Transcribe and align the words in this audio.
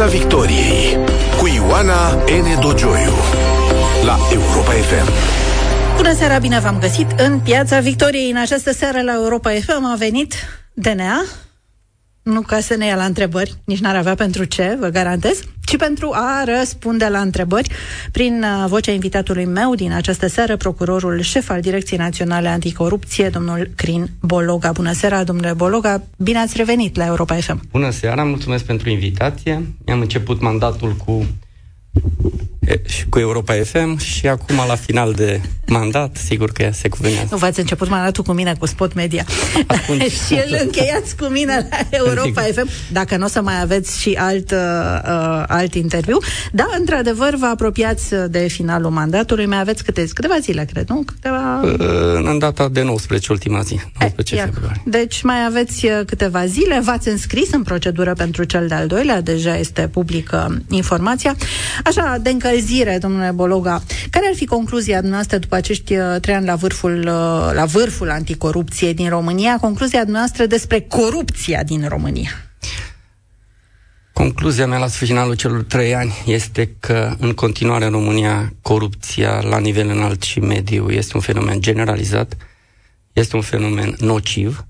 Piața 0.00 0.18
Victoriei 0.18 0.98
cu 1.38 1.46
Ioana 1.46 2.12
N. 2.12 2.60
Dogioiu 2.60 3.12
la 4.04 4.18
Europa 4.32 4.70
FM. 4.70 5.08
Bună 5.96 6.12
seara, 6.14 6.38
bine 6.38 6.58
v-am 6.58 6.78
găsit 6.78 7.06
în 7.16 7.38
Piața 7.38 7.80
Victoriei. 7.80 8.30
În 8.30 8.36
această 8.36 8.72
seară 8.72 9.02
la 9.02 9.12
Europa 9.12 9.50
FM 9.50 9.84
a 9.84 9.94
venit 9.98 10.34
DNA, 10.72 11.24
nu 12.22 12.40
ca 12.40 12.60
să 12.60 12.74
ne 12.76 12.86
ia 12.86 12.96
la 12.96 13.04
întrebări, 13.04 13.54
nici 13.64 13.78
n-ar 13.78 13.96
avea 13.96 14.14
pentru 14.14 14.44
ce, 14.44 14.76
vă 14.80 14.88
garantez, 14.88 15.40
ci 15.64 15.76
pentru 15.76 16.10
a 16.12 16.44
răspunde 16.44 17.08
la 17.08 17.20
întrebări 17.20 17.70
prin 18.12 18.42
uh, 18.42 18.68
vocea 18.68 18.92
invitatului 18.92 19.44
meu 19.44 19.74
din 19.74 19.92
această 19.92 20.26
seară, 20.26 20.56
procurorul 20.56 21.20
șef 21.20 21.50
al 21.50 21.60
Direcției 21.60 21.98
Naționale 21.98 22.48
Anticorupție, 22.48 23.28
domnul 23.28 23.70
Crin 23.76 24.10
Bologa. 24.20 24.72
Bună 24.72 24.92
seara, 24.92 25.24
domnule 25.24 25.52
Bologa, 25.52 26.02
bine 26.16 26.38
ați 26.38 26.56
revenit 26.56 26.96
la 26.96 27.06
Europa 27.06 27.34
FM. 27.34 27.60
Bună 27.70 27.90
seara, 27.90 28.24
mulțumesc 28.24 28.64
pentru 28.64 28.88
invitație. 28.88 29.74
Mi-am 29.86 30.00
început 30.00 30.40
mandatul 30.40 30.92
cu 30.92 31.26
și 32.59 32.59
cu 33.08 33.18
Europa 33.18 33.54
FM 33.54 33.98
și 33.98 34.28
acum 34.28 34.56
la 34.68 34.74
final 34.74 35.12
de 35.12 35.40
mandat, 35.66 36.16
sigur 36.16 36.50
că 36.52 36.68
se 36.72 36.88
cuvenează. 36.88 37.28
Nu 37.30 37.36
v-ați 37.36 37.60
început 37.60 37.88
mandatul 37.88 38.24
cu 38.24 38.32
mine, 38.32 38.54
cu 38.58 38.66
Spot 38.66 38.94
Media. 38.94 39.24
și 40.26 40.32
îl 40.32 40.58
încheiați 40.62 41.16
cu 41.16 41.24
mine 41.24 41.68
la 41.70 41.98
Europa 41.98 42.42
FM, 42.42 42.68
dacă 42.92 43.16
nu 43.16 43.24
o 43.24 43.28
să 43.28 43.42
mai 43.42 43.60
aveți 43.60 44.00
și 44.00 44.16
alt, 44.18 44.50
uh, 44.50 44.58
uh, 45.04 45.44
alt 45.46 45.74
interviu. 45.74 46.18
Da, 46.52 46.66
într-adevăr, 46.78 47.34
vă 47.34 47.46
apropiați 47.46 48.14
de 48.28 48.46
finalul 48.48 48.90
mandatului, 48.90 49.46
mai 49.46 49.60
aveți 49.60 49.84
câte, 49.84 50.04
câteva 50.14 50.38
zile, 50.40 50.66
cred, 50.72 50.88
nu? 50.88 51.02
Câteva... 51.06 51.60
Uh, 51.62 52.30
în 52.30 52.38
data 52.38 52.68
de 52.68 52.82
19, 52.82 53.32
ultima 53.32 53.60
zi, 53.60 53.80
19 53.98 54.36
e, 54.36 54.38
februarie. 54.38 54.82
Deci 54.84 55.22
mai 55.22 55.44
aveți 55.46 55.86
uh, 55.86 56.00
câteva 56.06 56.46
zile, 56.46 56.80
v-ați 56.84 57.08
înscris 57.08 57.52
în 57.52 57.62
procedură 57.62 58.12
pentru 58.12 58.44
cel 58.44 58.68
de-al 58.68 58.86
doilea, 58.86 59.20
deja 59.20 59.56
este 59.56 59.88
publică 59.92 60.62
informația. 60.70 61.36
Așa, 61.84 62.16
de 62.22 62.30
încălzire, 62.30 62.59
domnule 62.98 63.30
Bologa, 63.30 63.82
care 64.10 64.26
ar 64.28 64.34
fi 64.34 64.46
concluzia 64.46 64.96
dumneavoastră 64.96 65.38
după 65.38 65.54
acești 65.54 65.96
uh, 65.96 66.20
trei 66.20 66.34
ani 66.34 66.46
la 66.46 66.54
vârful, 66.54 66.98
uh, 66.98 67.50
la 67.54 67.64
vârful 67.64 68.10
anticorupției 68.10 68.94
din 68.94 69.08
România, 69.08 69.58
concluzia 69.60 70.02
dumneavoastră 70.02 70.46
despre 70.46 70.80
corupția 70.80 71.62
din 71.62 71.88
România? 71.88 72.30
Concluzia 74.12 74.66
mea 74.66 74.78
la 74.78 74.86
finalul 74.86 75.34
celor 75.34 75.62
trei 75.62 75.94
ani 75.94 76.14
este 76.26 76.76
că 76.80 77.14
în 77.18 77.32
continuare 77.32 77.84
în 77.84 77.90
România 77.90 78.52
corupția 78.62 79.40
la 79.40 79.58
nivel 79.58 79.88
înalt 79.88 80.22
și 80.22 80.40
mediu 80.40 80.90
este 80.90 81.12
un 81.14 81.20
fenomen 81.20 81.60
generalizat, 81.60 82.36
este 83.12 83.36
un 83.36 83.42
fenomen 83.42 83.94
nociv 83.98 84.64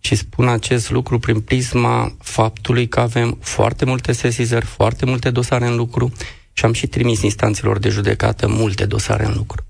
și 0.00 0.14
spun 0.14 0.48
acest 0.48 0.90
lucru 0.90 1.18
prin 1.18 1.40
prisma 1.40 2.16
faptului 2.22 2.88
că 2.88 3.00
avem 3.00 3.38
foarte 3.40 3.84
multe 3.84 4.12
sesizări, 4.12 4.66
foarte 4.66 5.06
multe 5.06 5.30
dosare 5.30 5.66
în 5.66 5.76
lucru 5.76 6.12
și 6.58 6.64
am 6.64 6.72
și 6.72 6.86
trimis 6.86 7.22
instanțelor 7.22 7.78
de 7.78 7.88
judecată 7.88 8.48
multe 8.48 8.84
dosare 8.84 9.24
în 9.24 9.32
lucru. 9.36 9.64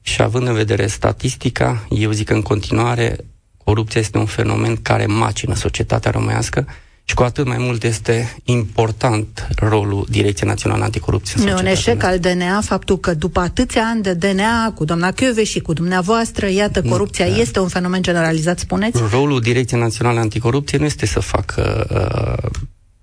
Și 0.00 0.22
având 0.22 0.46
în 0.46 0.54
vedere 0.54 0.86
statistica, 0.86 1.86
eu 1.90 2.10
zic 2.10 2.26
că 2.26 2.34
în 2.34 2.42
continuare 2.42 3.16
corupția 3.64 4.00
este 4.00 4.18
un 4.18 4.26
fenomen 4.26 4.76
care 4.76 5.06
macină 5.06 5.54
societatea 5.54 6.10
românească 6.10 6.66
și 7.04 7.14
cu 7.14 7.22
atât 7.22 7.46
mai 7.46 7.56
mult 7.58 7.82
este 7.82 8.36
important 8.44 9.48
rolul 9.56 10.06
Direcției 10.08 10.48
Naționale 10.48 10.84
Anticorupție. 10.84 11.44
Nu 11.44 11.56
un 11.56 11.66
eșec 11.66 12.02
al 12.02 12.18
DNA 12.18 12.60
faptul 12.60 12.98
că 12.98 13.14
după 13.14 13.40
atâția 13.40 13.82
ani 13.84 14.02
de 14.02 14.14
DNA 14.14 14.72
cu 14.74 14.84
doamna 14.84 15.12
Chiove 15.12 15.44
și 15.44 15.60
cu 15.60 15.72
dumneavoastră, 15.72 16.48
iată, 16.48 16.82
corupția 16.82 17.26
nu, 17.26 17.36
este 17.36 17.60
un 17.60 17.68
fenomen 17.68 18.02
generalizat, 18.02 18.58
spuneți? 18.58 19.02
Rolul 19.10 19.40
Direcției 19.40 19.80
Naționale 19.80 20.18
Anticorupție 20.18 20.78
nu 20.78 20.84
este 20.84 21.06
să 21.06 21.20
facă 21.20 21.86
uh, 21.90 22.50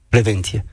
prevenție 0.09 0.66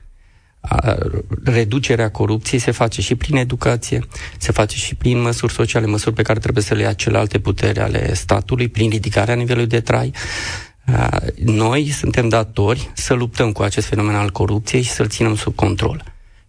reducerea 1.43 2.11
corupției 2.11 2.59
se 2.59 2.71
face 2.71 3.01
și 3.01 3.15
prin 3.15 3.35
educație, 3.35 4.07
se 4.37 4.51
face 4.51 4.77
și 4.77 4.95
prin 4.95 5.21
măsuri 5.21 5.53
sociale, 5.53 5.85
măsuri 5.85 6.15
pe 6.15 6.21
care 6.21 6.39
trebuie 6.39 6.63
să 6.63 6.73
le 6.73 6.81
ia 6.81 6.93
celelalte 6.93 7.39
puteri 7.39 7.79
ale 7.79 8.13
statului, 8.13 8.67
prin 8.67 8.89
ridicarea 8.89 9.35
nivelului 9.35 9.69
de 9.69 9.79
trai. 9.79 10.13
Noi 11.35 11.89
suntem 11.89 12.29
datori 12.29 12.91
să 12.93 13.13
luptăm 13.13 13.51
cu 13.51 13.61
acest 13.61 13.87
fenomen 13.87 14.15
al 14.15 14.29
corupției 14.29 14.81
și 14.81 14.89
să-l 14.89 15.07
ținem 15.07 15.35
sub 15.35 15.55
control. 15.55 16.03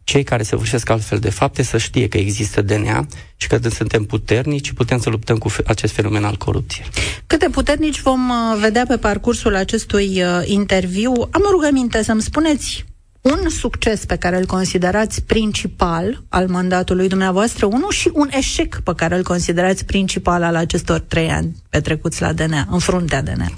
Cei 0.04 0.22
care 0.22 0.42
se 0.42 0.56
vârșesc 0.56 0.88
altfel 0.88 1.18
de 1.18 1.30
fapte 1.30 1.62
să 1.62 1.78
știe 1.78 2.08
că 2.08 2.18
există 2.18 2.62
DNA 2.62 3.06
și 3.36 3.48
că 3.48 3.58
suntem 3.68 4.04
puternici 4.04 4.66
și 4.66 4.74
putem 4.74 5.00
să 5.00 5.10
luptăm 5.10 5.38
cu 5.38 5.52
acest 5.66 5.92
fenomen 5.92 6.24
al 6.24 6.36
corupției. 6.36 6.86
Câte 7.26 7.48
puternici 7.48 8.00
vom 8.00 8.28
uh, 8.28 8.58
vedea 8.60 8.84
pe 8.88 8.96
parcursul 8.96 9.54
acestui 9.54 10.22
uh, 10.22 10.42
interviu? 10.44 11.12
Am 11.12 11.42
o 11.46 11.50
rugăminte 11.50 12.02
să-mi 12.02 12.22
spuneți 12.22 12.84
un 13.22 13.48
succes 13.48 14.04
pe 14.04 14.16
care 14.16 14.36
îl 14.36 14.46
considerați 14.46 15.22
principal 15.22 16.22
al 16.28 16.48
mandatului 16.48 17.08
dumneavoastră, 17.08 17.66
unul 17.66 17.90
și 17.90 18.10
un 18.12 18.28
eșec 18.30 18.80
pe 18.84 18.92
care 18.96 19.16
îl 19.16 19.22
considerați 19.22 19.84
principal 19.84 20.42
al 20.42 20.56
acestor 20.56 21.00
trei 21.00 21.30
ani 21.30 21.56
petrecuți 21.68 22.22
la 22.22 22.32
DNA, 22.32 22.66
în 22.70 22.78
fruntea 22.78 23.22
DNA? 23.22 23.50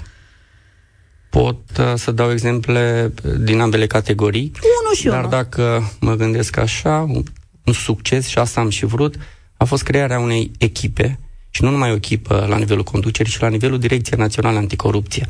Pot 1.29 1.77
uh, 1.79 1.93
să 1.95 2.11
dau 2.11 2.31
exemple 2.31 3.13
din 3.39 3.59
ambele 3.59 3.87
categorii. 3.87 4.51
Unul 4.81 4.95
și 4.95 5.05
Dar 5.05 5.17
unul. 5.17 5.29
dacă 5.29 5.91
mă 5.99 6.15
gândesc 6.15 6.57
așa, 6.57 7.05
un, 7.09 7.23
un 7.63 7.73
succes, 7.73 8.27
și 8.27 8.37
asta 8.37 8.61
am 8.61 8.69
și 8.69 8.85
vrut, 8.85 9.15
a 9.57 9.63
fost 9.63 9.83
crearea 9.83 10.19
unei 10.19 10.51
echipe, 10.57 11.19
și 11.49 11.63
nu 11.63 11.69
numai 11.69 11.91
o 11.91 11.95
echipă 11.95 12.45
la 12.49 12.57
nivelul 12.57 12.83
conducerii, 12.83 13.31
ci 13.31 13.39
la 13.39 13.47
nivelul 13.47 13.79
Direcției 13.79 14.19
Naționale 14.19 14.57
Anticorupție 14.57 15.27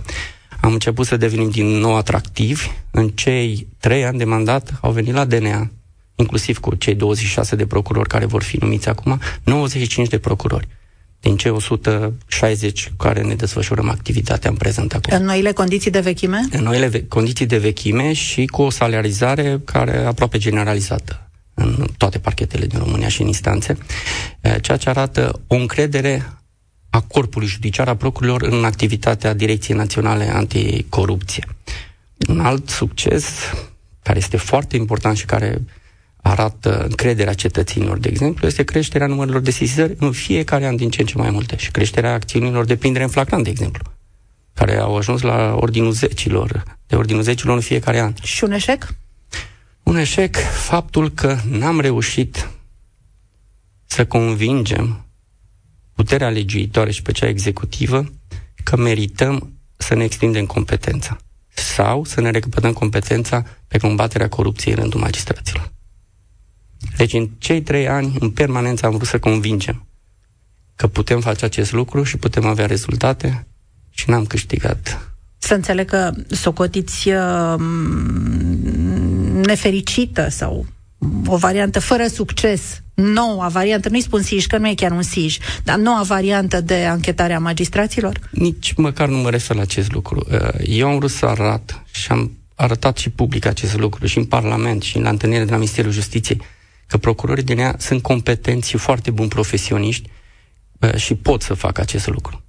am 0.62 0.74
început 0.74 1.06
să 1.06 1.18
devenim 1.18 1.50
din 1.50 1.66
nou 1.66 1.96
atractivi. 1.96 2.68
În 2.92 3.10
cei 3.10 3.68
trei 3.80 4.06
ani 4.06 4.18
de 4.18 4.24
mandat 4.24 4.74
au 4.82 4.92
venit 4.92 5.14
la 5.14 5.26
DNA, 5.26 5.72
inclusiv 6.16 6.58
cu 6.60 6.76
cei 6.76 6.96
26 6.96 7.56
de 7.56 7.66
procurori 7.66 8.10
care 8.10 8.26
vor 8.26 8.44
fi 8.44 8.58
numiți 8.58 8.90
acum, 8.90 9.20
95 9.44 10.08
de 10.08 10.18
procurori 10.18 10.68
din 11.20 11.38
cei 11.38 11.52
160 11.52 12.92
care 12.98 13.22
ne 13.22 13.34
desfășurăm 13.36 13.90
activitatea 13.90 14.50
în 14.50 14.56
prezent 14.56 14.94
acum. 14.94 15.18
În 15.18 15.26
noile 15.26 15.52
condiții 15.52 15.92
de 15.92 16.00
vechime? 16.00 16.40
În 16.52 16.64
noile 16.64 16.88
ve- 16.88 17.06
condiții 17.08 17.46
de 17.46 17.58
vechime 17.58 18.14
și 18.14 18.46
cu 18.46 18.62
o 18.62 18.70
salarizare 18.70 19.62
care 19.66 19.92
e 19.92 20.06
aproape 20.06 20.38
generalizată 20.38 21.30
în 21.54 21.88
toate 21.98 22.20
parchetele 22.20 22.66
din 22.66 22.80
România 22.80 23.08
și 23.08 23.22
în 23.22 23.28
instanțe, 23.28 23.78
ceea 24.62 24.78
ce 24.78 24.90
arată 24.90 25.42
o 25.48 25.56
încredere 25.56 26.26
a 26.96 27.02
corpului 27.02 27.48
judiciar, 27.48 27.88
a 27.88 27.96
procurilor 27.96 28.42
în 28.42 28.66
activitatea 28.66 29.34
Direcției 29.34 29.78
Naționale 29.78 30.30
Anticorupție. 30.30 31.48
Un 32.28 32.40
alt 32.40 32.70
succes, 32.70 33.26
care 34.04 34.18
este 34.18 34.38
foarte 34.38 34.76
important 34.76 35.18
și 35.18 35.26
care 35.26 35.62
arată 36.22 36.84
încrederea 36.84 37.34
cetățenilor, 37.34 37.98
de 37.98 38.10
exemplu, 38.10 38.48
este 38.48 38.64
creșterea 38.64 39.08
numărului 39.08 39.42
de 39.42 39.52
sesizări 39.52 39.96
în 40.00 40.12
fiecare 40.12 40.66
an 40.66 40.76
din 40.76 40.90
ce 40.90 41.02
în 41.02 41.08
ce 41.08 41.18
mai 41.18 41.30
multe 41.30 41.58
și 41.58 41.72
creșterea 41.72 42.14
acțiunilor 42.14 42.66
de 42.66 42.76
prindere 42.76 43.04
în 43.04 43.10
flagrant, 43.10 43.44
de 43.44 43.50
exemplu, 43.50 43.84
care 44.54 44.78
au 44.78 44.98
ajuns 44.98 45.22
la 45.22 45.56
ordinul 45.60 45.92
zecilor, 45.92 46.64
de 46.88 46.96
ordinul 46.96 47.22
zecilor 47.22 47.56
în 47.56 47.62
fiecare 47.62 48.00
an. 48.00 48.14
Și 48.22 48.44
un 48.44 48.52
eșec? 48.52 48.88
Un 49.84 49.98
eșec, 49.98 50.36
faptul 50.68 51.10
că 51.10 51.38
n-am 51.50 51.80
reușit 51.80 52.50
să 53.86 54.06
convingem 54.06 55.05
puterea 55.96 56.30
legiuitoare 56.30 56.92
și 56.92 57.02
pe 57.02 57.12
cea 57.12 57.28
executivă 57.28 58.06
că 58.64 58.76
merităm 58.78 59.60
să 59.78 59.96
ne 59.96 60.04
extindem 60.04 60.46
competența 60.46 61.18
sau 61.54 62.04
să 62.04 62.22
ne 62.22 62.30
recapătăm 62.30 62.74
competența 62.74 63.46
pe 63.68 63.78
combaterea 63.78 64.30
corupției 64.30 64.74
în 64.74 64.80
rândul 64.80 65.00
magistraților. 65.00 65.72
Deci 66.98 67.14
în 67.14 67.30
cei 67.38 67.62
trei 67.62 67.88
ani, 67.88 68.16
în 68.20 68.30
permanență, 68.30 68.86
am 68.86 68.92
vrut 68.92 69.08
să 69.08 69.20
convingem 69.20 69.88
că 70.76 70.88
putem 70.88 71.20
face 71.22 71.46
acest 71.46 71.72
lucru 71.72 72.04
și 72.04 72.18
putem 72.18 72.46
avea 72.46 72.66
rezultate 72.66 73.48
și 73.90 74.10
n-am 74.10 74.26
câștigat. 74.26 75.16
Să 75.38 75.54
înțeleg 75.54 75.90
că 75.90 76.12
socotiți 76.28 77.10
uh, 77.10 77.56
nefericită 79.46 80.30
sau 80.30 80.66
o 81.26 81.38
variantă 81.38 81.80
fără 81.80 82.08
succes, 82.08 82.82
noua 82.94 83.48
variantă, 83.48 83.90
nu-i 83.90 84.02
spun 84.02 84.22
SIJ, 84.22 84.46
că 84.46 84.58
nu 84.58 84.68
e 84.68 84.74
chiar 84.74 84.92
un 84.92 85.02
SIJ, 85.02 85.38
dar 85.64 85.78
noua 85.78 86.02
variantă 86.02 86.62
de 86.62 86.86
anchetare 86.86 87.34
a 87.34 87.40
magistraților? 87.40 88.20
Nici 88.32 88.74
măcar 88.74 89.08
nu 89.08 89.18
mă 89.18 89.30
refer 89.30 89.56
la 89.56 89.62
acest 89.62 89.92
lucru. 89.92 90.26
Uh, 90.32 90.48
eu 90.66 90.88
am 90.88 90.98
vrut 90.98 91.12
să 91.12 91.26
arăt 91.26 91.82
și 91.92 92.12
am 92.12 92.32
arătat 92.56 92.98
și 92.98 93.10
public 93.10 93.46
acest 93.46 93.78
lucru 93.78 94.06
și 94.06 94.18
în 94.18 94.26
Parlament 94.26 94.82
și 94.82 95.00
la 95.00 95.10
întâlnire 95.10 95.44
de 95.44 95.52
la 95.52 95.58
Ministerul 95.58 95.92
Justiției 95.92 96.42
că 96.88 96.98
procurorii 96.98 97.44
de 97.44 97.54
nea 97.54 97.76
sunt 97.80 98.02
competenți 98.02 98.70
și 98.70 98.78
foarte 98.78 99.12
buni 99.12 99.30
profesioniști 99.30 100.10
uh, 100.80 100.96
și 100.96 101.16
pot 101.16 101.42
să 101.42 101.54
facă 101.54 101.82
acest 101.82 102.08
lucru. 102.08 102.40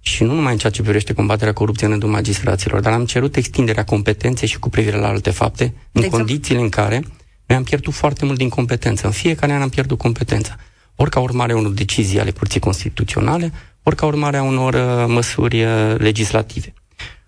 Și 0.00 0.22
nu 0.22 0.34
numai 0.34 0.52
în 0.52 0.58
ceea 0.58 0.72
ce 0.72 0.82
privește 0.82 1.12
combaterea 1.12 1.52
corupției 1.52 1.90
în 1.90 1.98
rândul 1.98 2.10
magistraților, 2.10 2.80
dar 2.80 2.92
am 2.92 3.04
cerut 3.04 3.36
extinderea 3.36 3.84
competenței 3.84 4.48
și 4.48 4.58
cu 4.58 4.68
privire 4.68 4.96
la 4.96 5.08
alte 5.08 5.30
fapte, 5.30 5.64
de 5.64 5.72
în 5.92 6.02
exemplu? 6.02 6.18
condițiile 6.18 6.60
în 6.60 6.68
care 6.68 7.02
noi 7.48 7.56
am 7.56 7.62
pierdut 7.64 7.94
foarte 7.94 8.24
mult 8.24 8.38
din 8.38 8.48
competență. 8.48 9.06
În 9.06 9.12
fiecare 9.12 9.52
an 9.52 9.62
am 9.62 9.68
pierdut 9.68 9.98
competența. 9.98 10.56
Ori 10.94 11.10
ca 11.10 11.20
urmare 11.20 11.52
a 11.52 11.56
unor 11.56 11.72
decizii 11.72 12.20
ale 12.20 12.30
Curții 12.30 12.60
Constituționale, 12.60 13.52
ori 13.82 13.96
ca 13.96 14.06
urmare 14.06 14.36
a 14.36 14.42
unor 14.42 14.74
uh, 14.74 15.04
măsuri 15.06 15.64
uh, 15.64 15.94
legislative. 15.98 16.72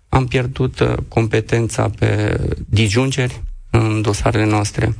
Am 0.09 0.27
pierdut 0.27 0.79
uh, 0.79 0.93
competența 1.07 1.89
pe 1.99 2.39
disjungeri, 2.69 3.41
în 3.71 4.01
dosarele 4.01 4.45
noastre. 4.45 4.95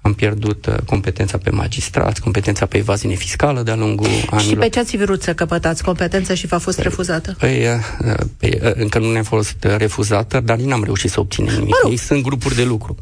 Am 0.00 0.14
pierdut 0.14 0.66
uh, 0.66 0.74
competența 0.86 1.38
pe 1.38 1.50
magistrați, 1.50 2.20
competența 2.20 2.66
pe 2.66 2.76
evaziune 2.76 3.14
fiscală 3.14 3.62
de-a 3.62 3.76
lungul 3.76 4.06
anilor. 4.06 4.40
Și 4.40 4.54
pe 4.54 4.68
ce 4.68 4.78
ați 4.78 4.96
vrut 4.96 5.22
să 5.22 5.34
căpătați 5.34 5.82
competență 5.82 6.34
și 6.34 6.46
v-a 6.46 6.58
fost 6.58 6.76
păi, 6.76 6.84
refuzată? 6.84 7.34
Păi, 7.38 7.66
uh, 7.66 8.14
păi, 8.36 8.58
uh, 8.62 8.70
încă 8.74 8.98
nu 8.98 9.12
ne-a 9.12 9.22
fost 9.22 9.56
refuzată, 9.76 10.40
dar 10.40 10.56
n-am 10.56 10.84
reușit 10.84 11.10
să 11.10 11.20
obținem 11.20 11.54
nimic. 11.54 11.74
Mă 11.82 11.90
Ei 11.90 11.96
sunt 11.96 12.22
grupuri 12.22 12.54
de 12.54 12.64
lucru. 12.64 12.96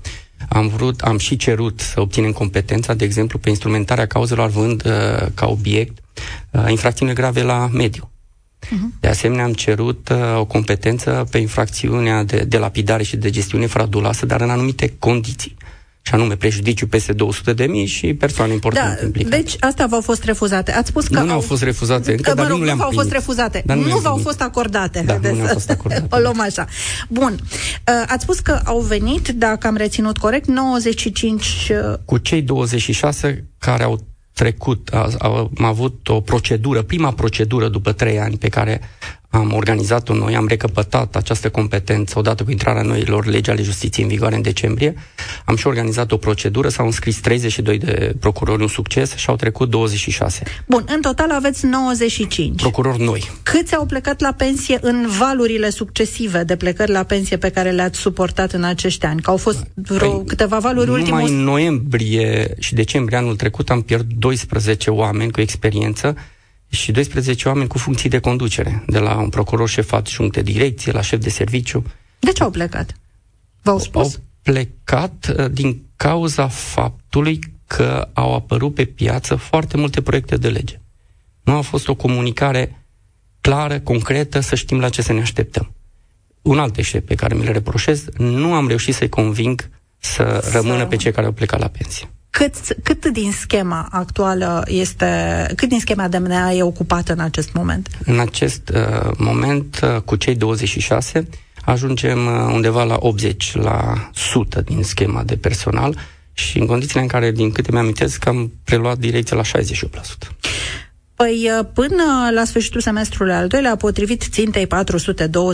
Am 0.48 0.68
vrut, 0.68 1.00
am 1.00 1.18
și 1.18 1.36
cerut 1.36 1.80
să 1.80 2.00
obținem 2.00 2.32
competența, 2.32 2.94
de 2.94 3.04
exemplu, 3.04 3.38
pe 3.38 3.48
instrumentarea 3.48 4.06
cauzelor 4.06 4.44
având 4.44 4.84
uh, 4.86 5.26
ca 5.34 5.46
obiect 5.46 5.98
uh, 6.50 6.64
infracțiuni 6.68 7.14
grave 7.14 7.42
la 7.42 7.68
mediu. 7.72 8.10
Uh-huh. 8.66 9.00
De 9.00 9.08
asemenea, 9.08 9.44
am 9.44 9.52
cerut 9.52 10.08
uh, 10.08 10.38
o 10.38 10.44
competență 10.44 11.26
pe 11.30 11.38
infracțiunea 11.38 12.24
de, 12.24 12.38
de 12.38 12.58
lapidare 12.58 13.02
și 13.02 13.16
de 13.16 13.30
gestiune 13.30 13.66
frauduloasă, 13.66 14.26
dar 14.26 14.40
în 14.40 14.50
anumite 14.50 14.94
condiții 14.98 15.56
și 16.02 16.14
anume 16.14 16.36
prejudiciu 16.36 16.86
peste 16.86 17.12
200 17.12 17.52
de 17.52 17.64
mii 17.64 17.86
și 17.86 18.14
persoane 18.14 18.52
importante 18.52 18.98
da, 19.00 19.06
implicate. 19.06 19.36
Deci 19.36 19.56
astea 19.60 19.86
v-au 19.86 20.00
fost 20.00 20.24
refuzate. 20.24 20.72
Ați 20.72 20.88
spus 20.88 21.06
că 21.06 21.20
nu 21.20 21.28
au, 21.28 21.34
au 21.34 21.40
fost 21.40 21.62
refuzate 21.62 22.10
încă, 22.10 22.30
că, 22.30 22.34
dar 22.34 22.48
rog, 22.48 22.58
nu 22.58 22.64
le-am 22.64 22.76
v-au 22.76 22.90
fost 22.90 23.10
refuzate. 23.10 23.62
Dar 23.66 23.76
nu, 23.76 23.86
nu 23.86 23.98
v-au 23.98 24.16
fost 24.16 24.40
acordate. 24.40 25.02
Da, 25.06 25.18
nu 25.32 25.40
au 25.40 25.46
fost 25.46 25.70
acordate. 25.70 26.06
o 26.10 26.18
luăm 26.18 26.40
așa. 26.40 26.66
Bun. 27.08 27.38
Uh, 27.40 28.04
ați 28.06 28.22
spus 28.22 28.38
că 28.38 28.60
au 28.64 28.80
venit, 28.80 29.28
dacă 29.28 29.66
am 29.66 29.76
reținut 29.76 30.18
corect, 30.18 30.46
95... 30.46 31.70
Uh, 31.70 31.98
Cu 32.04 32.18
cei 32.18 32.42
26 32.42 33.44
care 33.58 33.82
au 33.82 34.00
trecut, 34.32 34.88
am 35.18 35.64
avut 35.64 36.08
o 36.08 36.20
procedură, 36.20 36.82
prima 36.82 37.12
procedură 37.12 37.68
după 37.68 37.92
trei 37.92 38.18
ani 38.20 38.36
pe 38.36 38.48
care 38.48 38.80
am 39.30 39.52
organizat-o 39.52 40.14
noi, 40.14 40.36
am 40.36 40.46
recăpătat 40.46 41.16
această 41.16 41.50
competență 41.50 42.18
odată 42.18 42.44
cu 42.44 42.50
intrarea 42.50 42.82
noilor 42.82 43.26
legi 43.26 43.50
ale 43.50 43.62
justiției 43.62 44.04
în 44.04 44.10
vigoare 44.10 44.34
în 44.34 44.42
decembrie. 44.42 44.94
Am 45.44 45.56
și 45.56 45.66
organizat 45.66 46.12
o 46.12 46.16
procedură, 46.16 46.68
s-au 46.68 46.86
înscris 46.86 47.20
32 47.20 47.78
de 47.78 48.14
procurori, 48.20 48.62
un 48.62 48.68
succes, 48.68 49.14
și 49.14 49.28
au 49.28 49.36
trecut 49.36 49.70
26. 49.70 50.42
Bun, 50.66 50.84
în 50.94 51.00
total 51.00 51.30
aveți 51.30 51.66
95. 51.66 52.60
Procurori 52.60 53.02
noi. 53.02 53.30
Câți 53.42 53.74
au 53.74 53.86
plecat 53.86 54.20
la 54.20 54.32
pensie 54.32 54.78
în 54.80 55.06
valurile 55.18 55.70
succesive 55.70 56.44
de 56.44 56.56
plecări 56.56 56.90
la 56.90 57.02
pensie 57.02 57.36
pe 57.36 57.48
care 57.48 57.70
le-ați 57.70 57.98
suportat 57.98 58.52
în 58.52 58.64
acești 58.64 59.06
ani? 59.06 59.20
Că 59.20 59.30
au 59.30 59.36
fost 59.36 59.66
vreo 59.74 60.10
păi, 60.10 60.26
câteva 60.26 60.58
valuri 60.58 60.90
ultimul... 60.90 61.18
Numai 61.18 61.32
în 61.32 61.42
noiembrie 61.44 62.54
și 62.58 62.74
decembrie 62.74 63.18
anul 63.18 63.36
trecut 63.36 63.70
am 63.70 63.82
pierdut 63.82 64.16
12 64.16 64.90
oameni 64.90 65.30
cu 65.30 65.40
experiență 65.40 66.16
și 66.68 66.92
12 66.92 67.48
oameni 67.48 67.68
cu 67.68 67.78
funcții 67.78 68.08
de 68.08 68.18
conducere, 68.18 68.84
de 68.86 68.98
la 68.98 69.16
un 69.16 69.28
procuror 69.28 69.68
șef 69.68 69.92
adjunct 69.92 70.32
de 70.32 70.42
direcție, 70.42 70.92
la 70.92 71.00
șef 71.00 71.20
de 71.20 71.30
serviciu. 71.30 71.84
De 72.18 72.32
ce 72.32 72.42
au 72.42 72.50
plecat? 72.50 72.94
V-au 73.62 73.78
spus? 73.78 74.14
Au 74.14 74.22
plecat 74.42 75.34
uh, 75.38 75.50
din 75.50 75.82
cauza 75.96 76.48
faptului 76.48 77.38
că 77.66 78.08
au 78.12 78.34
apărut 78.34 78.74
pe 78.74 78.84
piață 78.84 79.34
foarte 79.34 79.76
multe 79.76 80.02
proiecte 80.02 80.36
de 80.36 80.48
lege. 80.48 80.80
Nu 81.42 81.56
a 81.56 81.60
fost 81.60 81.88
o 81.88 81.94
comunicare 81.94 82.84
clară, 83.40 83.80
concretă, 83.80 84.40
să 84.40 84.54
știm 84.54 84.80
la 84.80 84.88
ce 84.88 85.02
să 85.02 85.12
ne 85.12 85.20
așteptăm. 85.20 85.72
Un 86.42 86.58
alt 86.58 86.76
eșec 86.76 87.04
pe 87.04 87.14
care 87.14 87.34
mi-l 87.34 87.52
reproșez, 87.52 88.04
nu 88.16 88.54
am 88.54 88.68
reușit 88.68 88.94
să-i 88.94 89.08
conving 89.08 89.70
să, 89.98 90.40
să 90.42 90.50
rămână 90.52 90.86
pe 90.86 90.96
cei 90.96 91.12
care 91.12 91.26
au 91.26 91.32
plecat 91.32 91.60
la 91.60 91.68
pensie. 91.68 92.08
Cât, 92.38 92.54
cât 92.82 93.06
din 93.06 93.32
schema 93.32 93.88
actuală 93.90 94.62
este, 94.66 95.06
cât 95.56 95.68
din 95.68 95.80
schema 95.80 96.08
de 96.08 96.18
DNA 96.18 96.52
e 96.52 96.62
ocupată 96.62 97.12
în 97.12 97.18
acest 97.18 97.52
moment? 97.52 97.88
În 98.04 98.18
acest 98.18 98.72
uh, 98.74 99.10
moment, 99.16 99.80
uh, 99.82 100.00
cu 100.04 100.16
cei 100.16 100.34
26, 100.34 101.28
ajungem 101.64 102.26
uh, 102.26 102.52
undeva 102.52 102.84
la 102.84 102.96
80 102.98 103.54
la 103.54 104.10
100 104.14 104.60
din 104.60 104.82
schema 104.82 105.22
de 105.22 105.36
personal 105.36 105.98
și 106.32 106.58
în 106.58 106.66
condițiile 106.66 107.00
în 107.00 107.06
care, 107.08 107.30
din 107.30 107.52
câte 107.52 107.72
mi-amintesc, 107.72 108.26
am 108.26 108.52
preluat 108.64 108.98
direcția 108.98 109.36
la 109.36 109.42
68%. 109.42 110.38
Păi 111.14 111.50
uh, 111.58 111.66
până 111.74 112.30
la 112.34 112.44
sfârșitul 112.44 112.80
semestrului 112.80 113.34
al 113.34 113.48
doilea, 113.48 113.76
potrivit 113.76 114.22
țintei 114.30 114.66
429 114.66 115.52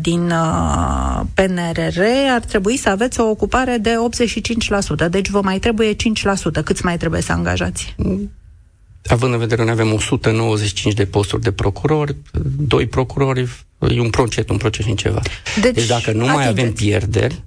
din 0.00 0.30
uh, 0.30 1.20
PNRR, 1.34 2.00
ar 2.30 2.40
trebui 2.40 2.76
să 2.76 2.88
aveți 2.88 3.20
o 3.20 3.28
ocupare 3.28 3.76
de 3.76 3.94
85%, 5.06 5.10
deci 5.10 5.28
vă 5.28 5.40
mai 5.40 5.58
trebuie 5.58 5.94
5%. 5.94 5.96
Câți 6.64 6.84
mai 6.84 6.96
trebuie 6.96 7.20
să 7.20 7.32
angajați? 7.32 7.94
Având 9.06 9.32
în 9.32 9.38
vedere 9.38 9.56
că 9.56 9.62
noi 9.62 9.72
avem 9.72 9.92
195 9.92 10.94
de 10.94 11.04
posturi 11.04 11.42
de 11.42 11.52
procurori, 11.52 12.16
doi 12.56 12.86
procurori, 12.86 13.48
e 13.78 14.00
un 14.00 14.10
procent, 14.10 14.50
un 14.50 14.56
procent 14.56 14.88
și 14.88 14.94
ceva. 14.94 15.20
Deci, 15.60 15.74
deci 15.74 15.86
dacă 15.86 16.12
nu 16.12 16.26
atingeți. 16.26 16.36
mai 16.36 16.48
avem 16.48 16.72
pierderi, 16.72 17.42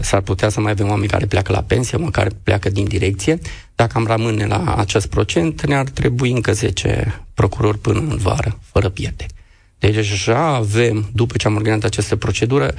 s-ar 0.00 0.20
putea 0.20 0.48
să 0.48 0.60
mai 0.60 0.70
avem 0.70 0.88
oameni 0.88 1.08
care 1.08 1.26
pleacă 1.26 1.52
la 1.52 1.62
pensie, 1.62 1.98
măcar 1.98 2.28
pleacă 2.42 2.70
din 2.70 2.84
direcție. 2.84 3.38
Dacă 3.74 3.98
am 3.98 4.06
rămâne 4.06 4.46
la 4.46 4.74
acest 4.76 5.06
procent, 5.06 5.66
ne-ar 5.66 5.88
trebui 5.88 6.30
încă 6.30 6.52
10 6.52 7.22
procurori 7.34 7.78
până 7.78 7.98
în 7.98 8.16
vară, 8.16 8.58
fără 8.72 8.88
pierderi. 8.88 9.35
Deci 9.78 9.94
deja 9.94 10.38
avem, 10.38 11.10
după 11.14 11.36
ce 11.36 11.46
am 11.46 11.54
organizat 11.54 11.84
această 11.84 12.16
procedură, 12.16 12.74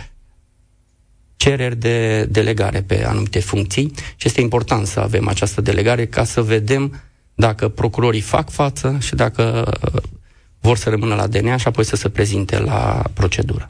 cereri 1.36 1.76
de 1.76 2.26
delegare 2.30 2.82
pe 2.82 3.06
anumite 3.06 3.40
funcții 3.40 3.94
și 4.16 4.28
este 4.28 4.42
important 4.42 4.88
să 4.88 5.00
avem 5.00 5.28
această 5.28 5.62
delegare 5.62 6.06
ca 6.06 6.24
să 6.24 6.42
vedem 6.42 7.02
dacă 7.36 7.68
procurorii 7.68 8.22
fac 8.22 8.50
față 8.50 8.98
și 9.00 9.16
dacă 9.16 9.74
vor 10.60 10.78
să 10.78 10.90
rămână 10.90 11.16
la 11.16 11.28
DNA 11.28 11.58
și 11.58 11.68
apoi 11.68 11.86
să 11.86 11.96
se 11.96 12.10
prezinte 12.10 12.60
la 12.60 13.04
procedură. 13.14 13.68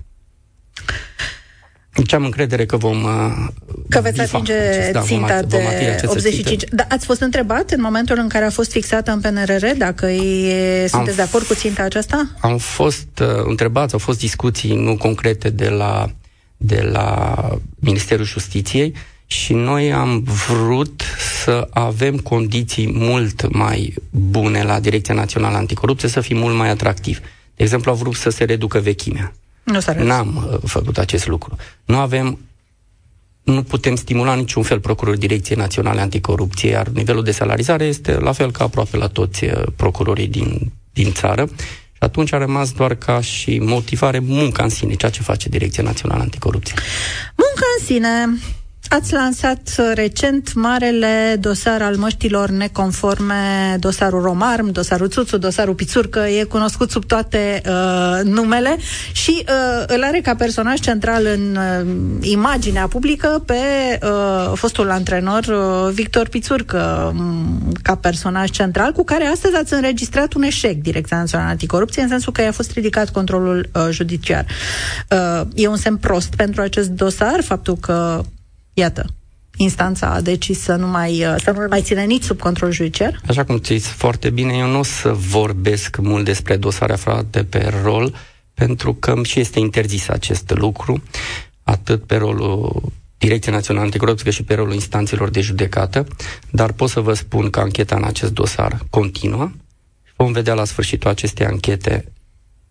Deci 1.97 2.13
am 2.13 2.23
încredere 2.23 2.65
că 2.65 2.77
vom 2.77 3.03
uh, 3.03 3.47
Că 3.89 4.01
veți 4.01 4.21
atinge 4.21 4.53
acest, 4.53 4.91
da, 4.91 5.01
ținta 5.01 5.39
vom, 5.39 5.47
de 5.49 5.97
vom 6.01 6.09
85. 6.11 6.63
Da, 6.71 6.85
ați 6.89 7.05
fost 7.05 7.21
întrebat 7.21 7.71
în 7.71 7.81
momentul 7.81 8.17
în 8.17 8.27
care 8.27 8.45
a 8.45 8.49
fost 8.49 8.71
fixată 8.71 9.11
în 9.11 9.19
PNRR 9.19 9.65
dacă 9.77 10.05
e, 10.05 10.87
sunteți 10.87 11.09
am 11.09 11.15
de 11.15 11.21
acord 11.21 11.45
cu 11.45 11.53
ținta 11.53 11.83
aceasta? 11.83 12.29
Am 12.39 12.57
fost 12.57 13.07
uh, 13.21 13.27
întrebați, 13.43 13.93
au 13.93 13.99
fost 13.99 14.19
discuții 14.19 14.75
nu 14.75 14.97
concrete 14.97 15.49
de 15.49 15.69
la, 15.69 16.09
de 16.57 16.89
la 16.91 17.35
Ministerul 17.79 18.25
Justiției 18.25 18.93
și 19.25 19.53
noi 19.53 19.93
am 19.93 20.23
vrut 20.47 21.03
să 21.43 21.67
avem 21.69 22.17
condiții 22.17 22.91
mult 22.93 23.53
mai 23.53 23.93
bune 24.09 24.63
la 24.63 24.79
Direcția 24.79 25.13
Națională 25.13 25.57
Anticorupție, 25.57 26.09
să 26.09 26.19
fim 26.19 26.37
mult 26.37 26.55
mai 26.55 26.69
atractiv. 26.69 27.19
De 27.55 27.63
exemplu, 27.63 27.91
au 27.91 27.97
vrut 27.97 28.15
să 28.15 28.29
se 28.29 28.43
reducă 28.43 28.79
vechimea. 28.79 29.33
Nu 29.71 29.79
s-a 29.79 29.93
N-am 29.93 30.49
uh, 30.51 30.59
făcut 30.65 30.97
acest 30.97 31.27
lucru. 31.27 31.55
Nu 31.85 31.97
avem 31.97 32.39
nu 33.43 33.63
putem 33.63 33.95
stimula 33.95 34.33
niciun 34.33 34.63
fel 34.63 34.79
procurorul 34.79 35.19
Direcției 35.19 35.57
Naționale 35.57 36.01
Anticorupție, 36.01 36.69
iar 36.69 36.87
nivelul 36.87 37.23
de 37.23 37.31
salarizare 37.31 37.85
este 37.85 38.13
la 38.13 38.31
fel 38.31 38.51
ca 38.51 38.63
aproape 38.63 38.97
la 38.97 39.07
toți 39.07 39.43
uh, 39.43 39.63
procurorii 39.75 40.27
din, 40.27 40.71
din 40.93 41.11
țară. 41.11 41.49
Și 41.91 42.03
atunci 42.03 42.33
a 42.33 42.37
rămas 42.37 42.71
doar 42.71 42.95
ca 42.95 43.21
și 43.21 43.59
motivare 43.59 44.19
munca 44.19 44.63
în 44.63 44.69
sine, 44.69 44.93
ceea 44.93 45.11
ce 45.11 45.21
face 45.21 45.49
Direcția 45.49 45.83
Națională 45.83 46.21
Anticorupție. 46.21 46.75
Munca 47.35 47.65
în 47.79 47.85
sine. 47.85 48.39
Ați 48.89 49.13
lansat 49.13 49.75
uh, 49.77 49.91
recent 49.93 50.53
marele 50.53 51.37
dosar 51.39 51.81
al 51.81 51.95
măștilor 51.95 52.49
neconforme, 52.49 53.75
dosarul 53.79 54.21
Romarm, 54.21 54.71
dosarul 54.71 55.09
Țuțu, 55.09 55.37
dosarul 55.37 55.73
Pițurcă, 55.73 56.19
e 56.19 56.43
cunoscut 56.43 56.91
sub 56.91 57.05
toate 57.05 57.61
uh, 57.65 58.23
numele 58.23 58.77
și 59.11 59.43
uh, 59.47 59.83
îl 59.87 60.03
are 60.03 60.21
ca 60.21 60.35
personaj 60.35 60.79
central 60.79 61.25
în 61.25 61.55
uh, 61.55 62.29
imaginea 62.29 62.87
publică 62.87 63.43
pe 63.45 63.53
uh, 64.03 64.51
fostul 64.55 64.91
antrenor 64.91 65.43
uh, 65.43 65.93
Victor 65.93 66.27
Pițurcă 66.27 67.13
um, 67.17 67.71
ca 67.81 67.95
personaj 67.95 68.49
central, 68.49 68.91
cu 68.91 69.03
care 69.03 69.25
astăzi 69.25 69.55
ați 69.55 69.73
înregistrat 69.73 70.33
un 70.33 70.41
eșec 70.41 70.81
Direcția 70.81 71.17
Națională 71.17 71.49
Anticorupție, 71.49 72.01
în 72.01 72.07
sensul 72.09 72.33
că 72.33 72.41
i-a 72.41 72.51
fost 72.51 72.71
ridicat 72.71 73.09
controlul 73.09 73.69
uh, 73.73 73.87
judiciar. 73.89 74.45
Uh, 75.09 75.47
e 75.55 75.67
un 75.67 75.77
semn 75.77 75.97
prost 75.97 76.35
pentru 76.35 76.61
acest 76.61 76.89
dosar, 76.89 77.41
faptul 77.41 77.75
că 77.75 78.21
Iată, 78.79 79.05
instanța 79.55 80.07
a 80.07 80.21
decis 80.21 80.59
să 80.59 80.75
nu 80.75 80.87
mai, 80.87 81.25
uh, 81.25 81.35
să 81.43 81.51
nu 81.51 81.65
mai 81.69 81.81
ține 81.81 82.03
nici 82.03 82.23
sub 82.23 82.39
control 82.39 82.71
judiciar? 82.71 83.21
Așa 83.27 83.43
cum 83.43 83.57
știți 83.63 83.87
foarte 83.87 84.29
bine, 84.29 84.53
eu 84.53 84.67
nu 84.67 84.79
o 84.79 84.83
să 84.83 85.11
vorbesc 85.11 85.97
mult 85.97 86.25
despre 86.25 86.55
dosare 86.55 86.93
aflate 86.93 87.43
pe 87.43 87.71
rol, 87.83 88.15
pentru 88.53 88.93
că 88.93 89.21
și 89.23 89.39
este 89.39 89.59
interzis 89.59 90.07
acest 90.07 90.49
lucru, 90.55 91.03
atât 91.63 92.03
pe 92.03 92.15
rolul 92.15 92.81
Direcția 93.17 93.51
Națională 93.51 93.85
Anticorupție 93.85 94.31
și 94.31 94.43
pe 94.43 94.53
rolul 94.53 94.73
instanțelor 94.73 95.29
de 95.29 95.41
judecată, 95.41 96.07
dar 96.51 96.71
pot 96.71 96.89
să 96.89 96.99
vă 96.99 97.13
spun 97.13 97.49
că 97.49 97.59
ancheta 97.59 97.95
în 97.95 98.03
acest 98.03 98.33
dosar 98.33 98.79
continuă. 98.89 99.51
Vom 100.15 100.31
vedea 100.31 100.53
la 100.53 100.65
sfârșitul 100.65 101.09
acestei 101.09 101.45
anchete 101.45 102.05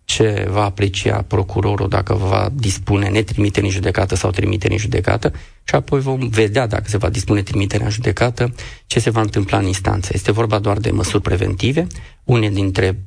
ce 0.07 0.47
va 0.49 0.63
aprecia 0.63 1.21
procurorul 1.21 1.89
dacă 1.89 2.13
va 2.13 2.49
dispune 2.53 3.09
netrimite 3.09 3.59
în 3.61 3.69
judecată 3.69 4.15
sau 4.15 4.31
trimite 4.31 4.71
în 4.71 4.77
judecată 4.77 5.33
și 5.63 5.75
apoi 5.75 5.99
vom 5.99 6.27
vedea 6.27 6.67
dacă 6.67 6.83
se 6.87 6.97
va 6.97 7.09
dispune 7.09 7.41
trimiterea 7.41 7.85
în 7.85 7.91
judecată 7.91 8.53
ce 8.85 8.99
se 8.99 9.09
va 9.09 9.21
întâmpla 9.21 9.57
în 9.57 9.65
instanță. 9.65 10.11
Este 10.13 10.31
vorba 10.31 10.59
doar 10.59 10.77
de 10.77 10.91
măsuri 10.91 11.21
preventive. 11.23 11.87
Unele 12.23 12.53
dintre 12.53 13.03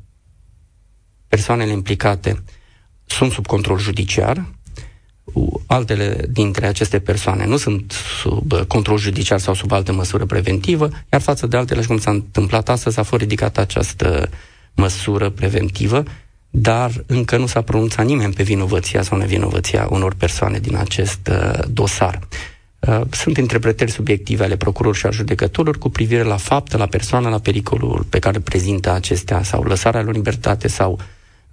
persoanele 1.29 1.73
implicate 1.73 2.43
sunt 3.05 3.33
sub 3.33 3.47
control 3.47 3.79
judiciar, 3.79 4.45
altele 5.67 6.27
dintre 6.31 6.67
aceste 6.67 6.99
persoane 6.99 7.47
nu 7.47 7.57
sunt 7.57 7.93
sub 8.21 8.53
control 8.67 8.99
judiciar 8.99 9.39
sau 9.39 9.55
sub 9.55 9.73
altă 9.73 9.93
măsură 9.93 10.25
preventivă, 10.25 10.89
iar 11.13 11.21
față 11.21 11.47
de 11.47 11.57
altele, 11.57 11.85
cum 11.85 11.99
s-a 11.99 12.11
întâmplat 12.11 12.69
astăzi, 12.69 12.99
a 12.99 13.03
fost 13.03 13.21
ridicată 13.21 13.61
această 13.61 14.31
măsură 14.75 15.31
preventivă, 15.31 16.03
dar 16.51 17.05
încă 17.07 17.37
nu 17.37 17.47
s-a 17.47 17.63
pronunțat 17.63 18.07
nimeni 18.07 18.33
pe 18.33 18.43
vinovăția 18.43 19.03
sau 19.03 19.19
nevinovăția 19.19 19.87
unor 19.91 20.15
persoane 20.15 20.59
din 20.59 20.77
acest 20.77 21.31
uh, 21.31 21.59
dosar. 21.69 22.19
Uh, 22.79 23.01
sunt 23.11 23.37
interpretări 23.37 23.91
subiective 23.91 24.45
ale 24.45 24.57
procurorilor 24.57 24.97
și 24.97 25.07
a 25.07 25.11
judecătorilor 25.11 25.79
cu 25.79 25.89
privire 25.89 26.23
la 26.23 26.37
faptă, 26.37 26.77
la 26.77 26.87
persoană, 26.87 27.29
la 27.29 27.39
pericolul 27.39 28.07
pe 28.09 28.19
care 28.19 28.39
prezintă 28.39 28.93
acestea 28.93 29.43
sau 29.43 29.63
lăsarea 29.63 30.03
lor 30.03 30.15
libertate 30.15 30.69
sau 30.69 30.99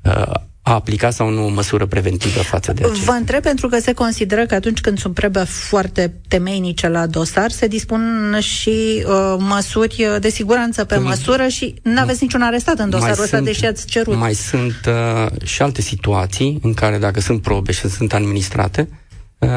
uh, 0.01 0.33
a 0.67 0.73
aplica 0.73 1.09
sau 1.09 1.29
nu 1.29 1.45
o 1.45 1.47
măsură 1.47 1.85
preventivă 1.85 2.41
față 2.41 2.73
de 2.73 2.83
acestea. 2.83 3.11
Vă 3.11 3.17
întreb 3.17 3.41
pentru 3.41 3.67
că 3.67 3.79
se 3.79 3.93
consideră 3.93 4.45
că 4.45 4.55
atunci 4.55 4.81
când 4.81 4.99
sunt 4.99 5.13
prebe 5.13 5.43
foarte 5.43 6.13
temeinice 6.27 6.87
la 6.87 7.05
dosar, 7.05 7.51
se 7.51 7.67
dispun 7.67 8.37
și 8.39 9.05
uh, 9.05 9.35
măsuri 9.37 10.07
de 10.19 10.29
siguranță 10.29 10.83
pe 10.83 10.93
când 10.93 11.07
măsură 11.07 11.47
și 11.47 11.75
nu 11.81 11.99
aveți 11.99 12.23
niciun 12.23 12.41
arestat 12.41 12.79
în 12.79 12.89
dosarul 12.89 13.23
ăsta, 13.23 13.39
deși 13.39 13.65
ați 13.65 13.85
cerut. 13.85 14.15
Mai 14.15 14.33
sunt 14.33 14.79
uh, 14.87 15.41
și 15.43 15.61
alte 15.61 15.81
situații 15.81 16.59
în 16.61 16.73
care 16.73 16.97
dacă 16.97 17.19
sunt 17.19 17.41
probe 17.41 17.71
și 17.71 17.89
sunt 17.89 18.13
administrate, 18.13 18.89
uh, 19.37 19.49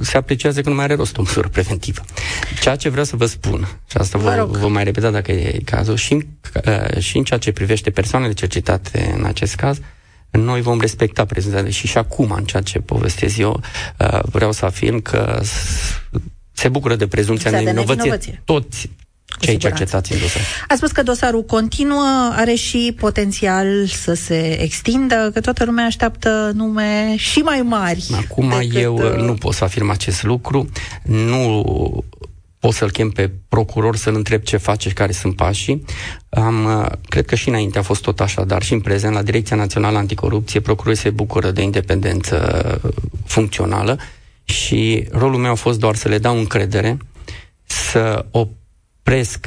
se 0.00 0.16
apreciază 0.16 0.60
că 0.60 0.68
nu 0.68 0.74
mai 0.74 0.84
are 0.84 0.94
rost 0.94 1.18
o 1.18 1.22
măsură 1.22 1.48
preventivă. 1.48 2.00
Ceea 2.60 2.76
ce 2.76 2.88
vreau 2.88 3.04
să 3.04 3.16
vă 3.16 3.26
spun, 3.26 3.68
și 3.90 3.96
asta 3.96 4.18
vă, 4.18 4.46
vă, 4.50 4.58
vă 4.58 4.68
mai 4.68 4.84
repeta 4.84 5.10
dacă 5.10 5.32
e 5.32 5.60
cazul, 5.64 5.96
și, 5.96 6.26
uh, 6.66 6.98
și 6.98 7.16
în 7.16 7.24
ceea 7.24 7.38
ce 7.38 7.52
privește 7.52 7.90
persoanele 7.90 8.32
cercetate 8.32 9.14
în 9.16 9.24
acest 9.24 9.54
caz, 9.54 9.76
uh, 9.76 9.84
noi 10.38 10.60
vom 10.60 10.80
respecta 10.80 11.24
prezentarea 11.24 11.70
și 11.70 11.86
și 11.86 11.98
acum, 11.98 12.30
în 12.30 12.44
ceea 12.44 12.62
ce 12.62 12.78
povestesc 12.78 13.36
eu, 13.38 13.60
uh, 13.98 14.18
vreau 14.22 14.52
să 14.52 14.64
afirm 14.64 15.00
că 15.00 15.42
se 16.52 16.68
bucură 16.68 16.96
de 16.96 17.06
prezumția 17.06 17.50
de 17.50 17.56
nevinovăție 17.56 18.42
toți 18.44 18.90
cei 19.40 19.56
cercetați 19.56 20.12
în 20.12 20.18
dosar. 20.18 20.42
A 20.68 20.74
spus 20.74 20.90
că 20.90 21.02
dosarul 21.02 21.44
continuă, 21.44 22.32
are 22.36 22.54
și 22.54 22.94
potențial 22.98 23.86
să 23.86 24.14
se 24.14 24.62
extindă, 24.62 25.30
că 25.32 25.40
toată 25.40 25.64
lumea 25.64 25.84
așteaptă 25.84 26.52
nume 26.54 27.14
și 27.16 27.38
mai 27.38 27.62
mari. 27.62 28.06
Acum 28.16 28.52
decât... 28.58 28.80
eu 28.80 28.94
uh, 28.94 29.16
nu 29.16 29.34
pot 29.34 29.54
să 29.54 29.64
afirm 29.64 29.90
acest 29.90 30.22
lucru. 30.22 30.68
Nu 31.02 31.64
pot 32.62 32.72
să-l 32.72 32.90
chem 32.90 33.10
pe 33.10 33.30
procuror 33.48 33.96
să-l 33.96 34.14
întreb 34.14 34.42
ce 34.42 34.56
face 34.56 34.88
și 34.88 34.94
care 34.94 35.12
sunt 35.12 35.36
pașii. 35.36 35.84
Am, 36.28 36.64
uh, 36.64 36.86
cred 37.08 37.26
că 37.26 37.34
și 37.34 37.48
înainte 37.48 37.78
a 37.78 37.82
fost 37.82 38.02
tot 38.02 38.20
așa, 38.20 38.44
dar 38.44 38.62
și 38.62 38.72
în 38.72 38.80
prezent, 38.80 39.14
la 39.14 39.22
Direcția 39.22 39.56
Națională 39.56 39.98
Anticorupție, 39.98 40.60
procurorii 40.60 40.98
se 40.98 41.10
bucură 41.10 41.50
de 41.50 41.62
independență 41.62 42.36
funcțională 43.24 43.98
și 44.44 45.08
rolul 45.10 45.38
meu 45.38 45.50
a 45.50 45.54
fost 45.54 45.78
doar 45.78 45.94
să 45.94 46.08
le 46.08 46.18
dau 46.18 46.38
încredere, 46.38 46.96
să 47.64 48.26
opresc 48.30 49.46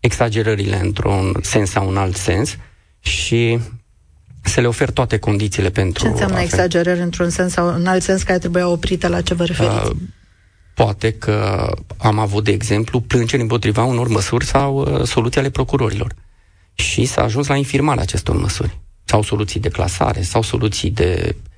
exagerările 0.00 0.80
într-un 0.80 1.36
sens 1.42 1.70
sau 1.70 1.88
un 1.88 1.96
alt 1.96 2.16
sens 2.16 2.56
și 3.00 3.58
să 4.42 4.60
le 4.60 4.66
ofer 4.66 4.90
toate 4.90 5.18
condițiile 5.18 5.70
pentru... 5.70 6.02
Ce 6.02 6.08
înseamnă 6.08 6.40
exagerări 6.40 7.00
într-un 7.00 7.30
sens 7.30 7.52
sau 7.52 7.74
în 7.74 7.86
alt 7.86 8.02
sens 8.02 8.22
care 8.22 8.38
trebuie 8.38 8.62
oprită 8.62 9.08
la 9.08 9.20
ce 9.20 9.34
vă 9.34 9.44
referiți? 9.44 9.90
Uh, 9.90 9.96
Poate 10.74 11.12
că 11.12 11.66
am 11.96 12.18
avut, 12.18 12.44
de 12.44 12.50
exemplu, 12.52 13.00
plângeri 13.00 13.42
împotriva 13.42 13.84
unor 13.84 14.08
măsuri 14.08 14.44
sau 14.44 14.76
uh, 14.76 15.02
soluții 15.02 15.40
ale 15.40 15.50
procurorilor. 15.50 16.14
Și 16.74 17.04
s-a 17.04 17.22
ajuns 17.22 17.46
la 17.46 17.56
infirmarea 17.56 18.02
acestor 18.02 18.36
măsuri. 18.36 18.78
Sau 19.04 19.22
soluții 19.22 19.60
de 19.60 19.68
clasare, 19.68 20.22
sau 20.22 20.42
soluții 20.42 20.90
de 20.90 21.34
Uh, 21.34 21.53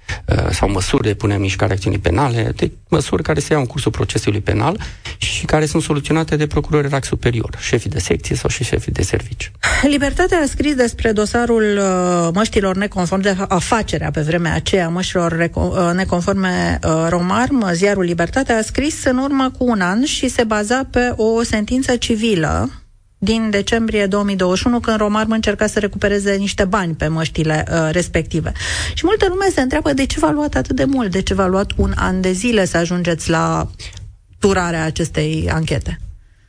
sau 0.50 0.70
măsuri 0.70 1.02
de 1.02 1.14
punere 1.14 1.38
în 1.38 1.44
mișcare 1.44 1.72
acțiunii 1.72 1.98
penale, 1.98 2.52
de 2.56 2.70
măsuri 2.88 3.22
care 3.22 3.40
se 3.40 3.52
iau 3.52 3.60
în 3.60 3.66
cursul 3.66 3.90
procesului 3.90 4.40
penal 4.40 4.80
și 5.16 5.44
care 5.44 5.66
sunt 5.66 5.82
soluționate 5.82 6.36
de 6.36 6.46
procurori 6.46 6.88
rac 6.88 7.04
superior, 7.04 7.56
șefii 7.60 7.90
de 7.90 7.98
secție 7.98 8.36
sau 8.36 8.50
și 8.50 8.64
șefii 8.64 8.92
de 8.92 9.02
serviciu. 9.02 9.50
Libertatea 9.82 10.38
a 10.38 10.46
scris 10.46 10.74
despre 10.74 11.12
dosarul 11.12 11.78
uh, 11.78 12.28
măștilor 12.34 12.76
neconforme, 12.76 13.22
de 13.22 13.44
afacerea 13.48 14.10
pe 14.10 14.20
vremea 14.20 14.54
aceea 14.54 14.88
măștilor 14.88 15.50
uh, 15.54 15.90
neconforme 15.94 16.78
Romarm, 17.08 17.72
ziarul 17.72 18.04
Libertatea 18.04 18.56
a 18.56 18.62
scris 18.62 19.04
în 19.04 19.18
urmă 19.18 19.50
cu 19.58 19.64
un 19.64 19.80
an 19.80 20.04
și 20.04 20.28
se 20.28 20.44
baza 20.44 20.88
pe 20.90 21.12
o 21.16 21.42
sentință 21.42 21.96
civilă 21.96 22.70
din 23.18 23.50
decembrie 23.50 24.06
2021, 24.06 24.80
când 24.80 24.96
Romarm 24.96 25.30
încerca 25.30 25.66
să 25.66 25.78
recupereze 25.78 26.34
niște 26.34 26.64
bani 26.64 26.94
pe 26.94 27.08
măștile 27.08 27.64
uh, 27.70 27.88
respective. 27.90 28.52
Și 28.94 29.04
multă 29.04 29.26
lume 29.28 29.46
se 29.54 29.60
întreabă 29.60 29.92
de 29.92 30.06
ce 30.06 30.18
v-a 30.18 30.30
luat 30.30 30.54
atât 30.54 30.76
de 30.76 30.84
mult, 30.84 31.10
de 31.10 31.22
ce 31.22 31.34
v-a 31.34 31.46
luat 31.46 31.72
un 31.76 31.92
an 31.96 32.20
de 32.20 32.32
zile 32.32 32.64
să 32.64 32.76
ajungeți 32.76 33.30
la 33.30 33.70
turarea 34.38 34.84
acestei 34.84 35.48
anchete. 35.50 36.00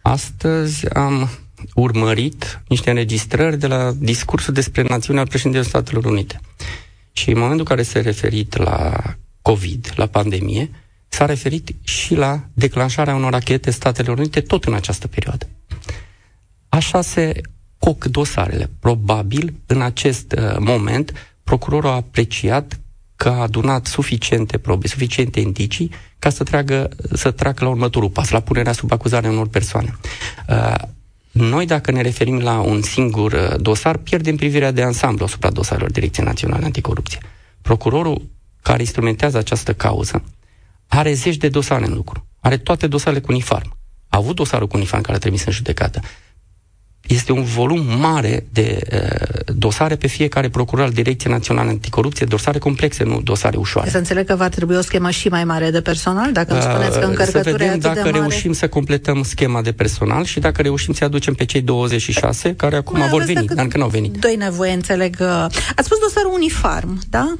Astăzi 0.02 0.90
am 0.90 1.30
urmărit 1.74 2.62
niște 2.68 2.90
înregistrări 2.90 3.58
de 3.58 3.68
la 3.68 3.92
discursul 3.98 4.54
despre 4.54 4.82
națiunea 4.82 5.22
al 5.22 5.28
președintelui 5.28 5.68
Statelor 5.68 6.06
Unite. 6.06 6.40
Și 7.12 7.30
în 7.30 7.40
momentul 7.40 7.60
în 7.60 7.76
care 7.76 7.84
s-a 7.84 8.02
referit 8.02 8.58
la 8.58 8.94
COVID, 9.42 9.94
la 9.96 10.06
pandemie, 10.06 10.70
s-a 11.08 11.26
referit 11.26 11.70
și 11.84 12.16
la 12.16 12.42
declanșarea 12.54 13.16
unor 13.16 13.32
rachete 13.32 13.72
Statelor 13.72 14.18
Unite 14.18 14.42
tot 14.42 14.64
în 14.64 14.74
această 14.74 15.08
perioadă. 15.08 15.48
Așa 16.78 17.02
se 17.02 17.42
coc 17.80 18.06
dosarele. 18.06 18.70
Probabil, 18.80 19.54
în 19.66 19.82
acest 19.82 20.32
uh, 20.32 20.56
moment, 20.60 21.14
procurorul 21.44 21.90
a 21.90 21.94
apreciat 21.94 22.80
că 23.16 23.30
a 23.30 23.42
adunat 23.42 23.86
suficiente 23.86 24.58
probe, 24.58 24.88
suficiente 24.88 25.40
indicii 25.40 25.92
ca 26.20 26.30
să, 26.30 26.44
treagă, 26.44 26.90
să 27.14 27.32
treacă 27.32 27.64
la 27.64 27.70
următorul 27.70 28.10
pas, 28.10 28.30
la 28.30 28.40
punerea 28.40 28.72
sub 28.72 28.92
acuzare 28.92 29.30
unor 29.30 29.48
persoane. 29.48 29.98
Uh, 30.50 30.74
noi, 31.32 31.66
dacă 31.66 31.92
ne 31.92 32.02
referim 32.02 32.40
la 32.40 32.60
un 32.60 32.82
singur 32.82 33.32
uh, 33.32 33.62
dosar, 33.62 33.98
pierdem 33.98 34.36
privirea 34.36 34.72
de 34.72 34.84
ansamblu 34.84 35.26
asupra 35.26 35.50
dosarelor 35.50 35.92
Direcției 35.92 36.26
Naționale 36.26 36.66
Anticorupție. 36.66 37.20
Procurorul 37.62 38.22
care 38.62 38.82
instrumentează 38.82 39.38
această 39.38 39.74
cauză 39.74 40.24
are 40.88 41.14
zeci 41.14 41.38
de 41.38 41.50
dosare 41.50 41.86
în 41.86 41.94
lucru. 41.94 42.28
Are 42.40 42.58
toate 42.58 42.88
dosarele 42.88 43.22
cu 43.22 43.32
uniform. 43.32 43.78
A 44.08 44.18
avut 44.18 44.36
dosarul 44.36 44.68
cu 44.68 44.78
uniform 44.78 45.02
care 45.02 45.18
trebuie 45.18 45.40
să 45.40 45.48
în 45.48 45.54
judecată 45.54 46.02
este 47.08 47.32
un 47.32 47.44
volum 47.44 47.86
mare 48.00 48.46
de 48.50 48.82
uh, 48.94 49.54
dosare 49.56 49.96
pe 49.96 50.08
fiecare 50.08 50.50
procuror 50.50 50.86
al 50.86 50.92
Direcției 50.92 51.34
Naționale 51.34 51.70
Anticorupție, 51.70 52.26
dosare 52.26 52.58
complexe, 52.58 53.04
nu 53.04 53.22
dosare 53.22 53.58
ușoare. 53.58 53.90
Să 53.90 53.98
înțeleg 53.98 54.26
că 54.26 54.36
va 54.36 54.50
trebui 54.50 54.76
o 54.76 54.82
schemă 54.82 55.10
și 55.10 55.28
mai 55.28 55.44
mare 55.44 55.72
de 55.72 55.82
personal, 55.82 56.32
dacă 56.32 56.54
îmi 56.54 56.62
spuneți 56.62 57.00
că 57.00 57.04
uh, 57.04 57.10
încărcătura 57.10 57.44
Să 57.44 57.52
vedem 57.52 57.80
dacă 57.80 58.02
de 58.02 58.10
reușim 58.10 58.54
să 58.54 58.68
completăm 58.68 59.24
schema 59.24 59.62
de 59.62 59.72
personal 59.72 60.24
și 60.24 60.40
dacă 60.40 60.62
reușim 60.62 60.94
să 60.94 61.04
aducem 61.04 61.34
pe 61.34 61.46
cei 61.46 61.62
26 61.62 62.54
care 62.56 62.76
acum 62.76 62.98
Mai 62.98 63.08
vor 63.08 63.24
veni, 63.24 63.46
dar 63.46 63.64
încă 63.64 63.78
nu 63.78 63.84
au 63.84 63.90
venit. 63.90 64.18
Doi 64.18 64.36
nevoie, 64.36 64.72
înțeleg. 64.72 65.18
Uh, 65.20 65.28
ați 65.76 65.86
spus 65.86 65.98
dosarul 66.00 66.34
uniform, 66.34 67.00
da? 67.10 67.34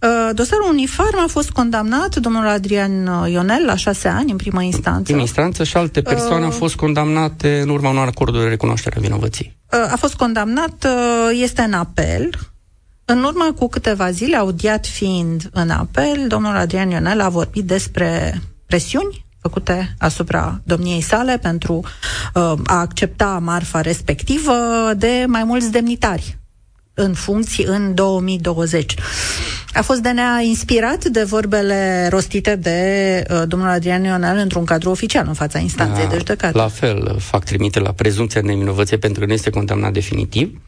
Uh, 0.00 0.30
dosarul 0.34 0.68
Unifarm 0.68 1.18
a 1.18 1.26
fost 1.28 1.50
condamnat, 1.50 2.16
domnul 2.16 2.46
Adrian 2.46 3.06
uh, 3.06 3.30
Ionel, 3.30 3.64
la 3.64 3.76
șase 3.76 4.08
ani, 4.08 4.30
în 4.30 4.36
prima 4.36 4.62
instanță. 4.62 5.02
Prima 5.02 5.20
instanță 5.20 5.64
și 5.64 5.76
alte 5.76 6.02
persoane 6.02 6.44
uh, 6.44 6.52
au 6.52 6.58
fost 6.58 6.74
condamnate 6.74 7.60
în 7.60 7.68
urma 7.68 7.90
unor 7.90 8.06
acorduri 8.06 8.42
de 8.42 8.48
recunoaștere 8.48 8.96
a 8.98 9.00
vinovăției. 9.00 9.56
Uh, 9.72 9.92
a 9.92 9.96
fost 9.96 10.14
condamnat, 10.14 10.84
uh, 10.84 11.38
este 11.42 11.62
în 11.62 11.72
apel. 11.72 12.30
În 13.04 13.24
urmă 13.24 13.52
cu 13.58 13.68
câteva 13.68 14.10
zile, 14.10 14.36
audiat 14.36 14.86
fiind 14.86 15.48
în 15.52 15.70
apel, 15.70 16.24
domnul 16.28 16.56
Adrian 16.56 16.90
Ionel 16.90 17.20
a 17.20 17.28
vorbit 17.28 17.64
despre 17.64 18.40
presiuni 18.66 19.24
făcute 19.40 19.94
asupra 19.98 20.60
domniei 20.64 21.00
sale 21.00 21.38
pentru 21.38 21.74
uh, 21.74 22.52
a 22.64 22.80
accepta 22.80 23.38
marfa 23.42 23.80
respectivă 23.80 24.52
de 24.96 25.24
mai 25.26 25.44
mulți 25.44 25.70
demnitari 25.70 26.39
în 26.94 27.14
funcții 27.14 27.64
în 27.64 27.94
2020. 27.94 28.94
A 29.72 29.82
fost 29.82 30.00
DNA 30.00 30.40
inspirat 30.40 31.04
de 31.04 31.22
vorbele 31.22 32.08
rostite 32.10 32.56
de 32.56 33.22
uh, 33.30 33.42
domnul 33.46 33.68
Adrian 33.68 34.04
Ionel 34.04 34.36
într-un 34.36 34.64
cadru 34.64 34.90
oficial 34.90 35.24
în 35.28 35.34
fața 35.34 35.58
instanței 35.58 36.08
de 36.08 36.16
judecată. 36.16 36.58
La 36.58 36.68
fel, 36.68 37.16
fac 37.18 37.44
trimite 37.44 37.80
la 37.80 37.92
prezumția 37.92 38.40
de 38.40 38.46
nevinovăție 38.46 38.96
pentru 38.96 39.20
că 39.20 39.26
nu 39.26 39.32
este 39.32 39.50
condamnat 39.50 39.92
definitiv. 39.92 40.60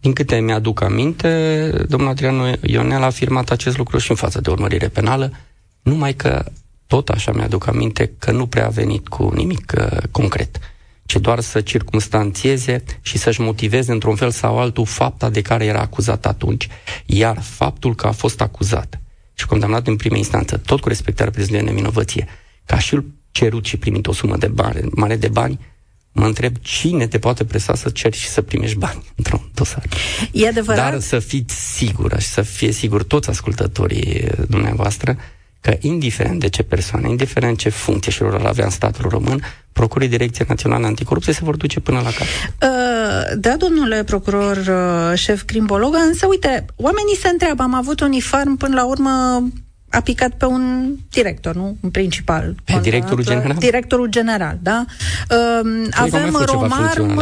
Din 0.00 0.12
câte 0.12 0.36
mi-aduc 0.36 0.82
aminte, 0.82 1.70
domnul 1.88 2.08
Adrian 2.08 2.58
Ionel 2.62 3.02
a 3.02 3.06
afirmat 3.06 3.50
acest 3.50 3.76
lucru 3.76 3.98
și 3.98 4.10
în 4.10 4.16
fața 4.16 4.40
de 4.40 4.50
urmărire 4.50 4.88
penală, 4.88 5.32
numai 5.82 6.14
că 6.14 6.44
tot 6.86 7.08
așa 7.08 7.32
mi-aduc 7.32 7.66
aminte 7.66 8.12
că 8.18 8.30
nu 8.30 8.46
prea 8.46 8.66
a 8.66 8.68
venit 8.68 9.08
cu 9.08 9.30
nimic 9.34 9.72
uh, 9.78 9.98
concret 10.10 10.58
ci 11.06 11.16
doar 11.16 11.40
să 11.40 11.60
circumstanțieze 11.60 12.84
și 13.00 13.18
să-și 13.18 13.40
motiveze 13.40 13.92
într-un 13.92 14.14
fel 14.14 14.30
sau 14.30 14.58
altul 14.58 14.86
fapta 14.86 15.30
de 15.30 15.42
care 15.42 15.64
era 15.64 15.80
acuzat 15.80 16.26
atunci. 16.26 16.68
Iar 17.06 17.42
faptul 17.42 17.94
că 17.94 18.06
a 18.06 18.12
fost 18.12 18.40
acuzat 18.40 19.00
și 19.34 19.46
condamnat 19.46 19.86
în 19.86 19.96
primă 19.96 20.16
instanță, 20.16 20.56
tot 20.56 20.80
cu 20.80 20.88
respectarea 20.88 21.32
prezumției 21.32 21.64
de 21.64 21.70
nevinovăție, 21.70 22.28
ca 22.64 22.78
și 22.78 22.94
el 22.94 23.04
cerut 23.30 23.64
și 23.64 23.76
primit 23.76 24.06
o 24.06 24.12
sumă 24.12 24.36
de 24.36 24.46
bani, 24.46 24.80
mare 24.90 25.16
de 25.16 25.28
bani, 25.28 25.58
mă 26.12 26.26
întreb 26.26 26.56
cine 26.60 27.06
te 27.06 27.18
poate 27.18 27.44
presa 27.44 27.74
să 27.74 27.90
ceri 27.90 28.16
și 28.16 28.28
să 28.28 28.42
primești 28.42 28.76
bani 28.76 29.04
într-un 29.16 29.50
dosar. 29.54 29.84
E 30.32 30.48
adevărat? 30.48 30.90
Dar 30.90 31.00
să 31.00 31.18
fiți 31.18 31.74
sigură 31.76 32.18
și 32.18 32.26
să 32.26 32.42
fie 32.42 32.72
sigur 32.72 33.02
toți 33.02 33.28
ascultătorii 33.30 34.28
dumneavoastră 34.48 35.16
că 35.64 35.76
indiferent 35.80 36.40
de 36.40 36.48
ce 36.48 36.62
persoană, 36.62 37.08
indiferent 37.08 37.58
ce 37.58 37.68
funcție 37.68 38.12
și 38.12 38.22
rol 38.22 38.46
avea 38.46 38.64
în 38.64 38.70
statul 38.70 39.08
român, 39.08 39.40
procurii 39.72 40.08
Direcției 40.08 40.46
Naționale 40.48 40.86
Anticorupție 40.86 41.32
se 41.32 41.40
vor 41.42 41.56
duce 41.56 41.80
până 41.80 42.00
la 42.00 42.10
cap. 42.10 42.26
Uh, 42.26 43.38
da, 43.38 43.56
domnule 43.56 44.04
procuror 44.04 44.56
uh, 44.56 45.18
șef 45.18 45.42
crimbolog, 45.42 45.94
însă 46.08 46.26
uite, 46.26 46.64
oamenii 46.76 47.16
se 47.16 47.28
întreabă, 47.28 47.62
am 47.62 47.74
avut 47.74 48.00
uniform 48.00 48.56
până 48.56 48.74
la 48.74 48.84
urmă 48.84 49.42
a 49.94 50.00
picat 50.00 50.32
pe 50.36 50.44
un 50.44 50.94
director, 51.10 51.54
nu? 51.54 51.76
Un 51.80 51.90
principal. 51.90 52.54
Pe 52.64 52.78
directorul 52.82 53.24
general? 53.24 53.56
Directorul 53.58 54.06
general, 54.06 54.58
da. 54.62 54.84
Uh, 55.30 55.86
avem 55.90 56.36
Romarm, 56.44 57.16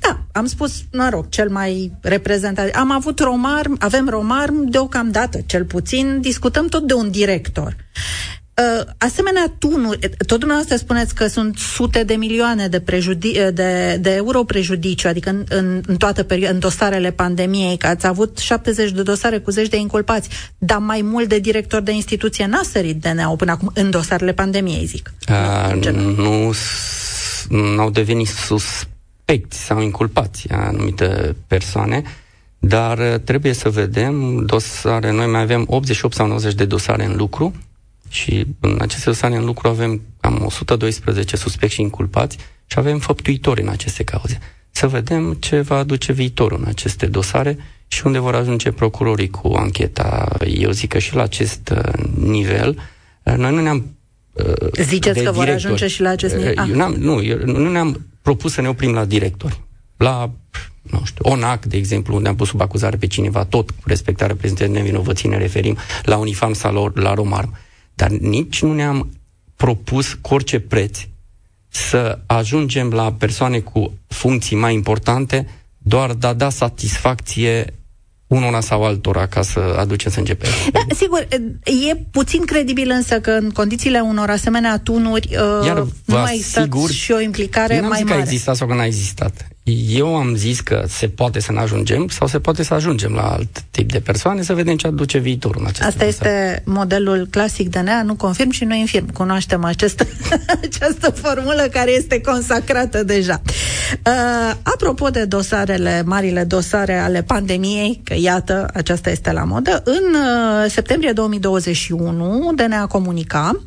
da, 0.00 0.20
am 0.32 0.46
spus, 0.46 0.84
mă 0.92 1.08
rog, 1.10 1.28
cel 1.28 1.48
mai 1.48 1.92
reprezentativ. 2.00 2.74
Am 2.74 2.90
avut 2.90 3.18
Romarm, 3.18 3.76
avem 3.78 4.08
Romarm 4.08 4.64
deocamdată, 4.70 5.40
cel 5.46 5.64
puțin, 5.64 6.20
discutăm 6.20 6.66
tot 6.66 6.86
de 6.86 6.94
un 6.94 7.10
director. 7.10 7.76
Uh, 8.56 8.86
asemenea 8.98 9.54
tunuri, 9.58 9.98
tot 10.26 10.38
dumneavoastră 10.38 10.76
spuneți 10.76 11.14
că 11.14 11.26
sunt 11.26 11.58
sute 11.58 12.02
de 12.02 12.14
milioane 12.14 12.68
de, 12.68 12.80
prejudi- 12.80 13.52
de, 13.52 13.96
de 14.00 14.14
euro 14.14 14.44
prejudiciu, 14.44 15.08
adică 15.08 15.30
în, 15.30 15.44
în, 15.48 15.82
în 15.86 15.96
toată 15.96 16.22
perioada, 16.22 16.54
în 16.54 16.60
dosarele 16.60 17.10
pandemiei, 17.10 17.76
că 17.76 17.86
ați 17.86 18.06
avut 18.06 18.38
70 18.38 18.90
de 18.90 19.02
dosare 19.02 19.38
cu 19.38 19.50
zeci 19.50 19.68
de 19.68 19.76
inculpați, 19.76 20.28
dar 20.58 20.78
mai 20.78 21.00
mult 21.02 21.28
de 21.28 21.38
director 21.38 21.80
de 21.80 21.92
instituție 21.92 22.46
n-a 22.46 22.62
sărit 22.62 23.00
DNA 23.00 23.28
până 23.28 23.50
acum 23.50 23.70
în 23.74 23.90
dosarele 23.90 24.32
pandemiei, 24.32 24.84
zic. 24.84 25.12
Uh, 25.28 25.90
nu 27.48 27.80
au 27.80 27.90
devenit 27.90 28.28
suspecți 28.28 29.64
sau 29.64 29.80
inculpați 29.80 30.48
anumite 30.50 31.36
persoane, 31.46 32.02
dar 32.58 32.98
uh, 32.98 33.20
trebuie 33.24 33.52
să 33.52 33.68
vedem 33.68 34.44
dosare, 34.44 35.12
noi 35.12 35.26
mai 35.26 35.40
avem 35.40 35.64
88 35.68 36.14
sau 36.14 36.26
90 36.26 36.54
de 36.54 36.64
dosare 36.64 37.04
în 37.04 37.16
lucru, 37.16 37.54
și 38.08 38.46
în 38.60 38.76
aceste 38.80 39.10
dosare 39.10 39.36
în 39.36 39.44
lucru 39.44 39.68
avem 39.68 40.00
cam 40.20 40.42
112 40.44 41.36
suspecți 41.36 41.74
și 41.74 41.80
inculpați 41.80 42.36
și 42.66 42.78
avem 42.78 42.98
făptuitori 42.98 43.62
în 43.62 43.68
aceste 43.68 44.04
cauze. 44.04 44.38
Să 44.70 44.86
vedem 44.86 45.32
ce 45.32 45.60
va 45.60 45.76
aduce 45.76 46.12
viitorul 46.12 46.58
în 46.58 46.68
aceste 46.68 47.06
dosare 47.06 47.58
și 47.86 48.06
unde 48.06 48.18
vor 48.18 48.34
ajunge 48.34 48.70
procurorii 48.70 49.30
cu 49.30 49.48
ancheta. 49.48 50.36
Eu 50.46 50.70
zic 50.70 50.88
că 50.88 50.98
și 50.98 51.14
la 51.14 51.22
acest 51.22 51.72
uh, 51.76 52.04
nivel, 52.18 52.78
uh, 53.22 53.34
noi 53.36 53.54
nu 53.54 53.60
ne-am 53.60 53.96
uh, 54.32 54.82
Ziceți 54.82 55.22
că 55.22 55.30
vor 55.30 55.48
ajunge 55.48 55.86
și 55.86 56.00
la 56.00 56.08
acest 56.08 56.34
nivel? 56.34 56.54
Eu 56.68 56.76
n-am, 56.76 56.92
nu, 56.92 57.22
eu, 57.22 57.38
nu 57.44 57.70
ne-am 57.70 58.06
propus 58.22 58.52
să 58.52 58.60
ne 58.60 58.68
oprim 58.68 58.92
la 58.92 59.04
directori. 59.04 59.60
La, 59.96 60.30
nu 60.82 61.02
știu, 61.04 61.24
ONAC, 61.30 61.64
de 61.64 61.76
exemplu, 61.76 62.14
unde 62.14 62.28
am 62.28 62.36
pus 62.36 62.48
sub 62.48 62.60
acuzare 62.60 62.96
pe 62.96 63.06
cineva, 63.06 63.44
tot 63.44 63.70
cu 63.70 63.82
respectarea 63.84 64.36
prezentării 64.36 64.72
nevinovății 64.72 65.28
ne 65.28 65.36
referim, 65.36 65.76
la 66.02 66.16
Unifam 66.16 66.52
sau 66.52 66.92
la 66.94 67.14
Romarm. 67.14 67.56
Dar 67.94 68.10
nici 68.10 68.62
nu 68.62 68.72
ne-am 68.72 69.12
propus 69.56 70.12
cu 70.20 70.34
orice 70.34 70.60
preț 70.60 70.98
să 71.68 72.18
ajungem 72.26 72.90
la 72.90 73.12
persoane 73.12 73.58
cu 73.58 73.92
funcții 74.06 74.56
mai 74.56 74.74
importante 74.74 75.48
doar 75.78 76.12
de 76.12 76.26
a 76.26 76.32
da 76.32 76.50
satisfacție 76.50 77.74
unora 78.26 78.60
sau 78.60 78.84
altora 78.84 79.26
ca 79.26 79.42
să 79.42 79.76
aducem 79.78 80.10
sânge 80.10 80.34
pe 80.34 80.48
Da, 80.72 80.80
sigur, 80.94 81.28
e 81.88 81.96
puțin 82.10 82.44
credibil 82.44 82.90
însă 82.90 83.20
că 83.20 83.30
în 83.30 83.50
condițiile 83.50 84.00
unor 84.00 84.30
asemenea 84.30 84.78
tunuri 84.78 85.28
uh, 85.30 85.66
Iar 85.66 85.76
nu 86.04 86.16
mai 86.18 86.36
sigur, 86.36 86.90
și 86.90 87.12
o 87.12 87.20
implicare 87.20 87.80
mai 87.80 87.88
mare. 87.88 88.04
că 88.04 88.12
a 88.12 88.18
existat 88.18 88.56
sau 88.56 88.66
că 88.66 88.74
n-a 88.74 88.84
existat. 88.84 89.48
Eu 89.88 90.16
am 90.16 90.34
zis 90.34 90.60
că 90.60 90.84
se 90.88 91.08
poate 91.08 91.40
să 91.40 91.52
ne 91.52 91.60
ajungem 91.60 92.08
sau 92.08 92.26
se 92.26 92.40
poate 92.40 92.62
să 92.62 92.74
ajungem 92.74 93.12
la 93.12 93.32
alt 93.32 93.64
tip 93.70 93.92
de 93.92 94.00
persoane, 94.00 94.42
să 94.42 94.54
vedem 94.54 94.76
ce 94.76 94.86
aduce 94.86 95.18
viitorul 95.18 95.60
în 95.60 95.66
acest 95.66 95.88
Asta 95.88 96.04
este 96.04 96.62
modelul 96.66 97.26
clasic 97.30 97.68
de 97.70 97.80
NEA, 97.80 98.02
nu 98.02 98.14
confirm 98.14 98.50
și 98.50 98.64
nu 98.64 98.74
infirm. 98.74 99.12
Cunoaștem 99.12 99.64
acest, 99.64 100.06
această 100.62 101.10
formulă 101.10 101.68
care 101.72 101.90
este 101.90 102.20
consacrată 102.20 103.02
deja. 103.02 103.42
Uh, 104.06 104.56
apropo 104.62 105.08
de 105.08 105.24
dosarele, 105.24 106.02
marile 106.06 106.44
dosare 106.44 106.98
ale 106.98 107.22
pandemiei, 107.22 108.00
că 108.04 108.14
iată, 108.16 108.70
aceasta 108.74 109.10
este 109.10 109.32
la 109.32 109.44
modă, 109.44 109.82
în 109.84 110.14
uh, 110.14 110.70
septembrie 110.70 111.12
2021 111.12 112.52
DNA 112.54 112.86
comunica 112.86 113.62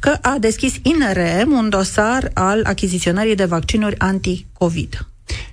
că 0.00 0.18
a 0.20 0.36
deschis 0.40 0.74
INRM 0.82 1.52
un 1.52 1.68
dosar 1.68 2.30
al 2.34 2.60
achiziționării 2.64 3.34
de 3.34 3.44
vaccinuri 3.44 3.98
anti-COVID. 3.98 5.06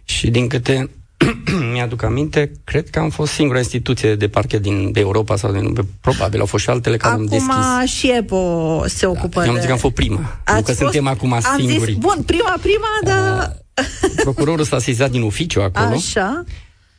Și 0.04 0.30
din 0.30 0.48
câte 0.48 0.89
mi-aduc 1.74 2.04
aminte, 2.04 2.52
cred 2.63 2.89
că 2.89 3.00
am 3.00 3.10
fost 3.10 3.32
singura 3.32 3.58
instituție 3.58 4.15
de 4.15 4.28
parchet 4.28 4.62
din 4.62 4.92
Europa 4.94 5.36
sau 5.36 5.52
din 5.52 5.74
probabil 6.02 6.39
au 6.39 6.46
fost 6.46 6.63
și 6.63 6.70
altele 6.70 6.98
care 6.98 7.13
acum 7.13 7.24
am 7.26 7.30
deschis. 7.30 7.50
Acum 7.50 7.86
și 7.86 8.12
EPO 8.18 8.84
se 8.88 9.06
da, 9.06 9.10
ocupă 9.10 9.39
da, 9.39 9.46
Eu 9.46 9.52
am 9.52 9.58
zis 9.58 9.65
că 9.65 9.72
am 9.72 9.78
fost 9.78 9.94
prima. 9.94 10.39
Ați 10.44 10.56
nu 10.56 10.62
că 10.62 10.72
fost... 10.72 10.78
suntem 10.78 11.08
acum 11.08 11.34
am 11.34 11.42
singuri. 11.58 11.92
Zis, 11.92 12.00
bun, 12.00 12.24
prima, 12.26 12.58
prima, 12.62 12.88
dar... 13.04 13.58
Procurorul 14.24 14.63
s-a 14.63 14.80
sesizat 14.80 15.12
din 15.12 15.22
oficiu 15.22 15.62
acolo. 15.62 15.96
Așa. 15.96 16.44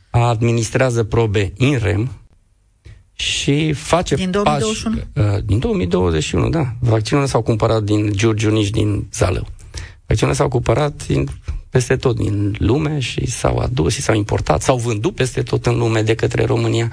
Administrează 0.09 1.03
probe 1.03 1.53
in 1.57 1.79
rem 1.81 2.11
și 3.13 3.73
face 3.73 4.15
Din 4.15 4.31
2021? 4.31 4.95
Pași, 4.95 5.35
uh, 5.35 5.43
din 5.45 5.59
2021, 5.59 6.49
da. 6.49 6.73
Vaccinurile 6.79 7.31
s-au 7.31 7.41
cumpărat 7.41 7.83
din 7.83 8.11
Giurgiu, 8.11 8.51
nici 8.51 8.69
din 8.69 9.07
Zalău. 9.13 9.47
Vaccinurile 10.05 10.37
s-au 10.37 10.49
cumpărat 10.49 11.07
din 11.07 11.27
peste 11.71 11.95
tot 11.95 12.15
din 12.15 12.55
lume 12.59 12.99
și 12.99 13.25
s-au 13.25 13.57
adus 13.57 13.93
și 13.93 14.01
s-au 14.01 14.15
importat, 14.15 14.61
s-au 14.61 14.77
vândut 14.77 15.15
peste 15.15 15.41
tot 15.41 15.65
în 15.65 15.77
lume 15.77 16.01
de 16.01 16.15
către 16.15 16.45
România. 16.45 16.91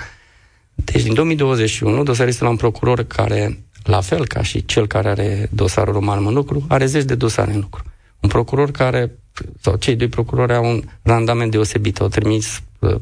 Deci 0.75 1.03
din 1.03 1.15
2021 1.15 2.03
dosarul 2.03 2.31
este 2.31 2.45
la 2.45 2.51
un 2.51 2.57
procuror 2.57 3.03
care, 3.03 3.59
la 3.85 4.01
fel 4.01 4.27
ca 4.27 4.43
și 4.43 4.65
cel 4.65 4.87
care 4.87 5.09
are 5.09 5.49
dosarul 5.53 5.93
roman 5.93 6.27
în 6.27 6.35
lucru, 6.35 6.65
are 6.69 6.87
zeci 6.87 7.05
de 7.05 7.15
dosare 7.15 7.53
în 7.53 7.61
lucru. 7.61 7.83
Un 8.21 8.29
procuror 8.29 8.71
care, 8.71 9.19
sau 9.61 9.77
cei 9.77 9.97
doi 9.97 10.09
procurori 10.09 10.55
au 10.55 10.65
un 10.65 10.83
randament 11.03 11.51
deosebit, 11.51 12.01
au 12.01 12.09
trimis 12.09 12.63
uh, 12.79 12.95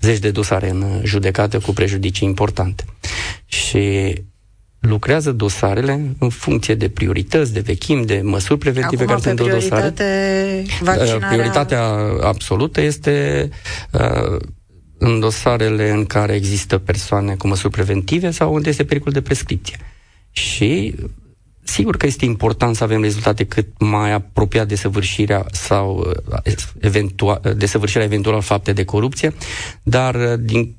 zeci 0.00 0.18
de 0.18 0.30
dosare 0.30 0.70
în 0.70 1.00
judecată 1.04 1.58
cu 1.58 1.72
prejudicii 1.72 2.26
importante. 2.26 2.84
Și 3.46 4.12
lucrează 4.80 5.32
dosarele 5.32 6.16
în 6.18 6.28
funcție 6.28 6.74
de 6.74 6.88
priorități, 6.88 7.52
de 7.52 7.60
vechim, 7.60 8.02
de 8.02 8.20
măsuri 8.24 8.58
preventive 8.58 9.02
Acum, 9.02 9.14
care 9.14 9.36
sunt 9.36 9.48
de 9.48 9.54
dosare. 9.54 9.94
Vaccinarea... 10.80 11.28
Prioritatea 11.28 11.82
absolută 12.22 12.80
este 12.80 13.48
uh, 13.92 14.40
în 14.98 15.20
dosarele 15.20 15.90
în 15.90 16.04
care 16.04 16.34
există 16.34 16.78
persoane 16.78 17.34
cu 17.34 17.46
măsuri 17.46 17.72
preventive 17.72 18.30
sau 18.30 18.54
unde 18.54 18.68
este 18.68 18.84
pericol 18.84 19.12
de 19.12 19.22
prescripție. 19.22 19.76
Și 20.30 20.94
sigur 21.62 21.96
că 21.96 22.06
este 22.06 22.24
important 22.24 22.76
să 22.76 22.84
avem 22.84 23.02
rezultate 23.02 23.44
cât 23.44 23.66
mai 23.78 24.12
apropiat 24.12 24.68
de 24.68 24.74
săvârșirea 24.74 25.46
sau 25.52 26.14
uh, 26.44 26.54
eventual, 26.80 27.54
de 27.56 27.66
săvârșirea 27.66 28.06
eventual 28.06 28.40
fapte 28.40 28.72
de 28.72 28.84
corupție, 28.84 29.34
dar 29.82 30.14
uh, 30.14 30.38
din 30.40 30.76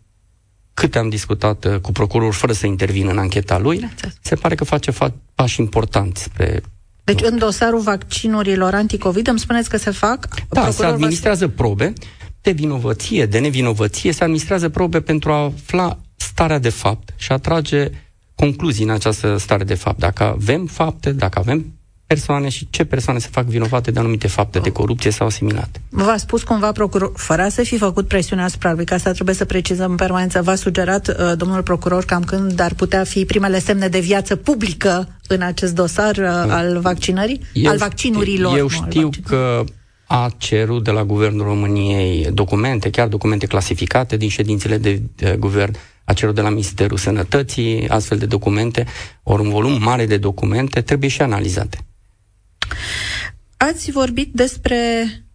câte 0.79 0.97
am 0.97 1.09
discutat 1.09 1.65
uh, 1.65 1.79
cu 1.79 1.91
procurorul 1.91 2.33
fără 2.33 2.53
să 2.53 2.65
intervină 2.65 3.11
în 3.11 3.17
ancheta 3.17 3.57
lui, 3.57 3.89
se 4.21 4.35
pare 4.35 4.55
că 4.55 4.63
face 4.63 4.91
fa- 4.91 5.13
pași 5.35 5.59
importanți 5.59 6.23
spre 6.23 6.61
deci 7.03 7.21
în 7.21 7.37
dosarul 7.37 7.79
vaccinurilor 7.79 8.73
anticovid 8.73 9.27
îmi 9.27 9.39
spuneți 9.39 9.69
că 9.69 9.77
se 9.77 9.91
fac? 9.91 10.27
Da, 10.49 10.69
se 10.71 10.85
administrează 10.85 11.45
va... 11.45 11.53
probe 11.55 11.93
de 12.41 12.51
vinovăție, 12.51 13.25
de 13.25 13.39
nevinovăție, 13.39 14.11
se 14.11 14.23
administrează 14.23 14.69
probe 14.69 15.01
pentru 15.01 15.31
a 15.31 15.43
afla 15.43 15.99
starea 16.15 16.59
de 16.59 16.69
fapt 16.69 17.13
și 17.15 17.31
a 17.31 17.37
trage 17.37 17.89
concluzii 18.35 18.83
în 18.83 18.89
această 18.89 19.37
stare 19.37 19.63
de 19.63 19.73
fapt. 19.73 19.99
Dacă 19.99 20.23
avem 20.23 20.65
fapte, 20.65 21.11
dacă 21.11 21.39
avem 21.39 21.78
persoane 22.09 22.49
și 22.49 22.67
ce 22.69 22.85
persoane 22.85 23.19
se 23.19 23.27
fac 23.31 23.45
vinovate 23.45 23.91
de 23.91 23.99
anumite 23.99 24.27
fapte 24.27 24.59
de 24.59 24.71
corupție 24.71 25.11
sau 25.11 25.27
asimilate. 25.27 25.81
V-a 25.89 26.17
spus 26.17 26.43
cumva 26.43 26.71
procuror, 26.71 27.11
fără 27.15 27.47
să 27.49 27.63
fi 27.63 27.77
făcut 27.77 28.07
presiune 28.07 28.43
asupra 28.43 28.73
lui, 28.73 28.85
că 28.85 28.93
asta 28.93 29.11
trebuie 29.11 29.35
să 29.35 29.45
precizăm 29.45 29.91
în 29.91 29.95
permanență, 29.95 30.41
v-a 30.41 30.55
sugerat 30.55 31.07
uh, 31.07 31.15
domnul 31.37 31.61
procuror 31.61 32.05
cam 32.05 32.23
când 32.23 32.59
ar 32.59 32.73
putea 32.73 33.03
fi 33.03 33.25
primele 33.25 33.59
semne 33.59 33.87
de 33.87 33.99
viață 33.99 34.35
publică 34.35 35.07
în 35.27 35.41
acest 35.41 35.75
dosar 35.75 36.15
uh, 36.15 36.25
al 36.47 36.79
vaccinării? 36.79 37.41
Eu 37.53 37.71
al 37.71 37.77
vaccinurilor? 37.77 38.57
Eu 38.57 38.67
știu 38.67 39.09
că 39.25 39.63
a 40.07 40.29
cerut 40.37 40.83
de 40.83 40.91
la 40.91 41.03
Guvernul 41.03 41.45
României 41.45 42.31
documente, 42.33 42.89
chiar 42.89 43.07
documente 43.07 43.45
clasificate 43.45 44.17
din 44.17 44.29
ședințele 44.29 44.77
de, 44.77 45.01
de 45.15 45.35
guvern, 45.39 45.75
a 46.03 46.13
cerut 46.13 46.35
de 46.35 46.41
la 46.41 46.49
Ministerul 46.49 46.97
Sănătății 46.97 47.89
astfel 47.89 48.17
de 48.17 48.25
documente, 48.25 48.85
ori 49.23 49.41
un 49.41 49.49
volum 49.49 49.81
mare 49.81 50.05
de 50.05 50.17
documente 50.17 50.81
trebuie 50.81 51.09
și 51.09 51.21
analizate. 51.21 51.77
Ați 53.57 53.91
vorbit 53.91 54.33
despre 54.33 54.77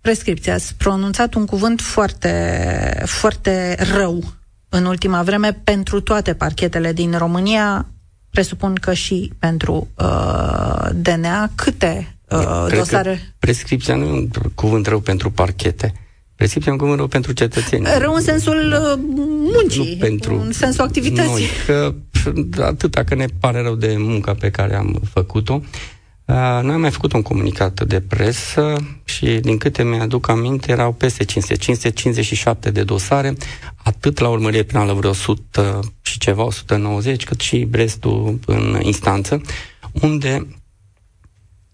prescripție, 0.00 0.52
ați 0.52 0.74
pronunțat 0.74 1.34
un 1.34 1.46
cuvânt 1.46 1.80
foarte, 1.80 3.02
foarte 3.04 3.76
rău 3.94 4.22
în 4.68 4.84
ultima 4.84 5.22
vreme 5.22 5.60
pentru 5.64 6.00
toate 6.00 6.34
parchetele 6.34 6.92
din 6.92 7.18
România, 7.18 7.86
presupun 8.30 8.74
că 8.74 8.92
și 8.92 9.32
pentru 9.38 9.88
uh, 9.98 10.88
DNA. 10.94 11.50
Câte 11.54 12.16
uh, 12.28 12.64
Cred 12.66 12.78
dosare? 12.78 13.34
prescripția 13.38 13.94
nu 13.94 14.04
e 14.04 14.10
un 14.10 14.28
cuvânt 14.54 14.86
rău 14.86 15.00
pentru 15.00 15.30
parchete. 15.30 15.92
Prescripția 16.34 16.70
e 16.70 16.74
un 16.74 16.80
cuvânt 16.80 16.98
rău 16.98 17.08
pentru 17.08 17.32
cetățeni. 17.32 17.86
Rău 17.98 18.14
în 18.14 18.22
sensul 18.22 18.74
uh, 18.80 19.00
muncii, 19.52 19.92
nu 19.92 20.06
pentru 20.06 20.40
în 20.40 20.52
sensul 20.52 20.84
activității. 20.84 21.30
Noi, 21.30 21.48
că 21.66 21.94
atâta 22.62 23.04
că 23.04 23.14
ne 23.14 23.26
pare 23.40 23.62
rău 23.62 23.74
de 23.74 23.94
munca 23.98 24.34
pe 24.34 24.50
care 24.50 24.74
am 24.76 25.00
făcut-o. 25.12 25.54
Uh, 25.54 25.93
noi 26.26 26.72
am 26.72 26.80
mai 26.80 26.90
făcut 26.90 27.12
un 27.12 27.22
comunicat 27.22 27.84
de 27.84 28.00
presă 28.00 28.76
și, 29.04 29.26
din 29.26 29.58
câte 29.58 29.82
mi-aduc 29.82 30.28
aminte, 30.28 30.70
erau 30.70 30.92
peste 30.92 31.24
500, 31.24 31.56
557 31.56 32.70
de 32.70 32.82
dosare, 32.82 33.34
atât 33.76 34.18
la 34.18 34.28
urmărire 34.28 34.62
penală 34.62 34.92
vreo 34.92 35.10
100 35.10 35.80
și 36.02 36.18
ceva, 36.18 36.42
190, 36.42 37.24
cât 37.24 37.40
și 37.40 37.68
restul 37.70 38.38
în 38.46 38.80
instanță, 38.82 39.40
unde 40.00 40.46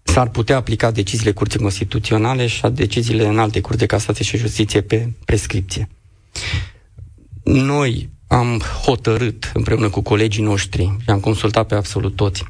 s-ar 0.03 0.29
putea 0.29 0.55
aplica 0.55 0.91
deciziile 0.91 1.31
Curții 1.31 1.59
Constituționale 1.59 2.47
și 2.47 2.61
deciziile 2.71 3.27
în 3.27 3.39
alte 3.39 3.61
curți 3.61 3.79
de 3.79 3.85
casație 3.85 4.25
și 4.25 4.37
justiție 4.37 4.81
pe 4.81 5.09
prescripție. 5.25 5.87
Noi 7.43 8.09
am 8.27 8.61
hotărât 8.83 9.51
împreună 9.53 9.89
cu 9.89 10.01
colegii 10.01 10.43
noștri 10.43 10.95
și 11.01 11.09
am 11.09 11.19
consultat 11.19 11.67
pe 11.67 11.75
absolut 11.75 12.15
toți 12.15 12.43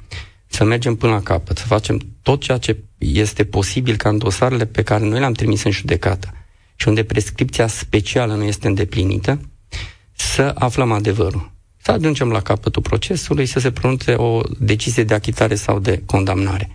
să 0.51 0.63
mergem 0.63 0.95
până 0.95 1.11
la 1.11 1.21
capăt, 1.21 1.57
să 1.57 1.65
facem 1.65 1.99
tot 2.21 2.41
ceea 2.41 2.57
ce 2.57 2.77
este 2.97 3.45
posibil 3.45 3.95
ca 3.95 4.09
în 4.09 4.17
dosarele 4.17 4.65
pe 4.65 4.81
care 4.83 5.05
noi 5.05 5.19
le-am 5.19 5.33
trimis 5.33 5.63
în 5.63 5.71
judecată 5.71 6.33
și 6.75 6.87
unde 6.87 7.03
prescripția 7.03 7.67
specială 7.67 8.35
nu 8.35 8.43
este 8.43 8.67
îndeplinită, 8.67 9.41
să 10.11 10.51
aflăm 10.57 10.91
adevărul. 10.91 11.51
Să 11.77 11.91
ajungem 11.91 12.31
la 12.31 12.41
capătul 12.41 12.81
procesului, 12.81 13.45
să 13.45 13.59
se 13.59 13.71
pronunțe 13.71 14.13
o 14.13 14.41
decizie 14.59 15.03
de 15.03 15.13
achitare 15.13 15.55
sau 15.55 15.79
de 15.79 16.01
condamnare. 16.05 16.69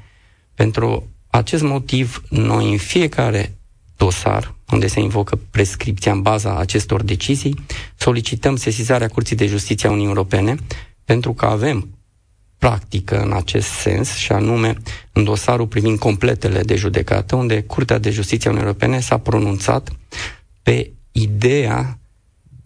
Pentru 0.54 1.08
acest 1.26 1.62
motiv, 1.62 2.22
noi 2.28 2.70
în 2.70 2.76
fiecare 2.76 3.58
dosar, 3.96 4.54
unde 4.70 4.86
se 4.86 5.00
invocă 5.00 5.40
prescripția 5.50 6.12
în 6.12 6.22
baza 6.22 6.58
acestor 6.58 7.02
decizii, 7.02 7.64
solicităm 7.96 8.56
sesizarea 8.56 9.08
Curții 9.08 9.36
de 9.36 9.46
Justiție 9.46 9.88
a 9.88 9.90
Uniunii 9.92 10.14
Europene, 10.14 10.56
pentru 11.04 11.32
că 11.32 11.46
avem 11.46 11.95
practică 12.58 13.20
în 13.20 13.32
acest 13.32 13.68
sens, 13.68 14.14
și 14.14 14.32
anume 14.32 14.76
în 15.12 15.24
dosarul 15.24 15.66
privind 15.66 15.98
completele 15.98 16.60
de 16.62 16.74
judecată, 16.76 17.36
unde 17.36 17.62
Curtea 17.62 17.98
de 17.98 18.10
Justiție 18.10 18.48
a 18.48 18.52
Uniunii 18.52 18.72
Europene 18.72 19.00
s-a 19.00 19.18
pronunțat 19.18 19.90
pe 20.62 20.90
ideea 21.12 21.98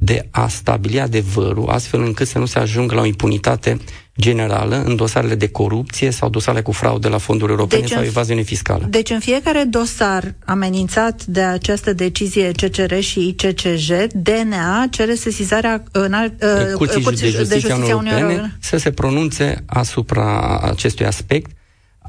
de 0.03 0.29
a 0.31 0.49
stabili 0.49 1.01
adevărul, 1.01 1.69
astfel 1.69 2.03
încât 2.03 2.27
să 2.27 2.39
nu 2.39 2.47
se 2.47 2.59
ajungă 2.59 2.95
la 2.95 3.01
o 3.01 3.05
impunitate 3.05 3.79
generală 4.21 4.83
în 4.87 4.97
dosarele 4.97 5.35
de 5.35 5.49
corupție 5.49 6.11
sau 6.11 6.29
dosarele 6.29 6.63
cu 6.63 6.73
fraude 6.73 7.09
la 7.09 7.19
fonduri 7.19 7.51
europene 7.51 7.81
deci 7.81 7.91
sau 7.91 8.03
evaziune 8.03 8.43
fiscală. 8.43 8.87
Deci 8.91 9.11
în 9.11 9.19
fiecare 9.19 9.65
dosar 9.71 10.35
amenințat 10.45 11.25
de 11.25 11.41
această 11.41 11.93
decizie 11.93 12.51
CCR 12.51 12.99
și 12.99 13.27
ICCJ, 13.27 13.91
DNA 14.13 14.87
cere 14.91 15.15
sesizarea 15.15 15.83
în 15.93 16.13
alt, 16.13 16.43
uh, 16.43 16.73
Curții 16.75 17.03
de 17.03 17.11
Justiție, 17.11 17.43
de 17.45 17.59
Justiție 17.59 17.75
Uniunii 17.95 18.21
Europene 18.21 18.57
să 18.61 18.77
se 18.77 18.91
pronunțe 18.91 19.63
asupra 19.67 20.59
acestui 20.63 21.07
aspect. 21.07 21.51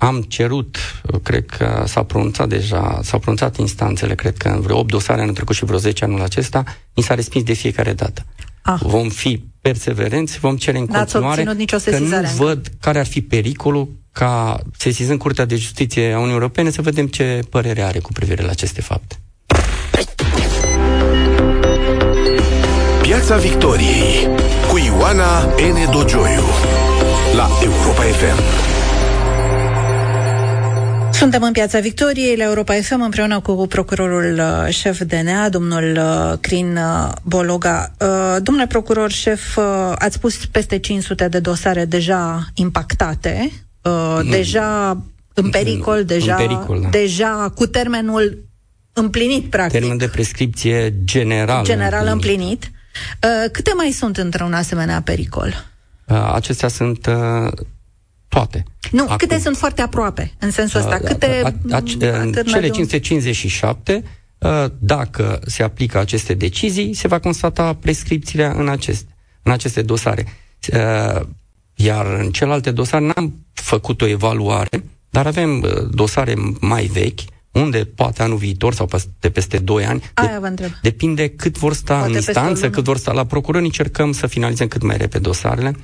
Am 0.01 0.21
cerut, 0.21 0.77
cred 1.23 1.45
că 1.45 1.83
s-au 1.87 2.03
pronunțat 2.03 2.49
deja, 2.49 2.99
s-au 3.03 3.19
pronunțat 3.19 3.57
instanțele, 3.57 4.15
cred 4.15 4.37
că 4.37 4.47
în 4.47 4.61
vreo 4.61 4.77
8 4.77 4.89
dosare 4.89 5.21
anul 5.21 5.33
trecut 5.33 5.55
și 5.55 5.65
vreo 5.65 5.77
10 5.77 6.03
anul 6.03 6.21
acesta, 6.21 6.63
mi 6.95 7.03
s-a 7.03 7.13
respins 7.15 7.43
de 7.43 7.53
fiecare 7.53 7.93
dată. 7.93 8.25
Ah. 8.61 8.79
Vom 8.79 9.09
fi 9.09 9.43
perseverenți, 9.61 10.39
vom 10.39 10.57
cere 10.57 10.77
în 10.77 10.85
N-ați 10.89 11.13
continuare 11.13 11.53
nicio 11.53 11.77
că 11.77 11.97
nu 11.99 12.05
încă. 12.15 12.29
văd 12.35 12.67
care 12.79 12.99
ar 12.99 13.05
fi 13.05 13.21
pericolul 13.21 13.89
ca, 14.11 14.59
sesizând 14.77 15.19
Curtea 15.19 15.45
de 15.45 15.55
Justiție 15.55 16.05
a 16.05 16.15
Uniunii 16.15 16.33
Europene, 16.33 16.69
să 16.69 16.81
vedem 16.81 17.07
ce 17.07 17.39
părere 17.49 17.81
are 17.81 17.99
cu 17.99 18.11
privire 18.11 18.43
la 18.43 18.49
aceste 18.49 18.81
fapte. 18.81 19.19
Piața 23.01 23.37
Victoriei 23.37 24.27
cu 24.69 24.77
Ioana 24.77 25.41
N. 25.43 25.91
Dogioiu 25.91 26.45
la 27.35 27.49
Europa 27.63 28.01
FM. 28.01 28.70
Suntem 31.21 31.43
în 31.43 31.51
Piața 31.51 31.79
Victoriei, 31.79 32.35
la 32.35 32.43
Europa 32.43 32.73
FM, 32.73 33.01
împreună 33.01 33.39
cu 33.39 33.67
procurorul 33.67 34.39
uh, 34.39 34.73
șef 34.73 35.01
DNA, 35.01 35.49
domnul 35.49 35.97
uh, 35.97 36.37
Crin 36.39 36.77
uh, 36.77 37.11
Bologa. 37.23 37.91
Domnule 38.41 38.67
procuror 38.67 39.11
șef, 39.11 39.57
ați 39.95 40.15
spus 40.15 40.45
peste 40.45 40.77
500 40.77 41.27
de 41.27 41.39
dosare 41.39 41.85
deja 41.85 42.45
impactate, 42.53 43.51
mm. 43.83 44.29
deja 44.29 44.97
în 45.33 45.49
pericol, 45.49 46.03
deja, 46.05 46.35
în 46.35 46.47
pericol, 46.47 46.79
da. 46.81 46.89
deja 46.89 47.51
cu 47.55 47.65
termenul 47.65 48.43
împlinit, 48.93 49.49
practic. 49.49 49.79
Termen 49.79 49.97
de 49.97 50.07
prescripție 50.07 50.93
general. 51.03 51.63
General 51.63 52.07
împlinit. 52.07 52.63
împlinit. 53.19 53.51
Câte 53.51 53.71
mai 53.75 53.91
sunt 53.91 54.17
într-un 54.17 54.53
asemenea 54.53 55.01
pericol? 55.01 55.65
Acestea 56.33 56.67
sunt 56.67 57.07
toate. 58.31 58.63
Nu, 58.91 59.03
Acum, 59.03 59.15
câte 59.15 59.39
sunt 59.39 59.57
foarte 59.57 59.81
aproape, 59.81 60.33
în 60.39 60.51
sensul 60.51 60.79
ăsta? 60.79 60.97
Câte... 60.97 61.41
A, 61.43 61.53
a, 61.69 61.75
a, 61.75 61.81
cele 62.43 62.69
557, 62.69 64.03
dacă 64.79 65.39
se 65.45 65.63
aplică 65.63 65.99
aceste 65.99 66.33
decizii, 66.33 66.93
se 66.93 67.07
va 67.07 67.19
constata 67.19 67.73
prescripțiile 67.73 68.53
în, 68.55 68.69
acest, 68.69 69.05
în 69.43 69.51
aceste 69.51 69.81
dosare. 69.81 70.25
Iar 71.75 72.05
în 72.05 72.31
celelalte 72.31 72.71
dosare 72.71 73.05
n-am 73.05 73.45
făcut 73.53 74.01
o 74.01 74.07
evaluare, 74.07 74.83
dar 75.09 75.27
avem 75.27 75.65
dosare 75.91 76.33
mai 76.59 76.85
vechi, 76.85 77.19
unde 77.51 77.85
poate 77.95 78.23
anul 78.23 78.37
viitor 78.37 78.73
sau 78.73 78.85
peste, 78.85 79.29
peste 79.29 79.57
2 79.57 79.85
ani, 79.85 80.11
Aia 80.13 80.39
vă 80.39 80.45
întreb. 80.45 80.69
depinde 80.81 81.29
cât 81.29 81.57
vor 81.57 81.73
sta 81.73 81.93
poate 81.93 82.09
în 82.09 82.15
instanță, 82.15 82.69
cât 82.69 82.83
vor 82.83 82.97
sta 82.97 83.11
la 83.11 83.25
procuror, 83.25 83.61
încercăm 83.61 84.11
să 84.11 84.27
finalizăm 84.27 84.67
cât 84.67 84.81
mai 84.81 84.97
repede 84.97 85.23
dosarele. 85.23 85.75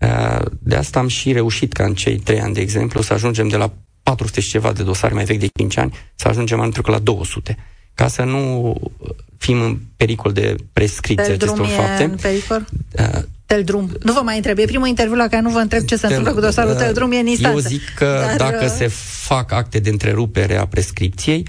Uh, 0.00 0.46
de 0.58 0.74
asta 0.74 0.98
am 0.98 1.08
și 1.08 1.32
reușit 1.32 1.72
ca 1.72 1.84
în 1.84 1.94
cei 1.94 2.18
trei 2.18 2.40
ani, 2.40 2.54
de 2.54 2.60
exemplu, 2.60 3.02
să 3.02 3.12
ajungem 3.12 3.48
de 3.48 3.56
la 3.56 3.72
400 4.02 4.40
și 4.40 4.50
ceva 4.50 4.72
de 4.72 4.82
dosare 4.82 5.14
mai 5.14 5.24
vechi 5.24 5.40
de 5.40 5.48
5 5.58 5.76
ani, 5.76 5.94
să 6.14 6.28
ajungem 6.28 6.60
anul 6.60 6.72
trecut 6.72 6.92
la 6.92 6.98
200. 6.98 7.56
Ca 7.94 8.08
să 8.08 8.22
nu 8.22 8.74
fim 9.38 9.60
în 9.60 9.78
pericol 9.96 10.32
de 10.32 10.54
prescripție 10.72 11.32
acestor 11.32 11.66
fapte. 11.66 12.04
În 12.04 12.16
pericol? 12.20 12.66
Uh, 12.98 13.22
Teldrum. 13.46 13.90
Nu 14.02 14.12
vă 14.12 14.20
mai 14.24 14.36
întreb. 14.36 14.58
E 14.58 14.64
primul 14.64 14.86
interviu 14.86 15.16
la 15.16 15.28
care 15.28 15.42
nu 15.42 15.50
vă 15.50 15.58
întreb 15.58 15.84
ce 15.84 15.96
se 15.96 16.06
tel, 16.06 16.16
întâmplă 16.16 16.40
cu 16.40 16.46
dosarul 16.46 16.72
uh, 16.72 16.78
Teldrum, 16.78 17.12
e 17.12 17.18
în 17.18 17.26
instanță. 17.26 17.60
Eu 17.62 17.78
zic 17.78 17.94
că 17.94 18.22
Dar, 18.26 18.36
dacă 18.36 18.64
uh... 18.64 18.70
se 18.76 18.86
fac 19.26 19.52
acte 19.52 19.78
de 19.78 19.90
întrerupere 19.90 20.56
a 20.56 20.66
prescripției 20.66 21.46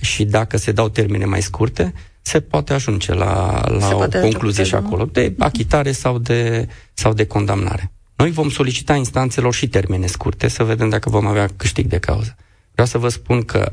și 0.00 0.24
dacă 0.24 0.56
se 0.56 0.72
dau 0.72 0.88
termene 0.88 1.24
mai 1.24 1.42
scurte, 1.42 1.92
se 2.22 2.40
poate 2.40 2.72
ajunge 2.72 3.14
la, 3.14 3.62
la 3.68 3.96
o 3.96 4.08
concluzie 4.20 4.64
și 4.64 4.74
acolo, 4.74 5.04
de 5.04 5.34
achitare 5.38 5.92
sau 5.92 6.18
de, 6.18 6.68
sau 6.92 7.12
de 7.12 7.26
condamnare. 7.26 7.92
Noi 8.16 8.30
vom 8.30 8.50
solicita 8.50 8.94
instanțelor 8.94 9.54
și 9.54 9.68
termene 9.68 10.06
scurte 10.06 10.48
să 10.48 10.64
vedem 10.64 10.88
dacă 10.88 11.10
vom 11.10 11.26
avea 11.26 11.48
câștig 11.56 11.86
de 11.86 11.98
cauză. 11.98 12.36
Vreau 12.72 12.86
să 12.86 12.98
vă 12.98 13.08
spun 13.08 13.42
că 13.42 13.72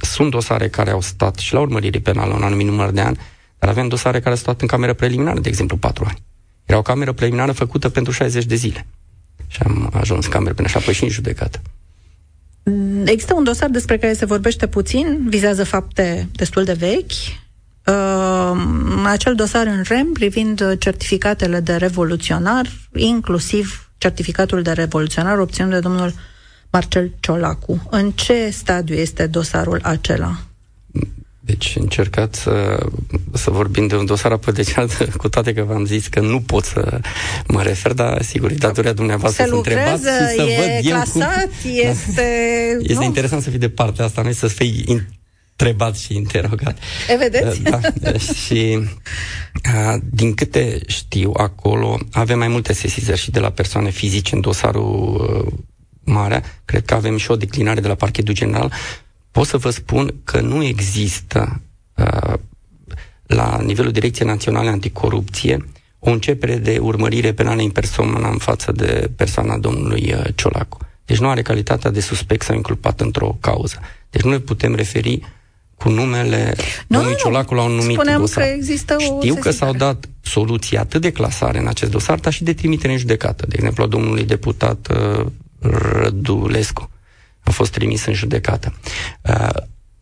sunt 0.00 0.30
dosare 0.30 0.68
care 0.68 0.90
au 0.90 1.00
stat 1.00 1.36
și 1.36 1.52
la 1.52 1.60
urmărire 1.60 1.98
penală 1.98 2.34
un 2.34 2.42
anumit 2.42 2.66
număr 2.66 2.90
de 2.90 3.00
ani, 3.00 3.18
dar 3.58 3.70
avem 3.70 3.88
dosare 3.88 4.18
care 4.18 4.30
au 4.30 4.36
stat 4.36 4.60
în 4.60 4.66
cameră 4.66 4.92
preliminară, 4.92 5.40
de 5.40 5.48
exemplu, 5.48 5.76
4 5.76 6.04
ani. 6.08 6.22
Era 6.64 6.78
o 6.78 6.82
cameră 6.82 7.12
preliminară 7.12 7.52
făcută 7.52 7.88
pentru 7.88 8.12
60 8.12 8.44
de 8.44 8.54
zile. 8.54 8.86
Și 9.46 9.60
am 9.64 9.90
ajuns 9.92 10.24
în 10.24 10.30
cameră 10.30 10.54
până 10.54 10.68
și 10.68 10.76
apoi 10.76 10.94
și 10.94 11.04
în 11.04 11.10
judecată. 11.10 11.60
Există 13.04 13.34
un 13.34 13.44
dosar 13.44 13.68
despre 13.68 13.98
care 13.98 14.12
se 14.12 14.24
vorbește 14.24 14.66
puțin, 14.66 15.26
vizează 15.28 15.64
fapte 15.64 16.28
destul 16.32 16.64
de 16.64 16.72
vechi, 16.72 17.12
uh, 17.86 18.60
acel 19.04 19.34
dosar 19.34 19.66
în 19.66 19.82
REM 19.88 20.12
privind 20.12 20.78
certificatele 20.78 21.60
de 21.60 21.76
revoluționar, 21.76 22.66
inclusiv 22.94 23.90
certificatul 23.98 24.62
de 24.62 24.72
revoluționar 24.72 25.38
obținut 25.38 25.70
de 25.70 25.80
domnul 25.80 26.12
Marcel 26.70 27.12
Ciolacu. 27.20 27.86
În 27.90 28.10
ce 28.10 28.50
stadiu 28.50 28.94
este 28.94 29.26
dosarul 29.26 29.80
acela? 29.82 30.38
Deci 31.40 31.76
încercați 31.78 32.40
să, 32.40 32.86
să 33.32 33.50
vorbim 33.50 33.86
de 33.86 33.96
un 33.96 34.06
dosar 34.06 34.32
apădeceat, 34.32 35.08
cu 35.22 35.28
toate 35.28 35.52
că 35.52 35.62
v-am 35.62 35.84
zis 35.84 36.06
că 36.06 36.20
nu 36.20 36.40
pot 36.40 36.64
să 36.64 37.00
mă 37.46 37.62
refer, 37.62 37.92
dar 37.92 38.22
sigur, 38.22 38.50
e 38.50 38.54
datoria 38.54 38.92
dumneavoastră 38.92 39.44
să 39.44 39.54
întrebați 39.54 40.02
și 40.02 40.36
să 40.36 40.42
e 40.42 40.56
văd 40.56 40.92
clasat, 40.92 41.42
eu 41.42 41.48
cum... 41.62 41.70
este... 41.90 42.22
Este 42.80 42.94
nu? 42.94 43.02
interesant 43.02 43.42
să 43.42 43.50
fii 43.50 43.58
de 43.58 43.68
partea 43.68 44.04
asta, 44.04 44.22
nu 44.22 44.32
să 44.32 44.46
fii 44.46 45.06
întrebat 45.56 45.96
și 45.96 46.14
interogat. 46.14 46.78
E, 47.08 47.16
vedeți? 47.16 47.62
Da, 47.62 47.80
și 48.46 48.88
din 50.02 50.34
câte 50.34 50.80
știu, 50.86 51.32
acolo 51.36 51.98
avem 52.12 52.38
mai 52.38 52.48
multe 52.48 52.72
sesizări 52.72 53.20
și 53.20 53.30
de 53.30 53.40
la 53.40 53.50
persoane 53.50 53.90
fizice 53.90 54.34
în 54.34 54.40
dosarul 54.40 55.14
uh, 55.46 55.52
mare. 56.04 56.42
Cred 56.64 56.84
că 56.84 56.94
avem 56.94 57.16
și 57.16 57.30
o 57.30 57.36
declinare 57.36 57.80
de 57.80 57.88
la 57.88 57.94
parchetul 57.94 58.34
general. 58.34 58.72
Pot 59.30 59.46
să 59.46 59.56
vă 59.56 59.70
spun 59.70 60.14
că 60.24 60.40
nu 60.40 60.64
există 60.64 61.60
la 63.26 63.60
nivelul 63.64 63.92
Direcției 63.92 64.28
Naționale 64.28 64.68
Anticorupție 64.68 65.64
o 65.98 66.10
începere 66.10 66.56
de 66.56 66.78
urmărire 66.78 67.32
penală 67.32 67.62
în 67.62 67.70
persoană 67.70 68.28
în 68.28 68.38
față 68.38 68.72
de 68.72 69.10
persoana 69.16 69.58
domnului 69.58 70.12
uh, 70.12 70.24
Ciolacu. 70.34 70.78
Deci 71.04 71.18
nu 71.18 71.28
are 71.28 71.42
calitatea 71.42 71.90
de 71.90 72.00
suspect 72.00 72.44
sau 72.44 72.54
inculpat 72.54 73.00
într-o 73.00 73.36
cauză. 73.40 73.80
Deci 74.10 74.22
nu 74.22 74.30
ne 74.30 74.38
putem 74.38 74.74
referi 74.74 75.20
cu 75.78 75.88
numele 75.88 76.54
nu, 76.56 76.96
domnului 76.96 77.16
Ciolacu 77.18 77.54
la 77.54 77.62
un 77.62 77.72
numit 77.72 77.94
Spuneam 77.94 78.20
dosar. 78.20 78.42
că 78.42 78.48
există 78.48 78.96
o 78.98 79.20
Știu 79.20 79.34
că 79.34 79.50
s-au 79.50 79.72
dat 79.72 80.08
soluții 80.20 80.76
atât 80.76 81.00
de 81.00 81.12
clasare 81.12 81.58
în 81.58 81.66
acest 81.66 81.90
dosar, 81.90 82.18
dar 82.18 82.32
și 82.32 82.44
de 82.44 82.54
trimitere 82.54 82.92
în 82.92 82.98
judecată. 82.98 83.46
De 83.48 83.54
exemplu, 83.56 83.82
a 83.82 83.86
domnului 83.86 84.24
deputat 84.24 84.88
uh, 84.90 85.26
Rădulescu 85.60 86.90
a 87.40 87.50
fost 87.50 87.72
trimis 87.72 88.06
în 88.06 88.12
judecată. 88.12 88.74
Uh, 89.22 89.48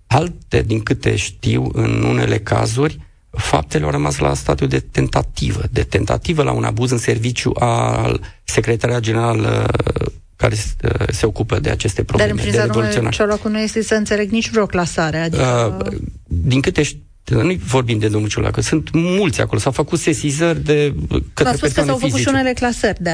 alte, 0.07 0.63
din 0.63 0.81
câte 0.81 1.17
știu, 1.17 1.71
în 1.73 2.03
unele 2.03 2.39
cazuri, 2.39 2.99
faptele 3.31 3.85
au 3.85 3.91
rămas 3.91 4.19
la 4.19 4.35
stadiu 4.35 4.67
de 4.67 4.81
tentativă, 4.81 5.63
de 5.71 5.83
tentativă 5.83 6.43
la 6.43 6.53
un 6.53 6.65
abuz 6.65 6.91
în 6.91 6.99
serviciu 6.99 7.53
al 7.59 8.21
secretariat 8.45 9.01
general 9.01 9.39
uh, 9.39 10.13
care 10.45 10.57
uh, 10.57 11.07
se 11.09 11.27
ocupă 11.27 11.59
de 11.59 11.71
aceste 11.71 12.05
probleme. 12.05 12.31
Dar 12.31 12.39
în 12.39 12.51
priza 12.51 12.67
domnului 12.67 13.11
Ciolacu 13.11 13.49
nu 13.49 13.59
este 13.59 13.83
să 13.83 13.95
înțeleg 13.95 14.31
nici 14.31 14.51
vreo 14.51 14.67
clasare. 14.67 15.19
Adică... 15.19 15.77
Uh, 15.91 15.97
din 16.25 16.61
câte 16.61 16.83
știu, 16.83 16.99
nu 17.25 17.55
vorbim 17.67 17.99
de 17.99 18.09
domnul 18.09 18.29
Ciulacă, 18.29 18.61
sunt 18.61 18.91
mulți 18.93 19.41
acolo, 19.41 19.61
s-au 19.61 19.73
făcut 19.73 19.99
sesizări 19.99 20.65
de 20.65 20.95
către 21.33 21.57
spus 21.57 21.73
că 21.73 21.83
s-au 21.83 21.97
făcut 21.97 22.21
și 22.21 22.29
unele 22.29 22.53
clasări 22.53 23.03
de 23.03 23.11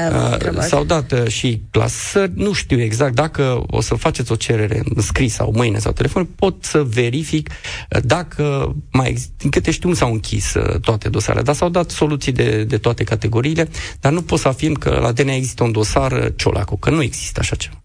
uh, 0.51 0.59
S-au 0.59 0.83
dat 0.83 1.11
uh, 1.11 1.27
și 1.27 1.61
clasări, 1.69 2.31
nu 2.35 2.53
știu 2.53 2.81
exact, 2.81 3.15
dacă 3.15 3.63
o 3.67 3.81
să 3.81 3.95
faceți 3.95 4.31
o 4.31 4.35
cerere 4.35 4.81
în 4.95 5.01
scris 5.01 5.33
sau 5.33 5.51
mâine 5.55 5.79
sau 5.79 5.91
telefon, 5.91 6.25
pot 6.25 6.63
să 6.63 6.83
verific 6.83 7.49
uh, 7.49 8.01
dacă 8.03 8.75
mai 8.91 9.09
există, 9.09 9.33
din 9.37 9.49
câte 9.49 9.71
știu, 9.71 9.89
nu 9.89 9.95
s-au 9.95 10.11
închis 10.11 10.53
uh, 10.53 10.79
toate 10.79 11.09
dosarele, 11.09 11.43
dar 11.43 11.55
s-au 11.55 11.69
dat 11.69 11.89
soluții 11.89 12.31
de, 12.31 12.63
de 12.63 12.77
toate 12.77 13.03
categoriile, 13.03 13.69
dar 13.99 14.11
nu 14.11 14.21
pot 14.21 14.39
să 14.39 14.47
afirm 14.47 14.73
că 14.73 14.99
la 15.01 15.11
DNA 15.11 15.33
există 15.33 15.63
un 15.63 15.71
dosar 15.71 16.11
uh, 16.11 16.25
Ciolacu, 16.35 16.77
că 16.77 16.89
nu 16.89 17.01
există 17.01 17.39
așa 17.39 17.55
ceva. 17.55 17.83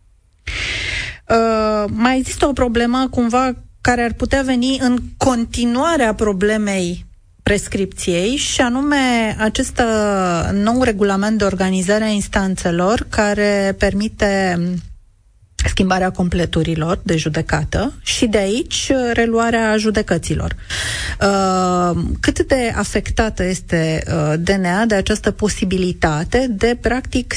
Uh, 1.29 1.91
mai 1.93 2.19
există 2.19 2.47
o 2.47 2.53
problemă 2.53 3.07
cumva 3.11 3.53
care 3.87 4.03
ar 4.03 4.13
putea 4.13 4.43
veni 4.43 4.79
în 4.81 4.99
continuarea 5.17 6.15
problemei 6.15 7.07
prescripției 7.43 8.37
și 8.37 8.61
anume 8.61 9.37
acest 9.39 9.79
uh, 9.79 10.49
nou 10.53 10.83
regulament 10.83 11.39
de 11.39 11.45
organizare 11.45 12.05
a 12.05 12.09
instanțelor 12.09 13.07
care 13.09 13.75
permite 13.79 14.59
schimbarea 15.69 16.11
completurilor 16.11 17.01
de 17.03 17.17
judecată 17.17 17.93
și 18.03 18.27
de 18.27 18.39
aici 18.39 18.91
uh, 18.91 19.11
reluarea 19.13 19.77
judecăților. 19.77 20.57
Uh, 21.21 22.03
cât 22.21 22.47
de 22.47 22.73
afectată 22.77 23.45
este 23.45 24.03
DNA 24.39 24.85
de 24.87 24.95
această 24.95 25.31
posibilitate 25.31 26.47
de, 26.51 26.79
practic, 26.81 27.35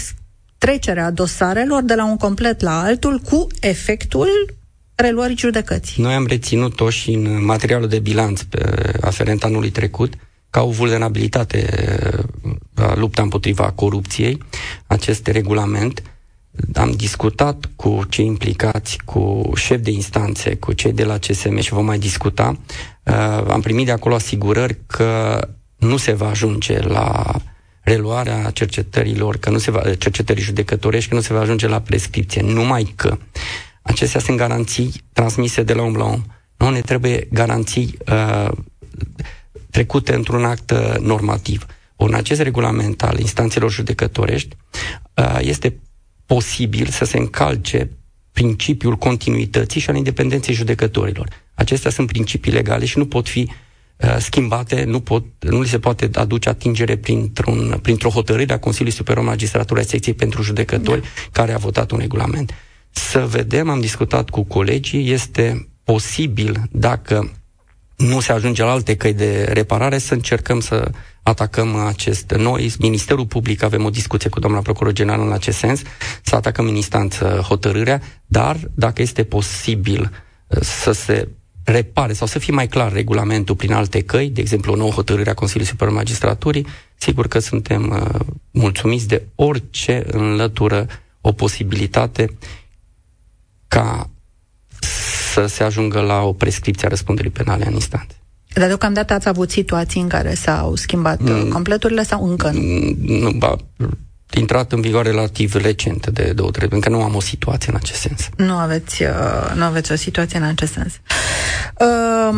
trecerea 0.57 1.11
dosarelor 1.11 1.83
de 1.83 1.95
la 1.95 2.05
un 2.05 2.17
complet 2.17 2.61
la 2.61 2.81
altul 2.81 3.19
cu 3.19 3.47
efectul 3.59 4.57
reluării 5.01 5.37
judecății. 5.37 6.03
Noi 6.03 6.13
am 6.13 6.25
reținut-o 6.25 6.89
și 6.89 7.11
în 7.11 7.45
materialul 7.45 7.87
de 7.87 7.99
bilanț 7.99 8.41
pe 8.41 8.91
aferent 9.01 9.43
anului 9.43 9.69
trecut 9.69 10.13
ca 10.49 10.61
o 10.61 10.69
vulnerabilitate 10.69 11.69
la 12.75 12.95
lupta 12.95 13.21
împotriva 13.21 13.71
corupției, 13.71 14.37
acest 14.87 15.27
regulament. 15.27 16.03
Am 16.73 16.91
discutat 16.91 17.69
cu 17.75 18.01
cei 18.09 18.25
implicați, 18.25 18.97
cu 19.05 19.51
șefi 19.55 19.81
de 19.81 19.91
instanțe, 19.91 20.55
cu 20.55 20.73
cei 20.73 20.91
de 20.91 21.03
la 21.03 21.17
CSM 21.17 21.59
și 21.59 21.73
vom 21.73 21.85
mai 21.85 21.99
discuta. 21.99 22.57
Uh, 23.03 23.13
am 23.47 23.61
primit 23.61 23.85
de 23.85 23.91
acolo 23.91 24.15
asigurări 24.15 24.77
că 24.87 25.39
nu 25.77 25.97
se 25.97 26.11
va 26.11 26.29
ajunge 26.29 26.79
la 26.79 27.35
reluarea 27.81 28.49
cercetărilor, 28.49 29.37
că 29.37 29.49
nu 29.49 29.57
se 29.57 29.71
va, 29.71 29.81
cercetării 29.95 30.43
judecătorești, 30.43 31.09
că 31.09 31.15
nu 31.15 31.21
se 31.21 31.33
va 31.33 31.39
ajunge 31.39 31.67
la 31.67 31.81
prescripție. 31.81 32.41
Numai 32.41 32.93
că 32.95 33.17
Acestea 33.89 34.19
sunt 34.19 34.37
garanții 34.37 34.91
transmise 35.13 35.63
de 35.63 35.73
la 35.73 35.81
om 35.81 35.95
la 35.95 36.03
om. 36.03 36.23
Nu 36.57 36.69
ne 36.69 36.81
trebuie 36.81 37.27
garanții 37.31 37.97
uh, 38.07 38.51
trecute 39.69 40.13
într-un 40.13 40.45
act 40.45 40.71
uh, 40.71 40.95
normativ. 40.99 41.65
În 41.95 42.13
acest 42.13 42.41
regulament 42.41 43.03
al 43.03 43.19
instanțelor 43.19 43.71
judecătorești 43.71 44.55
uh, 45.13 45.37
este 45.39 45.79
posibil 46.25 46.87
să 46.87 47.05
se 47.05 47.17
încalce 47.17 47.89
principiul 48.31 48.95
continuității 48.95 49.81
și 49.81 49.89
al 49.89 49.95
independenței 49.95 50.53
judecătorilor. 50.55 51.27
Acestea 51.53 51.91
sunt 51.91 52.07
principii 52.07 52.51
legale 52.51 52.85
și 52.85 52.97
nu 52.97 53.05
pot 53.05 53.27
fi 53.27 53.49
uh, 53.97 54.15
schimbate, 54.19 54.83
nu, 54.83 54.99
pot, 54.99 55.23
nu 55.39 55.61
li 55.61 55.67
se 55.67 55.79
poate 55.79 56.09
aduce 56.13 56.49
atingere 56.49 56.97
printr-un, 56.97 57.79
printr-o 57.81 58.09
hotărâre 58.09 58.53
a 58.53 58.59
Consiliului 58.59 58.97
Superior 58.97 59.25
Magistraturii 59.25 59.83
a 59.83 59.87
Secției 59.87 60.15
pentru 60.15 60.41
Judecători, 60.41 61.01
da. 61.01 61.07
care 61.31 61.53
a 61.53 61.57
votat 61.57 61.91
un 61.91 61.99
regulament 61.99 62.53
să 62.99 63.25
vedem, 63.27 63.69
am 63.69 63.79
discutat 63.79 64.29
cu 64.29 64.43
colegii, 64.43 65.11
este 65.11 65.67
posibil 65.83 66.61
dacă 66.71 67.31
nu 67.95 68.19
se 68.19 68.31
ajunge 68.31 68.63
la 68.63 68.71
alte 68.71 68.95
căi 68.95 69.13
de 69.13 69.49
reparare, 69.53 69.97
să 69.97 70.13
încercăm 70.13 70.59
să 70.59 70.91
atacăm 71.23 71.75
acest 71.75 72.31
noi. 72.31 72.73
Ministerul 72.79 73.25
Public 73.25 73.63
avem 73.63 73.85
o 73.85 73.89
discuție 73.89 74.29
cu 74.29 74.39
doamna 74.39 74.59
procuror 74.59 74.93
general 74.93 75.21
în 75.21 75.31
acest 75.31 75.57
sens, 75.57 75.81
să 76.23 76.35
atacăm 76.35 76.67
în 76.67 76.75
instanță 76.75 77.25
hotărârea, 77.47 78.01
dar 78.25 78.57
dacă 78.73 79.01
este 79.01 79.23
posibil 79.23 80.11
uh, 80.47 80.61
să 80.61 80.91
se 80.91 81.27
repare 81.63 82.13
sau 82.13 82.27
să 82.27 82.39
fie 82.39 82.53
mai 82.53 82.67
clar 82.67 82.91
regulamentul 82.93 83.55
prin 83.55 83.73
alte 83.73 84.01
căi, 84.01 84.29
de 84.29 84.41
exemplu 84.41 84.73
o 84.73 84.75
nouă 84.75 84.91
hotărâre 84.91 85.29
a 85.29 85.33
Consiliului 85.33 85.71
Superior 85.71 85.95
Magistraturii, 85.95 86.67
sigur 86.97 87.27
că 87.27 87.39
suntem 87.39 87.89
uh, 87.89 88.19
mulțumiți 88.51 89.07
de 89.07 89.23
orice 89.35 90.03
înlătură 90.11 90.87
o 91.21 91.31
posibilitate 91.31 92.37
ca 93.69 94.09
să 95.33 95.45
se 95.45 95.63
ajungă 95.63 95.99
la 95.99 96.21
o 96.21 96.33
prescripție 96.33 96.87
a 96.87 96.89
răspunderii 96.89 97.31
penale 97.31 97.67
în 97.67 97.73
instanță. 97.73 98.15
Dar 98.53 98.67
deocamdată 98.67 99.13
ați 99.13 99.27
avut 99.27 99.51
situații 99.51 100.01
în 100.01 100.07
care 100.07 100.33
s-au 100.33 100.75
schimbat 100.75 101.19
mm, 101.21 101.49
completurile 101.49 102.03
sau 102.03 102.29
încă 102.29 102.49
nu? 102.49 102.59
Mm, 102.61 102.95
nu, 102.99 103.31
ba, 103.31 103.55
intrat 104.29 104.71
în 104.71 104.81
vigoare 104.81 105.09
relativ 105.09 105.55
recent 105.55 106.07
de 106.07 106.31
două, 106.35 106.51
trei, 106.51 106.67
pentru 106.67 106.89
că 106.89 106.95
nu 106.95 107.03
am 107.03 107.15
o 107.15 107.19
situație 107.19 107.71
în 107.71 107.79
acest 107.81 107.99
sens. 107.99 108.29
Nu 108.37 108.53
aveți, 108.53 109.03
uh, 109.03 109.53
nu 109.55 109.63
aveți 109.63 109.91
o 109.91 109.95
situație 109.95 110.37
în 110.39 110.45
acest 110.45 110.71
sens. 110.71 110.93
Uh, 111.79 112.35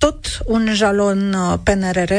tot 0.00 0.42
un 0.44 0.68
jalon 0.72 1.32
uh, 1.32 1.58
PNRR 1.62 2.12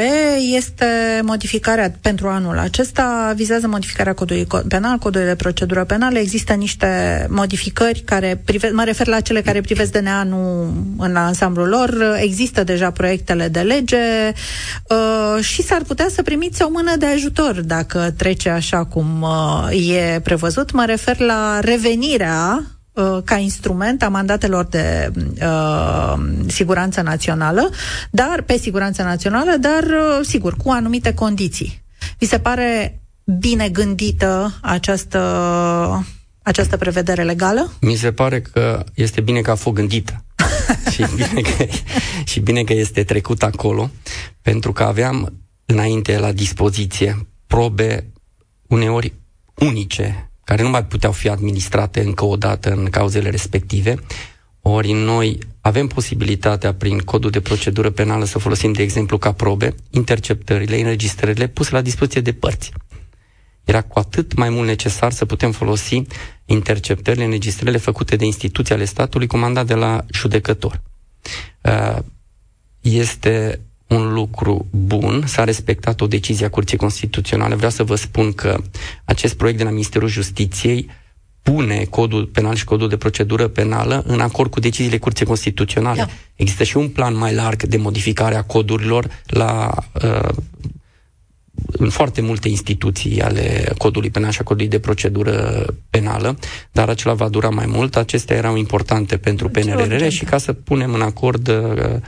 este 0.56 1.20
modificarea 1.22 1.94
pentru 2.00 2.28
anul 2.28 2.58
acesta, 2.58 3.32
vizează 3.36 3.66
modificarea 3.66 4.14
codului 4.14 4.46
penal, 4.68 4.98
codului 4.98 5.26
de 5.26 5.34
procedură 5.34 5.84
penală. 5.84 6.18
Există 6.18 6.52
niște 6.52 6.86
modificări 7.30 8.00
care 8.00 8.40
prive, 8.44 8.70
mă 8.72 8.84
refer 8.84 9.06
la 9.06 9.20
cele 9.20 9.40
care 9.40 9.60
privesc 9.60 9.92
DNA 9.92 10.22
nu 10.22 10.72
în 10.98 11.16
ansamblul 11.16 11.68
lor. 11.68 12.16
Există 12.20 12.64
deja 12.64 12.90
proiectele 12.90 13.48
de 13.48 13.60
lege 13.60 14.32
uh, 14.88 15.44
și 15.44 15.62
s-ar 15.62 15.82
putea 15.86 16.06
să 16.10 16.22
primiți 16.22 16.62
o 16.62 16.68
mână 16.70 16.96
de 16.96 17.06
ajutor 17.06 17.60
dacă 17.60 18.14
trece 18.16 18.48
așa 18.48 18.84
cum 18.84 19.22
uh, 19.22 19.88
e 19.88 20.20
prevăzut. 20.20 20.72
Mă 20.72 20.84
refer 20.84 21.18
la 21.18 21.60
revenirea 21.60 22.62
Uh, 22.62 22.81
ca 23.24 23.36
instrument 23.36 24.02
a 24.02 24.08
mandatelor 24.08 24.64
de 24.64 25.12
uh, 25.42 26.14
siguranță 26.46 27.00
națională, 27.00 27.70
dar 28.10 28.42
pe 28.42 28.56
siguranță 28.58 29.02
națională, 29.02 29.56
dar 29.60 29.82
uh, 29.82 30.26
sigur, 30.26 30.56
cu 30.56 30.70
anumite 30.70 31.14
condiții. 31.14 31.82
Vi 32.18 32.26
se 32.26 32.38
pare 32.38 33.00
bine 33.24 33.68
gândită 33.68 34.58
această, 34.62 36.06
această 36.42 36.76
prevedere 36.76 37.22
legală? 37.22 37.72
Mi 37.80 37.94
se 37.94 38.12
pare 38.12 38.40
că 38.40 38.84
este 38.94 39.20
bine 39.20 39.40
că 39.40 39.50
a 39.50 39.54
fost 39.54 39.74
gândită. 39.76 40.24
și, 40.92 41.04
bine 41.14 41.40
că, 41.40 41.64
și 42.24 42.40
bine 42.40 42.62
că 42.62 42.72
este 42.72 43.04
trecut 43.04 43.42
acolo, 43.42 43.90
pentru 44.42 44.72
că 44.72 44.82
aveam 44.82 45.32
înainte 45.64 46.18
la 46.18 46.32
dispoziție 46.32 47.26
probe 47.46 48.12
uneori 48.66 49.12
unice 49.54 50.31
care 50.44 50.62
nu 50.62 50.68
mai 50.68 50.84
puteau 50.84 51.12
fi 51.12 51.28
administrate 51.28 52.00
încă 52.00 52.24
o 52.24 52.36
dată 52.36 52.70
în 52.70 52.84
cauzele 52.84 53.30
respective. 53.30 53.94
Ori 54.60 54.92
noi 54.92 55.38
avem 55.60 55.86
posibilitatea 55.86 56.74
prin 56.74 56.98
codul 56.98 57.30
de 57.30 57.40
procedură 57.40 57.90
penală 57.90 58.24
să 58.24 58.38
folosim, 58.38 58.72
de 58.72 58.82
exemplu, 58.82 59.18
ca 59.18 59.32
probe, 59.32 59.74
interceptările, 59.90 60.80
înregistrările 60.80 61.46
puse 61.46 61.74
la 61.74 61.80
dispoziție 61.80 62.20
de 62.20 62.32
părți. 62.32 62.72
Era 63.64 63.82
cu 63.82 63.98
atât 63.98 64.34
mai 64.34 64.48
mult 64.48 64.66
necesar 64.66 65.12
să 65.12 65.24
putem 65.24 65.52
folosi 65.52 66.02
interceptările, 66.44 67.24
înregistrările 67.24 67.78
făcute 67.78 68.16
de 68.16 68.24
instituții 68.24 68.74
ale 68.74 68.84
statului 68.84 69.26
comandat 69.26 69.66
de 69.66 69.74
la 69.74 70.04
judecător. 70.12 70.80
Uh, 71.62 71.98
este 72.80 73.60
un 73.92 74.12
lucru 74.12 74.66
bun, 74.70 75.24
s-a 75.26 75.44
respectat 75.44 76.00
o 76.00 76.06
decizie 76.06 76.46
a 76.46 76.50
Curții 76.50 76.76
Constituționale. 76.76 77.54
Vreau 77.54 77.70
să 77.70 77.84
vă 77.84 77.94
spun 77.94 78.32
că 78.32 78.58
acest 79.04 79.34
proiect 79.34 79.58
de 79.58 79.64
la 79.64 79.70
Ministerul 79.70 80.08
Justiției 80.08 80.90
pune 81.42 81.86
codul 81.90 82.26
penal 82.26 82.54
și 82.54 82.64
codul 82.64 82.88
de 82.88 82.96
procedură 82.96 83.48
penală 83.48 84.04
în 84.06 84.20
acord 84.20 84.50
cu 84.50 84.60
deciziile 84.60 84.98
Curții 84.98 85.26
Constituționale. 85.26 85.98
Da. 85.98 86.08
Există 86.34 86.64
și 86.64 86.76
un 86.76 86.88
plan 86.88 87.16
mai 87.16 87.34
larg 87.34 87.62
de 87.62 87.76
modificare 87.76 88.34
a 88.34 88.42
codurilor 88.42 89.22
la 89.26 89.74
uh, 90.04 90.28
în 91.66 91.88
foarte 91.90 92.20
multe 92.20 92.48
instituții 92.48 93.22
ale 93.22 93.72
codului 93.78 94.10
penal 94.10 94.30
și 94.30 94.38
a 94.40 94.44
codului 94.44 94.68
de 94.68 94.78
procedură 94.78 95.64
penală, 95.90 96.38
dar 96.72 96.88
acela 96.88 97.14
va 97.14 97.28
dura 97.28 97.48
mai 97.48 97.66
mult. 97.66 97.96
Acestea 97.96 98.36
erau 98.36 98.56
importante 98.56 99.16
pentru 99.16 99.48
PNRR 99.48 100.08
și 100.08 100.24
ca 100.24 100.38
să 100.38 100.52
punem 100.52 100.94
în 100.94 101.02
acord 101.02 101.48
uh, 101.48 101.54
Uh, 101.84 101.98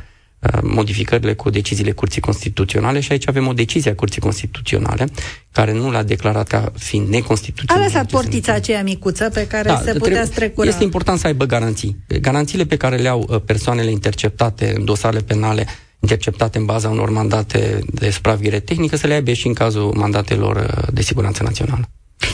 modificările 0.62 1.34
cu 1.34 1.50
deciziile 1.50 1.90
Curții 1.92 2.20
Constituționale 2.20 3.00
și 3.00 3.12
aici 3.12 3.28
avem 3.28 3.46
o 3.46 3.52
decizie 3.52 3.90
a 3.90 3.94
Curții 3.94 4.20
Constituționale 4.20 5.08
care 5.52 5.72
nu 5.72 5.90
l-a 5.90 6.02
declarat 6.02 6.46
ca 6.46 6.72
fiind 6.78 7.08
neconstituțional. 7.08 7.82
A 7.82 7.86
lăsat 7.86 8.10
portița 8.10 8.52
aceea 8.52 8.82
micuță 8.82 9.30
pe 9.30 9.46
care 9.46 9.68
da, 9.68 9.80
se 9.84 9.92
putea 9.92 10.24
strecura. 10.24 10.68
Este 10.68 10.84
important 10.84 11.18
să 11.18 11.26
aibă 11.26 11.44
garanții. 11.44 12.04
Garanțiile 12.20 12.64
pe 12.64 12.76
care 12.76 12.96
le 12.96 13.08
au 13.08 13.26
uh, 13.28 13.40
persoanele 13.46 13.90
interceptate 13.90 14.72
în 14.76 14.84
dosarele 14.84 15.22
penale 15.22 15.66
interceptate 16.00 16.58
în 16.58 16.64
baza 16.64 16.88
unor 16.88 17.10
mandate 17.10 17.78
de 17.86 18.10
supraveghere 18.10 18.60
tehnică 18.60 18.96
să 18.96 19.06
le 19.06 19.14
aibă 19.14 19.32
și 19.32 19.46
în 19.46 19.52
cazul 19.52 19.94
mandatelor 19.96 20.56
uh, 20.56 20.92
de 20.92 21.02
siguranță 21.02 21.42
națională. 21.42 21.88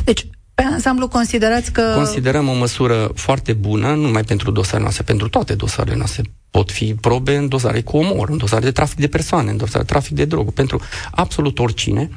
Deci, 0.05 0.27
pe 0.55 0.63
ansamblu 0.63 1.09
considerați 1.09 1.73
că... 1.73 1.93
Considerăm 1.95 2.49
o 2.49 2.53
măsură 2.53 3.11
foarte 3.15 3.53
bună, 3.53 3.89
nu 3.95 4.01
numai 4.01 4.23
pentru 4.23 4.51
dosarele 4.51 4.83
noastre, 4.83 5.03
pentru 5.05 5.29
toate 5.29 5.55
dosarele 5.55 5.97
noastre. 5.97 6.23
Pot 6.51 6.71
fi 6.71 6.95
probe 6.95 7.37
în 7.37 7.49
dosare 7.49 7.81
cu 7.81 7.97
omor, 7.97 8.29
în 8.29 8.37
dosare 8.37 8.65
de 8.65 8.71
trafic 8.71 8.99
de 8.99 9.09
persoane, 9.09 9.51
în 9.51 9.57
dosare 9.57 9.85
de 9.85 9.91
trafic 9.93 10.17
de 10.17 10.25
droguri. 10.25 10.55
Pentru 10.55 10.81
absolut 11.11 11.59
oricine 11.59 12.11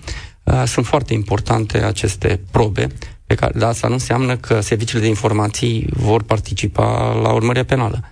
uh, 0.43 0.63
sunt 0.65 0.85
foarte 0.85 1.13
importante 1.13 1.83
aceste 1.83 2.39
probe, 2.51 2.87
pe 3.25 3.35
care, 3.35 3.59
dar 3.59 3.69
asta 3.69 3.87
nu 3.87 3.93
înseamnă 3.93 4.37
că 4.37 4.61
serviciile 4.61 5.01
de 5.01 5.07
informații 5.07 5.87
vor 5.89 6.23
participa 6.23 7.13
la 7.13 7.31
urmărirea 7.31 7.65
penală. 7.65 8.03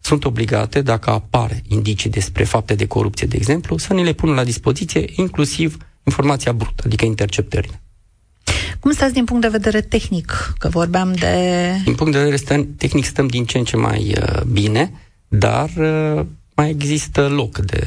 Sunt 0.00 0.24
obligate, 0.24 0.82
dacă 0.82 1.10
apare 1.10 1.62
indicii 1.68 2.10
despre 2.10 2.44
fapte 2.44 2.74
de 2.74 2.86
corupție, 2.86 3.26
de 3.26 3.36
exemplu, 3.36 3.76
să 3.76 3.94
ne 3.94 4.02
le 4.02 4.12
pună 4.12 4.34
la 4.34 4.44
dispoziție, 4.44 5.04
inclusiv 5.14 5.76
informația 6.04 6.52
brută, 6.52 6.82
adică 6.86 7.04
interceptările. 7.04 7.82
Cum 8.80 8.92
stați 8.92 9.12
din 9.12 9.24
punct 9.24 9.42
de 9.42 9.48
vedere 9.48 9.80
tehnic? 9.80 10.54
Că 10.58 10.68
vorbeam 10.68 11.12
de... 11.12 11.70
Din 11.84 11.94
punct 11.94 12.12
de 12.12 12.18
vedere 12.18 12.36
stăm, 12.36 12.74
tehnic 12.76 13.04
stăm 13.04 13.26
din 13.26 13.44
ce 13.44 13.58
în 13.58 13.64
ce 13.64 13.76
mai 13.76 14.14
uh, 14.20 14.42
bine, 14.42 14.92
dar 15.28 15.70
uh, 15.76 16.26
mai 16.54 16.70
există 16.70 17.28
loc 17.28 17.58
de 17.58 17.82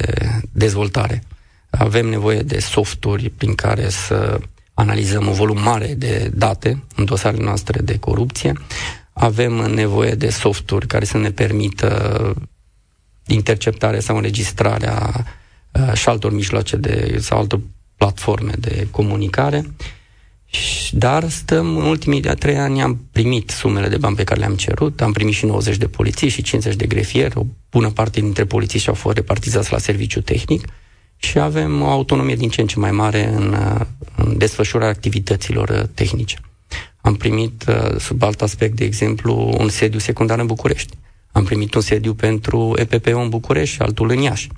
dezvoltare. 0.52 1.22
Avem 1.70 2.06
nevoie 2.06 2.42
de 2.42 2.58
softuri 2.58 3.30
prin 3.30 3.54
care 3.54 3.88
să 3.88 4.40
analizăm 4.74 5.26
un 5.26 5.32
volum 5.32 5.62
mare 5.62 5.94
de 5.94 6.30
date 6.34 6.82
în 6.96 7.04
dosarele 7.04 7.44
noastre 7.44 7.80
de 7.80 7.98
corupție. 7.98 8.52
Avem 9.12 9.52
nevoie 9.52 10.14
de 10.14 10.30
softuri 10.30 10.86
care 10.86 11.04
să 11.04 11.18
ne 11.18 11.30
permită 11.30 12.34
interceptarea 13.26 14.00
sau 14.00 14.16
înregistrarea 14.16 15.26
uh, 15.72 15.92
și 15.92 16.08
altor 16.08 16.32
mijloace 16.32 16.76
de, 16.76 17.16
sau 17.20 17.38
altor 17.38 17.60
platforme 17.96 18.52
de 18.58 18.88
comunicare. 18.90 19.64
Dar 20.90 21.28
stăm, 21.28 21.76
în 21.76 21.84
ultimii 21.84 22.20
de 22.20 22.34
trei 22.34 22.56
ani 22.56 22.82
am 22.82 23.00
primit 23.12 23.50
sumele 23.50 23.88
de 23.88 23.96
bani 23.96 24.16
pe 24.16 24.24
care 24.24 24.40
le-am 24.40 24.54
cerut, 24.54 25.00
am 25.00 25.12
primit 25.12 25.34
și 25.34 25.44
90 25.44 25.76
de 25.76 25.86
polițiști 25.86 26.38
și 26.38 26.42
50 26.42 26.74
de 26.74 26.86
grefieri, 26.86 27.38
o 27.38 27.46
bună 27.70 27.90
parte 27.90 28.20
dintre 28.20 28.44
polițiști 28.44 28.88
au 28.88 28.94
fost 28.94 29.16
repartizați 29.16 29.72
la 29.72 29.78
serviciu 29.78 30.20
tehnic 30.20 30.64
și 31.16 31.38
avem 31.38 31.82
o 31.82 31.86
autonomie 31.86 32.34
din 32.34 32.48
ce 32.48 32.60
în 32.60 32.66
ce 32.66 32.78
mai 32.78 32.90
mare 32.90 33.28
în, 33.28 33.56
în 34.16 34.38
desfășurarea 34.38 34.90
activităților 34.90 35.68
uh, 35.68 35.82
tehnice. 35.94 36.38
Am 37.00 37.14
primit, 37.14 37.64
uh, 37.68 37.98
sub 37.98 38.22
alt 38.22 38.42
aspect, 38.42 38.76
de 38.76 38.84
exemplu, 38.84 39.56
un 39.58 39.68
sediu 39.68 39.98
secundar 39.98 40.38
în 40.38 40.46
București. 40.46 40.96
Am 41.32 41.44
primit 41.44 41.74
un 41.74 41.80
sediu 41.80 42.14
pentru 42.14 42.72
EPPO 42.76 43.18
în 43.18 43.28
București 43.28 43.74
și 43.74 43.82
altul 43.82 44.10
în 44.10 44.18
Iași. 44.18 44.48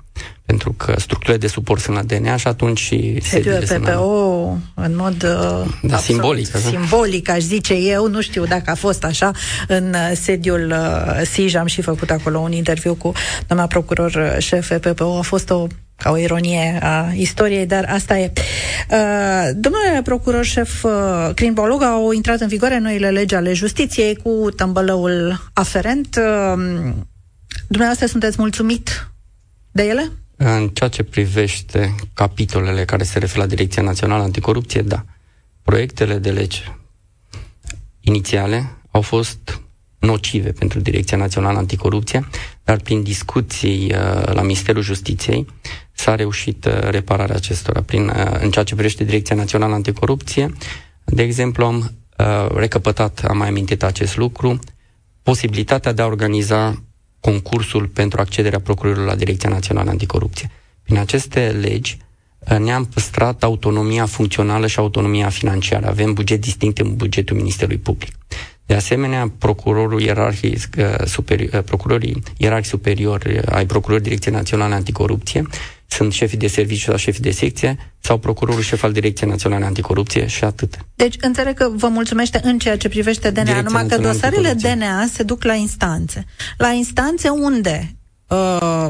Pentru 0.45 0.73
că 0.73 0.95
structurile 0.97 1.37
de 1.37 1.47
suport 1.47 1.81
sunt 1.81 1.95
la 1.95 2.03
DNA 2.03 2.35
și 2.35 2.47
atunci 2.47 2.79
și 2.79 3.19
sediul 3.21 3.53
EPPO 3.53 4.57
în 4.73 4.95
mod 4.95 5.23
uh, 5.23 5.73
da, 5.81 5.97
simbolic. 5.97 6.55
Simbolic, 6.55 7.29
aș 7.29 7.41
zice 7.41 7.73
eu. 7.73 8.07
Nu 8.07 8.21
știu 8.21 8.45
dacă 8.45 8.71
a 8.71 8.75
fost 8.75 9.03
așa 9.03 9.31
în 9.67 9.93
uh, 9.93 10.11
sediul 10.13 10.71
uh, 10.71 11.21
SIJ. 11.31 11.55
Am 11.55 11.65
și 11.65 11.81
făcut 11.81 12.09
acolo 12.09 12.39
un 12.39 12.51
interviu 12.51 12.95
cu 12.95 13.11
doamna 13.47 13.67
procuror 13.67 14.35
șef 14.39 14.69
EPPO. 14.69 15.17
A 15.17 15.21
fost 15.21 15.49
o 15.49 15.67
ca 15.97 16.09
o 16.09 16.17
ironie 16.17 16.79
a 16.81 17.11
istoriei, 17.13 17.65
dar 17.65 17.85
asta 17.89 18.17
e. 18.17 18.31
Uh, 18.89 19.49
domnule 19.55 20.01
procuror 20.03 20.43
șef 20.43 20.83
uh, 20.83 21.29
Crinbolog, 21.33 21.81
au 21.83 22.11
intrat 22.11 22.39
în 22.39 22.47
vigoare 22.47 22.79
noile 22.79 23.09
legi 23.09 23.35
ale 23.35 23.53
justiției 23.53 24.15
cu 24.15 24.49
tămbălăul 24.55 25.49
aferent. 25.53 26.15
Uh, 26.17 26.93
dumneavoastră 27.67 28.05
sunteți 28.07 28.35
mulțumit 28.39 29.09
de 29.75 29.83
ele? 29.83 30.11
În 30.37 30.67
ceea 30.67 30.89
ce 30.89 31.03
privește 31.03 31.95
capitolele 32.13 32.85
care 32.85 33.03
se 33.03 33.19
referă 33.19 33.41
la 33.41 33.47
Direcția 33.47 33.83
Națională 33.83 34.23
Anticorupție, 34.23 34.81
da. 34.81 35.05
Proiectele 35.63 36.17
de 36.17 36.31
lege 36.31 36.77
inițiale 37.99 38.77
au 38.91 39.01
fost 39.01 39.61
nocive 39.99 40.51
pentru 40.51 40.79
Direcția 40.79 41.17
Națională 41.17 41.57
Anticorupție, 41.57 42.27
dar 42.63 42.77
prin 42.79 43.03
discuții 43.03 43.83
uh, 43.93 44.33
la 44.33 44.41
Ministerul 44.41 44.81
Justiției 44.81 45.45
s-a 45.91 46.15
reușit 46.15 46.65
uh, 46.65 46.79
repararea 46.79 47.35
acestora. 47.35 47.81
Prin, 47.81 48.07
uh, 48.07 48.37
în 48.39 48.51
ceea 48.51 48.65
ce 48.65 48.73
privește 48.73 49.03
Direcția 49.03 49.35
Națională 49.35 49.73
Anticorupție, 49.73 50.53
de 51.05 51.23
exemplu, 51.23 51.65
am 51.65 51.91
recăpătat, 52.55 53.23
am 53.27 53.37
mai 53.37 53.47
amintit 53.47 53.83
acest 53.83 54.17
lucru, 54.17 54.59
posibilitatea 55.23 55.91
de 55.91 56.01
a 56.01 56.05
organiza 56.05 56.83
concursul 57.25 57.87
pentru 57.87 58.19
accederea 58.19 58.59
procurorilor 58.59 59.05
la 59.07 59.15
Direcția 59.15 59.49
Națională 59.49 59.89
Anticorupție. 59.89 60.51
Prin 60.83 60.97
aceste 60.97 61.39
legi 61.61 61.97
ne-am 62.59 62.85
păstrat 62.85 63.43
autonomia 63.43 64.05
funcțională 64.05 64.67
și 64.67 64.79
autonomia 64.79 65.29
financiară. 65.29 65.87
Avem 65.87 66.13
buget 66.13 66.41
distinct 66.41 66.77
în 66.77 66.95
bugetul 66.95 67.35
Ministerului 67.35 67.77
Public. 67.77 68.11
De 68.65 68.73
asemenea, 68.73 69.31
procurorul 69.37 70.01
ierarhic, 70.01 70.69
uh, 70.77 71.05
superi, 71.05 71.49
uh, 71.53 71.63
procurorii 71.63 72.23
ierarhic 72.37 72.65
superiori 72.65 73.41
ai 73.45 73.65
Procurorului 73.65 74.03
Direcției 74.07 74.33
Naționale 74.33 74.73
Anticorupție 74.73 75.47
sunt 75.95 76.13
șefii 76.13 76.37
de 76.37 76.47
serviciu 76.47 76.85
sau 76.89 76.97
șefii 76.97 77.21
de 77.21 77.31
secție 77.31 77.77
sau 77.99 78.17
procurorul 78.17 78.61
șef 78.61 78.83
al 78.83 78.91
Direcției 78.91 79.29
Naționale 79.29 79.65
Anticorupție 79.65 80.27
și 80.27 80.43
atât. 80.43 80.77
Deci 80.95 81.15
înțeleg 81.21 81.53
că 81.57 81.69
vă 81.73 81.87
mulțumește 81.87 82.39
în 82.43 82.59
ceea 82.59 82.77
ce 82.77 82.89
privește 82.89 83.29
DNA, 83.29 83.43
Direcția 83.43 83.63
numai 83.63 83.87
că 83.87 83.97
dosarele 83.97 84.53
DNA 84.53 85.05
se 85.13 85.23
duc 85.23 85.43
la 85.43 85.53
instanțe. 85.53 86.25
La 86.57 86.69
instanțe 86.71 87.29
unde 87.29 87.95
uh, 88.27 88.87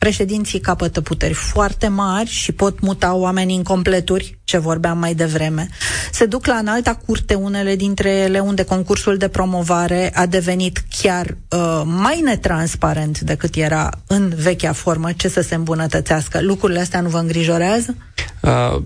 președinții 0.00 0.60
capătă 0.60 1.00
puteri 1.00 1.34
foarte 1.34 1.88
mari 1.88 2.28
și 2.28 2.52
pot 2.52 2.80
muta 2.80 3.14
oamenii 3.14 3.56
în 3.56 3.62
completuri, 3.62 4.38
ce 4.44 4.58
vorbeam 4.58 4.98
mai 4.98 5.14
devreme. 5.14 5.68
Se 6.12 6.26
duc 6.26 6.46
la 6.46 6.54
înalta 6.54 6.94
curte 7.06 7.34
unele 7.34 7.76
dintre 7.76 8.10
ele 8.10 8.38
unde 8.38 8.64
concursul 8.64 9.16
de 9.16 9.28
promovare 9.28 10.10
a 10.14 10.26
devenit 10.26 10.82
chiar 11.00 11.26
uh, 11.48 11.82
mai 11.84 12.20
netransparent 12.20 13.20
decât 13.20 13.54
era 13.54 13.90
în 14.06 14.32
vechea 14.36 14.72
formă, 14.72 15.12
ce 15.12 15.28
să 15.28 15.40
se 15.40 15.54
îmbunătățească. 15.54 16.40
Lucrurile 16.42 16.80
astea 16.80 17.00
nu 17.00 17.08
vă 17.08 17.18
îngrijorează? 17.18 17.96
Uh, 18.40 18.82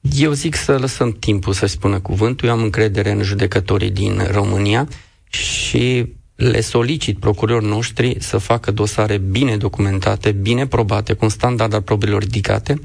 eu 0.00 0.32
zic 0.32 0.54
să 0.54 0.78
lăsăm 0.78 1.12
timpul 1.12 1.52
să 1.52 1.66
spună 1.66 2.00
cuvântul. 2.00 2.48
Eu 2.48 2.54
am 2.54 2.62
încredere 2.62 3.10
în 3.10 3.22
judecătorii 3.22 3.90
din 3.90 4.28
România 4.30 4.88
și 5.28 6.12
le 6.50 6.60
solicit 6.60 7.18
procurorilor 7.18 7.70
noștri 7.70 8.16
să 8.20 8.38
facă 8.38 8.70
dosare 8.70 9.18
bine 9.18 9.56
documentate, 9.56 10.32
bine 10.32 10.66
probate, 10.66 11.12
cu 11.12 11.24
un 11.24 11.30
standard 11.30 11.74
al 11.74 11.82
probelor 11.82 12.20
ridicate 12.20 12.80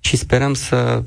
și 0.00 0.16
sperăm 0.16 0.54
să 0.54 1.02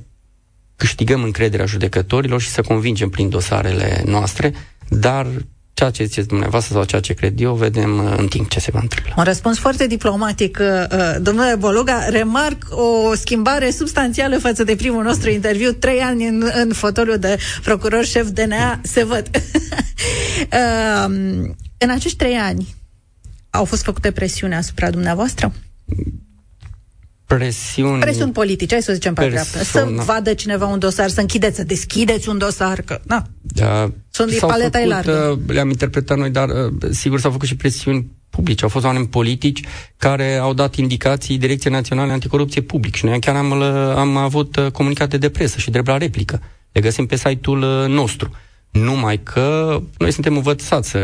câștigăm 0.76 1.24
încrederea 1.24 1.66
judecătorilor 1.66 2.42
și 2.42 2.50
să 2.50 2.62
convingem 2.62 3.10
prin 3.10 3.30
dosarele 3.30 4.04
noastre, 4.06 4.54
dar 4.90 5.28
ceea 5.74 5.90
ce 5.90 6.04
ziceți 6.04 6.28
dumneavoastră 6.28 6.74
sau 6.74 6.84
ceea 6.84 7.02
ce 7.02 7.14
cred 7.14 7.42
eu, 7.42 7.54
vedem 7.54 7.98
uh, 7.98 8.14
în 8.18 8.28
timp 8.28 8.50
ce 8.50 8.60
se 8.60 8.72
va 8.74 8.80
întâmpla. 8.82 9.14
Un 9.18 9.24
răspuns 9.24 9.58
foarte 9.58 9.88
diplomatic, 9.88 10.60
uh, 10.62 10.98
uh, 10.98 11.16
domnule 11.22 11.56
Boluga. 11.56 12.06
Remarc 12.10 12.58
o 12.70 13.16
schimbare 13.16 13.72
substanțială 13.72 14.38
față 14.38 14.64
de 14.64 14.76
primul 14.76 15.04
nostru 15.04 15.30
interviu. 15.30 15.72
Trei 15.72 16.00
ani 16.00 16.28
în, 16.28 16.52
în 16.54 16.74
fotoliu 16.74 17.18
de 17.18 17.38
procuror 17.64 18.06
șef 18.06 18.28
DNA, 18.28 18.80
se 18.84 19.04
văd. 19.04 19.30
În 21.84 21.90
acești 21.90 22.18
trei 22.18 22.36
ani 22.36 22.76
au 23.50 23.66
fost 23.66 23.84
făcute 23.84 24.12
presiuni 24.12 24.54
asupra 24.54 24.90
dumneavoastră? 24.90 25.54
Presiuni... 27.26 28.00
Presiuni 28.00 28.32
politice, 28.32 28.74
hai 28.74 28.84
să 28.84 28.94
zicem 28.94 29.14
pe 29.14 29.28
dreapta. 29.30 29.60
Să 29.64 29.88
vadă 30.06 30.34
cineva 30.34 30.66
un 30.66 30.80
dosar, 30.80 31.10
să 31.10 31.20
închideți, 31.20 31.56
să 31.56 31.64
deschideți 31.64 32.30
un 32.30 32.38
dosar, 32.38 32.82
că, 32.82 33.00
na, 33.04 33.28
da, 33.42 33.92
sunt 34.10 34.30
din 34.30 34.40
paleta 34.40 34.78
făcut, 34.78 34.94
largă. 34.94 35.40
Uh, 35.48 35.54
le-am 35.54 35.70
interpretat 35.70 36.18
noi, 36.18 36.30
dar 36.30 36.50
uh, 36.50 36.74
sigur 36.90 37.20
s-au 37.20 37.32
făcut 37.32 37.48
și 37.48 37.56
presiuni 37.56 38.12
publice. 38.30 38.64
Au 38.64 38.70
fost 38.70 38.86
oameni 38.86 39.08
politici 39.08 39.62
care 39.98 40.36
au 40.36 40.54
dat 40.54 40.76
indicații 40.76 41.38
Direcției 41.38 41.74
Naționale 41.74 42.12
Anticorupție 42.12 42.62
public 42.62 42.96
și 42.96 43.06
noi 43.06 43.20
chiar 43.20 43.36
am, 43.36 43.52
am 43.52 44.18
avut 44.18 44.56
uh, 44.56 44.72
comunicate 44.72 45.18
de 45.18 45.30
presă 45.30 45.58
și 45.58 45.72
drept 45.72 45.88
la 45.88 45.98
replică. 45.98 46.42
Le 46.72 46.82
găsim 46.82 47.06
pe 47.06 47.16
site-ul 47.16 47.88
nostru. 47.88 48.32
Numai 48.72 49.20
că 49.24 49.80
noi 49.98 50.12
suntem 50.12 50.36
învățați 50.36 50.90
să 50.90 51.00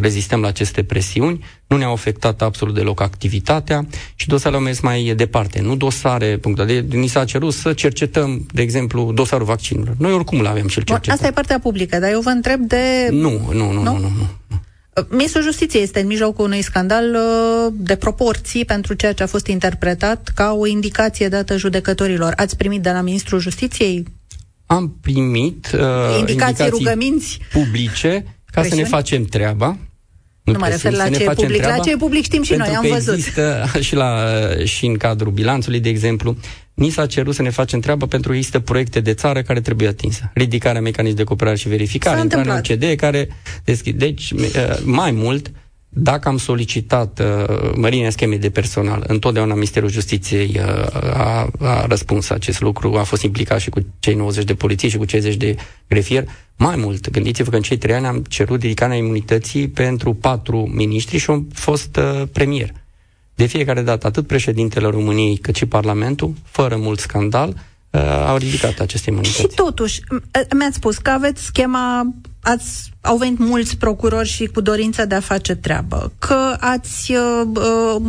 rezistăm 0.00 0.40
la 0.40 0.48
aceste 0.48 0.82
presiuni, 0.84 1.44
nu 1.66 1.76
ne-au 1.76 1.92
afectat 1.92 2.42
absolut 2.42 2.74
deloc 2.74 3.00
activitatea 3.00 3.86
și 4.14 4.28
dosarele 4.28 4.56
au 4.56 4.62
mers 4.62 4.80
mai 4.80 5.12
departe. 5.16 5.60
Nu 5.60 5.76
dosare, 5.76 6.36
punct 6.36 6.66
de 6.66 6.84
ni 6.90 7.06
s-a 7.06 7.24
cerut 7.24 7.52
să 7.52 7.72
cercetăm, 7.72 8.46
de 8.52 8.62
exemplu, 8.62 9.12
dosarul 9.14 9.46
vaccinurilor. 9.46 9.96
Noi 9.98 10.12
oricum 10.12 10.40
l-avem 10.40 10.68
și-l 10.68 10.82
cercetăm. 10.82 11.14
Asta 11.14 11.26
e 11.26 11.30
partea 11.30 11.58
publică, 11.58 11.98
dar 11.98 12.10
eu 12.10 12.20
vă 12.20 12.30
întreb 12.30 12.60
de... 12.60 13.08
Nu, 13.10 13.40
nu, 13.52 13.72
nu, 13.72 13.72
nu, 13.72 13.82
nu. 13.82 13.98
nu, 13.98 14.10
nu. 14.18 14.28
Ministrul 15.10 15.42
Justiției 15.42 15.82
este 15.82 16.00
în 16.00 16.06
mijlocul 16.06 16.44
unui 16.44 16.62
scandal 16.62 17.14
uh, 17.14 17.72
de 17.76 17.96
proporții 17.96 18.64
pentru 18.64 18.94
ceea 18.94 19.12
ce 19.12 19.22
a 19.22 19.26
fost 19.26 19.46
interpretat 19.46 20.32
ca 20.34 20.52
o 20.52 20.66
indicație 20.66 21.28
dată 21.28 21.56
judecătorilor. 21.56 22.32
Ați 22.36 22.56
primit 22.56 22.82
de 22.82 22.90
la 22.90 23.00
Ministrul 23.00 23.38
Justiției 23.38 24.04
am 24.66 24.96
primit 25.00 25.70
uh, 25.74 25.80
indicații, 25.80 26.20
indicații 26.20 26.68
rugăminți 26.68 27.38
publice 27.52 28.24
ca 28.44 28.60
Presiuni? 28.60 28.70
să 28.70 28.74
ne 28.74 28.96
facem 28.96 29.24
treaba. 29.24 29.78
Nu, 30.42 30.52
nu 30.52 30.58
mă 30.58 30.68
refer 30.68 30.92
la 30.92 31.08
ce 31.08 31.22
e 31.22 31.30
public. 31.34 31.56
Treaba, 31.56 31.76
la 31.76 31.82
ce 31.82 31.90
e 31.90 31.96
public 31.96 32.24
știm 32.24 32.42
și 32.42 32.54
noi, 32.54 32.68
am 32.68 32.86
văzut. 32.88 33.14
Există 33.14 33.66
și, 33.86 33.94
la, 33.94 34.24
și 34.64 34.86
în 34.86 34.96
cadrul 34.96 35.32
bilanțului, 35.32 35.80
de 35.80 35.88
exemplu, 35.88 36.36
ni 36.74 36.90
s-a 36.90 37.06
cerut 37.06 37.34
să 37.34 37.42
ne 37.42 37.50
facem 37.50 37.80
treaba 37.80 38.06
pentru 38.06 38.30
că 38.30 38.36
există 38.36 38.60
proiecte 38.60 39.00
de 39.00 39.14
țară 39.14 39.42
care 39.42 39.60
trebuie 39.60 39.88
atinsă. 39.88 40.30
Ridicarea 40.34 40.80
mecanismului 40.80 41.16
de 41.16 41.24
cooperare 41.24 41.56
și 41.56 41.68
verificare, 41.68 42.20
intrarea 42.20 42.52
în 42.52 42.58
OCD, 42.58 42.96
care 42.96 43.28
deschid. 43.64 43.98
Deci, 43.98 44.30
uh, 44.30 44.78
mai 44.84 45.10
mult, 45.10 45.50
dacă 45.98 46.28
am 46.28 46.36
solicitat 46.38 47.20
uh, 47.20 47.70
mărirea 47.74 48.10
schemei 48.10 48.38
de 48.38 48.50
personal, 48.50 49.04
întotdeauna 49.06 49.54
Ministerul 49.54 49.88
Justiției 49.88 50.60
uh, 50.60 50.96
a, 51.14 51.48
a 51.60 51.86
răspuns 51.86 52.30
acest 52.30 52.60
lucru, 52.60 52.94
a 52.96 53.02
fost 53.02 53.22
implicat 53.22 53.60
și 53.60 53.70
cu 53.70 53.86
cei 53.98 54.14
90 54.14 54.44
de 54.44 54.54
polițiști 54.54 54.92
și 54.92 54.96
cu 54.96 55.04
cei 55.04 55.20
60 55.20 55.40
de 55.40 55.56
grefier. 55.88 56.24
Mai 56.56 56.76
mult, 56.76 57.10
gândiți-vă 57.10 57.50
că 57.50 57.56
în 57.56 57.62
cei 57.62 57.76
trei 57.76 57.94
ani 57.94 58.06
am 58.06 58.24
cerut 58.28 58.62
ridicarea 58.62 58.96
imunității 58.96 59.68
pentru 59.68 60.14
patru 60.14 60.70
miniștri 60.74 61.18
și 61.18 61.30
am 61.30 61.48
fost 61.52 61.96
uh, 61.96 62.22
premier. 62.32 62.72
De 63.34 63.46
fiecare 63.46 63.82
dată, 63.82 64.06
atât 64.06 64.26
președintele 64.26 64.88
României 64.88 65.36
cât 65.36 65.54
și 65.56 65.66
Parlamentul, 65.66 66.34
fără 66.44 66.76
mult 66.76 66.98
scandal, 66.98 67.48
uh, 67.48 67.54
au 68.26 68.36
ridicat 68.36 68.78
aceste 68.80 69.10
imunități. 69.10 69.40
Și 69.40 69.48
totuși, 69.54 70.00
mi-ați 70.56 70.76
spus 70.76 70.96
că 70.96 71.10
aveți 71.10 71.44
schema, 71.44 72.14
ați, 72.42 72.92
au 73.00 73.16
venit 73.16 73.38
mulți 73.38 73.76
procurori 73.76 74.28
și 74.28 74.46
cu 74.46 74.60
dorința 74.60 75.04
de 75.04 75.14
a 75.14 75.20
face 75.20 75.54
treabă, 75.54 76.12
că 76.18 76.56
ați 76.60 77.12
uh, 77.12 77.42
uh, 77.54 78.02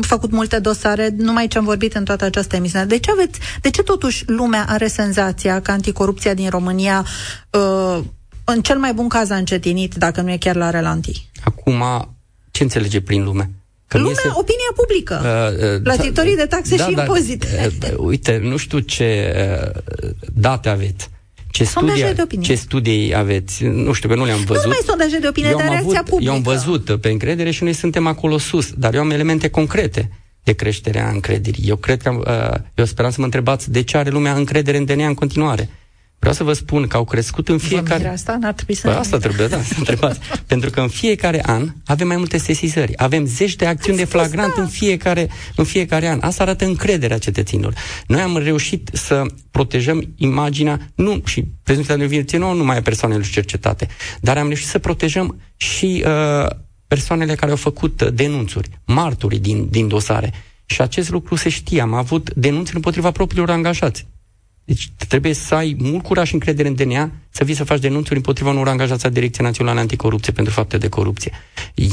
făcut 0.00 0.30
multe 0.30 0.58
dosare, 0.58 1.14
numai 1.16 1.48
ce 1.48 1.58
am 1.58 1.64
vorbit 1.64 1.94
în 1.94 2.04
toată 2.04 2.24
această 2.24 2.56
emisiune. 2.56 2.84
De 2.84 2.98
ce, 2.98 3.10
aveți, 3.10 3.38
de 3.60 3.70
ce 3.70 3.82
totuși 3.82 4.22
lumea 4.26 4.64
are 4.68 4.86
senzația 4.86 5.60
că 5.60 5.70
anticorupția 5.70 6.34
din 6.34 6.48
România 6.48 7.04
uh, 7.50 7.98
în 8.44 8.62
cel 8.62 8.78
mai 8.78 8.92
bun 8.92 9.08
caz 9.08 9.30
a 9.30 9.36
încetinit, 9.36 9.94
dacă 9.94 10.20
nu 10.20 10.30
e 10.30 10.36
chiar 10.36 10.56
la 10.56 10.70
relanti? 10.70 11.28
Acum, 11.44 11.82
ce 12.50 12.62
înțelege 12.62 13.00
prin 13.00 13.24
lume? 13.24 13.50
Că 13.88 13.98
Lumea, 13.98 14.12
este... 14.12 14.28
opinia 14.34 14.72
publică, 14.74 15.20
uh, 15.24 15.74
uh, 15.74 15.82
plătitorii 15.82 16.36
de 16.36 16.46
taxe 16.46 16.76
da, 16.76 16.86
și 16.86 16.94
da, 16.94 17.02
impozite. 17.02 17.72
Uh, 17.82 17.96
uite, 17.96 18.40
nu 18.42 18.56
știu 18.56 18.78
ce 18.78 19.34
uh, 20.02 20.10
date 20.34 20.68
aveți. 20.68 21.10
Ce 21.50 21.64
studii, 21.64 22.14
de 22.14 22.22
opinie. 22.22 22.46
ce 22.46 22.54
studii 22.54 23.14
aveți? 23.14 23.64
Nu 23.64 23.92
știu, 23.92 24.08
că 24.08 24.14
nu 24.14 24.24
le-am 24.24 24.44
văzut. 24.44 24.54
Nu 24.54 24.60
numai 24.60 24.82
sondaje 24.86 25.18
de 25.18 25.28
opinie, 25.28 25.50
eu 25.50 25.56
dar 25.56 25.68
reacția 25.68 25.98
avut, 25.98 26.10
publică. 26.10 26.30
Eu 26.30 26.36
am 26.36 26.42
văzut 26.42 27.00
pe 27.00 27.08
încredere 27.08 27.50
și 27.50 27.62
noi 27.62 27.72
suntem 27.72 28.06
acolo 28.06 28.38
sus, 28.38 28.72
dar 28.76 28.94
eu 28.94 29.00
am 29.00 29.10
elemente 29.10 29.48
concrete 29.48 30.10
de 30.42 30.52
creșterea 30.52 31.08
încrederii. 31.08 31.64
Eu 31.68 31.76
cred 31.76 32.02
că, 32.02 32.10
uh, 32.10 32.60
eu 32.74 32.84
speram 32.84 33.10
să 33.10 33.16
mă 33.18 33.24
întrebați 33.24 33.70
de 33.70 33.82
ce 33.82 33.96
are 33.96 34.10
lumea 34.10 34.34
încredere 34.34 34.76
în 34.76 34.84
DNA 34.84 35.06
în 35.06 35.14
continuare. 35.14 35.68
Vreau 36.18 36.34
să 36.34 36.44
vă 36.44 36.52
spun 36.52 36.86
că 36.86 36.96
au 36.96 37.04
crescut 37.04 37.48
în 37.48 37.58
fiecare... 37.58 38.02
Vă 38.02 38.08
asta? 38.08 38.36
N-ar 38.40 38.52
trebui 38.52 38.74
să... 38.74 38.86
Păi 38.86 38.96
asta 38.96 39.18
trebuie, 39.18 39.46
da, 39.46 39.62
să 39.62 39.74
întrebați. 39.78 40.20
Pentru 40.46 40.70
că 40.70 40.80
în 40.80 40.88
fiecare 40.88 41.42
an 41.46 41.68
avem 41.84 42.06
mai 42.06 42.16
multe 42.16 42.38
sesizări. 42.38 42.96
Avem 42.96 43.26
zeci 43.26 43.56
de 43.56 43.66
acțiuni 43.66 44.00
Ați 44.00 44.10
de 44.10 44.16
flagrant 44.16 44.54
da. 44.54 44.62
în 44.62 44.68
fiecare, 44.68 45.28
în 45.56 45.64
fiecare 45.64 46.08
an. 46.08 46.18
Asta 46.20 46.42
arată 46.42 46.64
încrederea 46.64 47.18
cetățenilor. 47.18 47.74
Noi 48.06 48.20
am 48.20 48.36
reușit 48.36 48.90
să 48.92 49.22
protejăm 49.50 50.12
imaginea, 50.16 50.80
nu 50.94 51.22
și 51.24 51.44
prezumția 51.62 51.94
de 51.94 52.00
nevinovăție, 52.00 52.38
nu 52.38 52.52
numai 52.52 52.76
a 52.76 52.82
persoanelor 52.82 53.26
cercetate, 53.26 53.88
dar 54.20 54.38
am 54.38 54.46
reușit 54.46 54.66
să 54.66 54.78
protejăm 54.78 55.40
și 55.56 56.04
uh, 56.06 56.46
persoanele 56.88 57.34
care 57.34 57.50
au 57.50 57.56
făcut 57.56 58.02
denunțuri, 58.02 58.68
marturii 58.84 59.38
din, 59.38 59.68
din 59.70 59.88
dosare. 59.88 60.32
Și 60.66 60.80
acest 60.80 61.10
lucru 61.10 61.34
se 61.34 61.48
știe. 61.48 61.80
Am 61.80 61.94
avut 61.94 62.34
denunțuri 62.34 62.76
împotriva 62.76 63.10
propriilor 63.10 63.50
angajați. 63.50 64.06
Deci 64.68 64.90
trebuie 65.08 65.32
să 65.32 65.54
ai 65.54 65.76
mult 65.78 66.02
curaj 66.02 66.26
și 66.26 66.34
încredere 66.34 66.68
în 66.68 66.74
DNA 66.74 67.10
să 67.30 67.44
vii 67.44 67.54
să 67.54 67.64
faci 67.64 67.80
denunțuri 67.80 68.16
împotriva 68.16 68.50
unor 68.50 68.68
angajați 68.68 69.06
a 69.06 69.08
Direcției 69.08 69.46
Naționale 69.46 69.80
Anticorupție 69.80 70.32
pentru 70.32 70.52
fapte 70.52 70.78
de 70.78 70.88
corupție. 70.88 71.32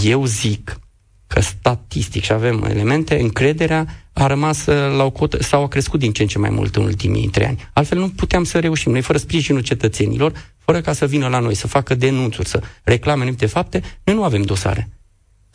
Eu 0.03 0.25
zic 0.25 0.79
că 1.27 1.39
statistic 1.39 2.23
și 2.23 2.31
avem 2.31 2.63
elemente, 2.63 3.19
încrederea 3.19 3.85
a 4.13 4.27
rămas 4.27 4.65
uh, 4.65 4.95
la 4.97 5.03
o 5.03 5.09
cotă 5.09 5.43
sau 5.43 5.63
a 5.63 5.67
crescut 5.67 5.99
din 5.99 6.11
ce 6.11 6.21
în 6.21 6.27
ce 6.27 6.37
mai 6.37 6.49
mult 6.49 6.75
în 6.75 6.83
ultimii 6.83 7.27
trei 7.27 7.47
ani. 7.47 7.69
Altfel 7.73 7.97
nu 7.97 8.09
puteam 8.09 8.43
să 8.43 8.59
reușim. 8.59 8.91
Noi, 8.91 9.01
fără 9.01 9.17
sprijinul 9.17 9.61
cetățenilor, 9.61 10.33
fără 10.57 10.81
ca 10.81 10.93
să 10.93 11.05
vină 11.05 11.27
la 11.27 11.39
noi, 11.39 11.55
să 11.55 11.67
facă 11.67 11.95
denunțuri, 11.95 12.47
să 12.47 12.61
reclame 12.83 13.21
anumite 13.21 13.45
fapte, 13.45 13.81
noi 14.03 14.15
nu 14.15 14.23
avem 14.23 14.41
dosare. 14.41 14.89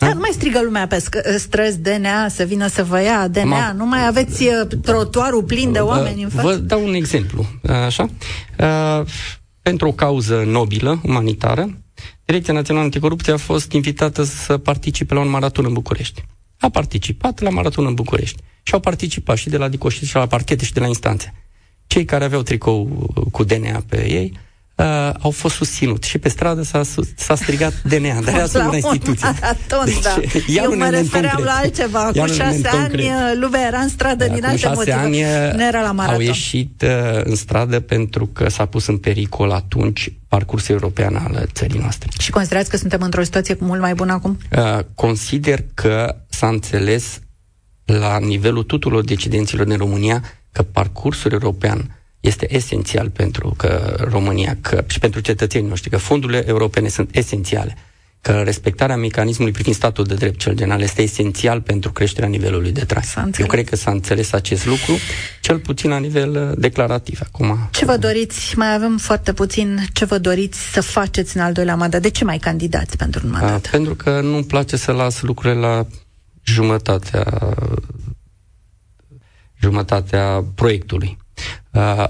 Dar 0.01 0.12
nu 0.12 0.20
mai 0.20 0.30
strigă 0.32 0.61
lumea 0.62 0.86
pe 0.86 1.05
străzi 1.36 1.78
DNA 1.78 2.28
să 2.28 2.44
vină 2.44 2.66
să 2.66 2.84
vă 2.84 3.03
ia 3.03 3.28
DNA, 3.28 3.44
Ma... 3.44 3.72
nu 3.72 3.86
mai 3.86 4.07
aveți 4.07 4.42
uh, 4.42 4.78
trotuarul 4.82 5.42
plin 5.42 5.72
de 5.72 5.78
oameni 5.78 6.22
în 6.22 6.28
față? 6.28 6.46
Vă 6.46 6.55
dau 6.55 6.84
un 6.86 6.94
exemplu, 6.94 7.46
așa. 7.86 8.11
Uh, 8.59 9.07
pentru 9.62 9.88
o 9.88 9.92
cauză 9.92 10.42
nobilă, 10.46 11.01
umanitară, 11.03 11.80
Direcția 12.24 12.55
Națională 12.55 12.84
Anticorupție 12.84 13.32
a 13.32 13.36
fost 13.36 13.72
invitată 13.72 14.22
să 14.22 14.59
participe 14.59 15.14
la 15.14 15.20
un 15.20 15.28
maraton 15.28 15.64
în 15.64 15.72
București. 15.72 16.24
A 16.59 16.68
participat 16.68 17.40
la 17.40 17.51
maraton 17.51 17.86
în 17.86 17.94
București. 17.94 18.42
Și 18.62 18.74
au 18.74 18.80
participat 18.80 19.36
și 19.36 19.48
de 19.48 19.57
la 19.57 19.68
Dicoști 19.68 20.05
și 20.05 20.14
la 20.14 20.26
parchete 20.26 20.64
și 20.64 20.72
de 20.72 20.80
la 20.80 20.86
instanțe. 20.86 21.34
Cei 21.86 22.05
care 22.05 22.24
aveau 22.24 22.42
tricou 22.42 22.84
cu 23.30 23.44
DNA 23.44 23.82
pe 23.88 24.11
ei 24.11 24.38
uh, 24.81 25.14
au 25.20 25.31
fost 25.31 25.55
susținut. 25.55 26.03
Și 26.03 26.18
pe 26.18 26.28
stradă 26.28 26.62
s-a, 26.62 26.83
s-a 27.16 27.35
strigat 27.35 27.83
DNA, 27.91 28.20
dar 28.20 28.35
era 28.35 28.66
la 28.66 28.76
instituție. 28.76 29.28
Maraton, 29.41 29.85
deci, 29.85 30.03
da. 30.03 30.20
Eu 30.62 30.76
mă 30.76 30.89
refeream 30.89 31.35
concret. 31.35 31.45
la 31.45 31.53
altceva. 31.53 32.11
Cu 32.14 32.26
șase 32.26 32.43
ani 32.43 32.62
concret. 32.62 33.39
lumea 33.41 33.66
era 33.66 33.78
în 33.78 33.89
stradă 33.89 34.26
da, 34.26 34.35
din 34.35 34.45
alte 34.45 34.68
motive. 34.74 34.93
Ani 34.93 35.20
nu 35.57 35.66
era 35.66 35.83
la 35.83 35.93
maraton. 35.93 36.14
Au 36.14 36.20
ieșit 36.20 36.83
uh, 36.83 37.20
în 37.24 37.35
stradă 37.35 37.81
pentru 37.81 38.26
că 38.26 38.49
s-a 38.49 38.64
pus 38.66 38.87
în 38.87 38.99
pericol 38.99 39.51
atunci 39.51 40.12
parcursul 40.28 40.74
european 40.74 41.16
al 41.16 41.49
țării 41.53 41.78
noastre. 41.78 42.09
Și 42.18 42.31
considerați 42.31 42.70
că 42.70 42.76
suntem 42.76 43.03
într-o 43.03 43.22
situație 43.22 43.57
mult 43.61 43.81
mai 43.81 43.95
bună 43.95 44.12
acum? 44.12 44.39
Uh, 44.57 44.78
consider 44.95 45.64
că 45.74 46.16
s-a 46.28 46.47
înțeles 46.47 47.20
la 47.85 48.18
nivelul 48.18 48.62
tuturor 48.62 49.05
decidenților 49.05 49.66
din 49.66 49.76
România 49.76 50.22
că 50.53 50.62
parcursul 50.62 51.33
european 51.33 51.99
este 52.20 52.54
esențial 52.54 53.10
pentru 53.10 53.54
că 53.56 53.96
România 54.10 54.56
că, 54.60 54.84
și 54.86 54.98
pentru 54.98 55.20
cetățenii 55.20 55.68
noștri, 55.68 55.90
că 55.90 55.96
fondurile 55.96 56.44
europene 56.48 56.88
sunt 56.88 57.16
esențiale, 57.16 57.76
că 58.20 58.32
respectarea 58.44 58.96
mecanismului 58.96 59.52
privind 59.52 59.74
statul 59.74 60.04
de 60.04 60.14
drept 60.14 60.38
cel 60.38 60.54
general 60.54 60.80
este 60.80 61.02
esențial 61.02 61.60
pentru 61.60 61.92
creșterea 61.92 62.28
nivelului 62.28 62.72
de 62.72 62.84
trai. 62.84 63.04
Eu 63.38 63.46
cred 63.46 63.68
că 63.68 63.76
s-a 63.76 63.90
înțeles 63.90 64.32
acest 64.32 64.66
lucru, 64.66 64.92
cel 65.40 65.58
puțin 65.58 65.90
la 65.90 65.98
nivel 65.98 66.48
uh, 66.50 66.58
declarativ. 66.58 67.20
Acum, 67.24 67.68
ce 67.70 67.84
vă 67.84 67.96
doriți? 67.96 68.58
Mai 68.58 68.74
avem 68.74 68.98
foarte 68.98 69.32
puțin. 69.32 69.78
Ce 69.92 70.04
vă 70.04 70.18
doriți 70.18 70.58
să 70.72 70.80
faceți 70.80 71.36
în 71.36 71.42
al 71.42 71.52
doilea 71.52 71.76
mandat? 71.76 72.02
De 72.02 72.10
ce 72.10 72.24
mai 72.24 72.38
candidați 72.38 72.96
pentru 72.96 73.20
un 73.24 73.30
mandat? 73.30 73.66
A, 73.66 73.68
pentru 73.70 73.94
că 73.94 74.20
nu-mi 74.20 74.44
place 74.44 74.76
să 74.76 74.92
las 74.92 75.20
lucrurile 75.22 75.60
la 75.60 75.86
jumătatea 76.44 77.24
jumătatea 79.60 80.44
proiectului. 80.54 81.18
Uh, 81.70 82.09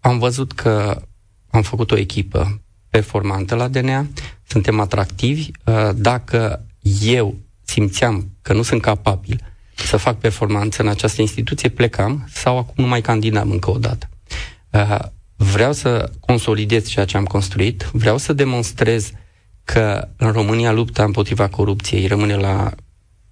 am 0.00 0.18
văzut 0.18 0.52
că 0.52 1.02
am 1.50 1.62
făcut 1.62 1.90
o 1.90 1.96
echipă 1.96 2.60
performantă 2.88 3.54
la 3.54 3.68
DNA, 3.68 4.06
suntem 4.46 4.80
atractivi. 4.80 5.50
Uh, 5.64 5.90
dacă 5.94 6.66
eu 7.00 7.34
simțeam 7.64 8.30
că 8.42 8.52
nu 8.52 8.62
sunt 8.62 8.82
capabil 8.82 9.40
să 9.74 9.96
fac 9.96 10.18
performanță 10.18 10.82
în 10.82 10.88
această 10.88 11.20
instituție, 11.20 11.68
plecam 11.68 12.28
sau 12.32 12.58
acum 12.58 12.74
nu 12.84 12.86
mai 12.86 13.00
candidam 13.00 13.50
încă 13.50 13.70
o 13.70 13.78
dată. 13.78 14.08
Uh, 14.70 14.98
vreau 15.36 15.72
să 15.72 16.10
consolidez 16.20 16.86
ceea 16.86 17.04
ce 17.04 17.16
am 17.16 17.24
construit, 17.24 17.90
vreau 17.92 18.16
să 18.16 18.32
demonstrez 18.32 19.12
că 19.64 20.08
în 20.16 20.32
România 20.32 20.72
lupta 20.72 21.04
împotriva 21.04 21.48
corupției 21.48 22.06
rămâne 22.06 22.36
la 22.36 22.72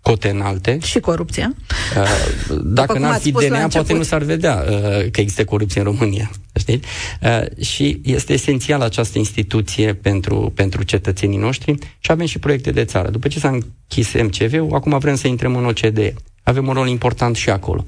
cote 0.04 0.28
înalte. 0.28 0.78
Și 0.82 1.00
corupția. 1.00 1.54
Uh, 1.96 2.56
dacă 2.62 2.98
n-ar 2.98 3.20
fi 3.20 3.30
DNA, 3.30 3.66
poate 3.66 3.92
nu 3.92 4.02
s-ar 4.02 4.22
vedea 4.22 4.64
uh, 4.68 5.10
că 5.10 5.20
există 5.20 5.44
corupție 5.44 5.80
în 5.80 5.86
România. 5.86 6.30
Știți? 6.58 6.86
Uh, 7.22 7.64
și 7.64 8.00
este 8.04 8.32
esențial 8.32 8.80
această 8.80 9.18
instituție 9.18 9.94
pentru, 9.94 10.52
pentru 10.54 10.82
cetățenii 10.82 11.38
noștri 11.38 11.74
și 11.98 12.10
avem 12.10 12.26
și 12.26 12.38
proiecte 12.38 12.70
de 12.70 12.84
țară. 12.84 13.10
După 13.10 13.28
ce 13.28 13.38
s-a 13.38 13.48
închis 13.48 14.12
MCV-ul, 14.12 14.74
acum 14.74 14.98
vrem 14.98 15.14
să 15.14 15.28
intrăm 15.28 15.56
în 15.56 15.64
OCDE. 15.64 16.14
Avem 16.42 16.66
un 16.66 16.74
rol 16.74 16.88
important 16.88 17.36
și 17.36 17.50
acolo. 17.50 17.86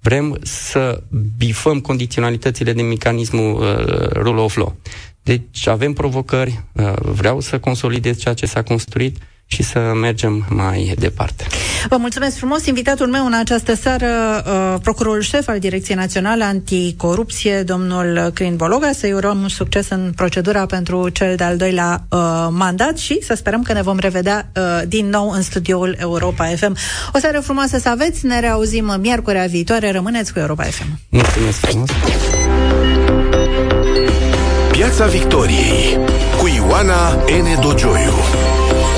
Vrem 0.00 0.38
să 0.42 1.02
bifăm 1.36 1.80
condiționalitățile 1.80 2.72
de 2.72 2.82
mecanismul 2.82 3.54
uh, 3.54 4.08
rule 4.12 4.40
of 4.40 4.56
law. 4.56 4.76
Deci 5.22 5.66
avem 5.66 5.92
provocări, 5.92 6.60
uh, 6.72 6.92
vreau 7.00 7.40
să 7.40 7.58
consolidez 7.58 8.18
ceea 8.18 8.34
ce 8.34 8.46
s-a 8.46 8.62
construit 8.62 9.16
și 9.46 9.62
să 9.62 9.78
mergem 10.00 10.46
mai 10.48 10.94
departe. 10.98 11.46
Vă 11.88 11.96
mulțumesc 11.96 12.36
frumos. 12.36 12.66
Invitatul 12.66 13.06
meu 13.06 13.26
în 13.26 13.32
această 13.32 13.74
seară, 13.74 14.06
uh, 14.46 14.80
procurorul 14.82 15.20
șef 15.20 15.48
al 15.48 15.58
Direcției 15.58 15.96
Naționale 15.96 16.44
Anticorupție, 16.44 17.62
domnul 17.62 18.30
Crin 18.34 18.56
Bologa, 18.56 18.92
să-i 18.92 19.12
urăm 19.12 19.48
succes 19.48 19.88
în 19.88 20.12
procedura 20.16 20.66
pentru 20.66 21.08
cel 21.08 21.36
de-al 21.36 21.56
doilea 21.56 22.04
uh, 22.08 22.18
mandat 22.50 22.98
și 22.98 23.18
să 23.22 23.34
sperăm 23.34 23.62
că 23.62 23.72
ne 23.72 23.82
vom 23.82 23.98
revedea 23.98 24.50
uh, 24.56 24.62
din 24.88 25.08
nou 25.08 25.30
în 25.30 25.42
studioul 25.42 25.96
Europa 25.98 26.44
FM. 26.44 26.76
O 27.12 27.18
seară 27.18 27.40
frumoasă 27.40 27.78
să 27.78 27.88
aveți, 27.88 28.26
ne 28.26 28.40
reauzim 28.40 28.96
miercurea 29.00 29.46
viitoare, 29.46 29.90
rămâneți 29.90 30.32
cu 30.32 30.38
Europa 30.38 30.62
FM. 30.62 30.98
Mulțumesc 31.08 31.58
frumos! 31.58 31.90
Piața 34.70 35.06
Victoriei 35.06 35.98
cu 36.38 36.46
Ioana 36.46 37.12
N. 37.14 37.60
Dogioiu 37.60 38.12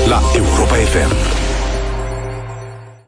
la 0.09 0.19
Europa 0.33 0.75
FM. 0.79 1.38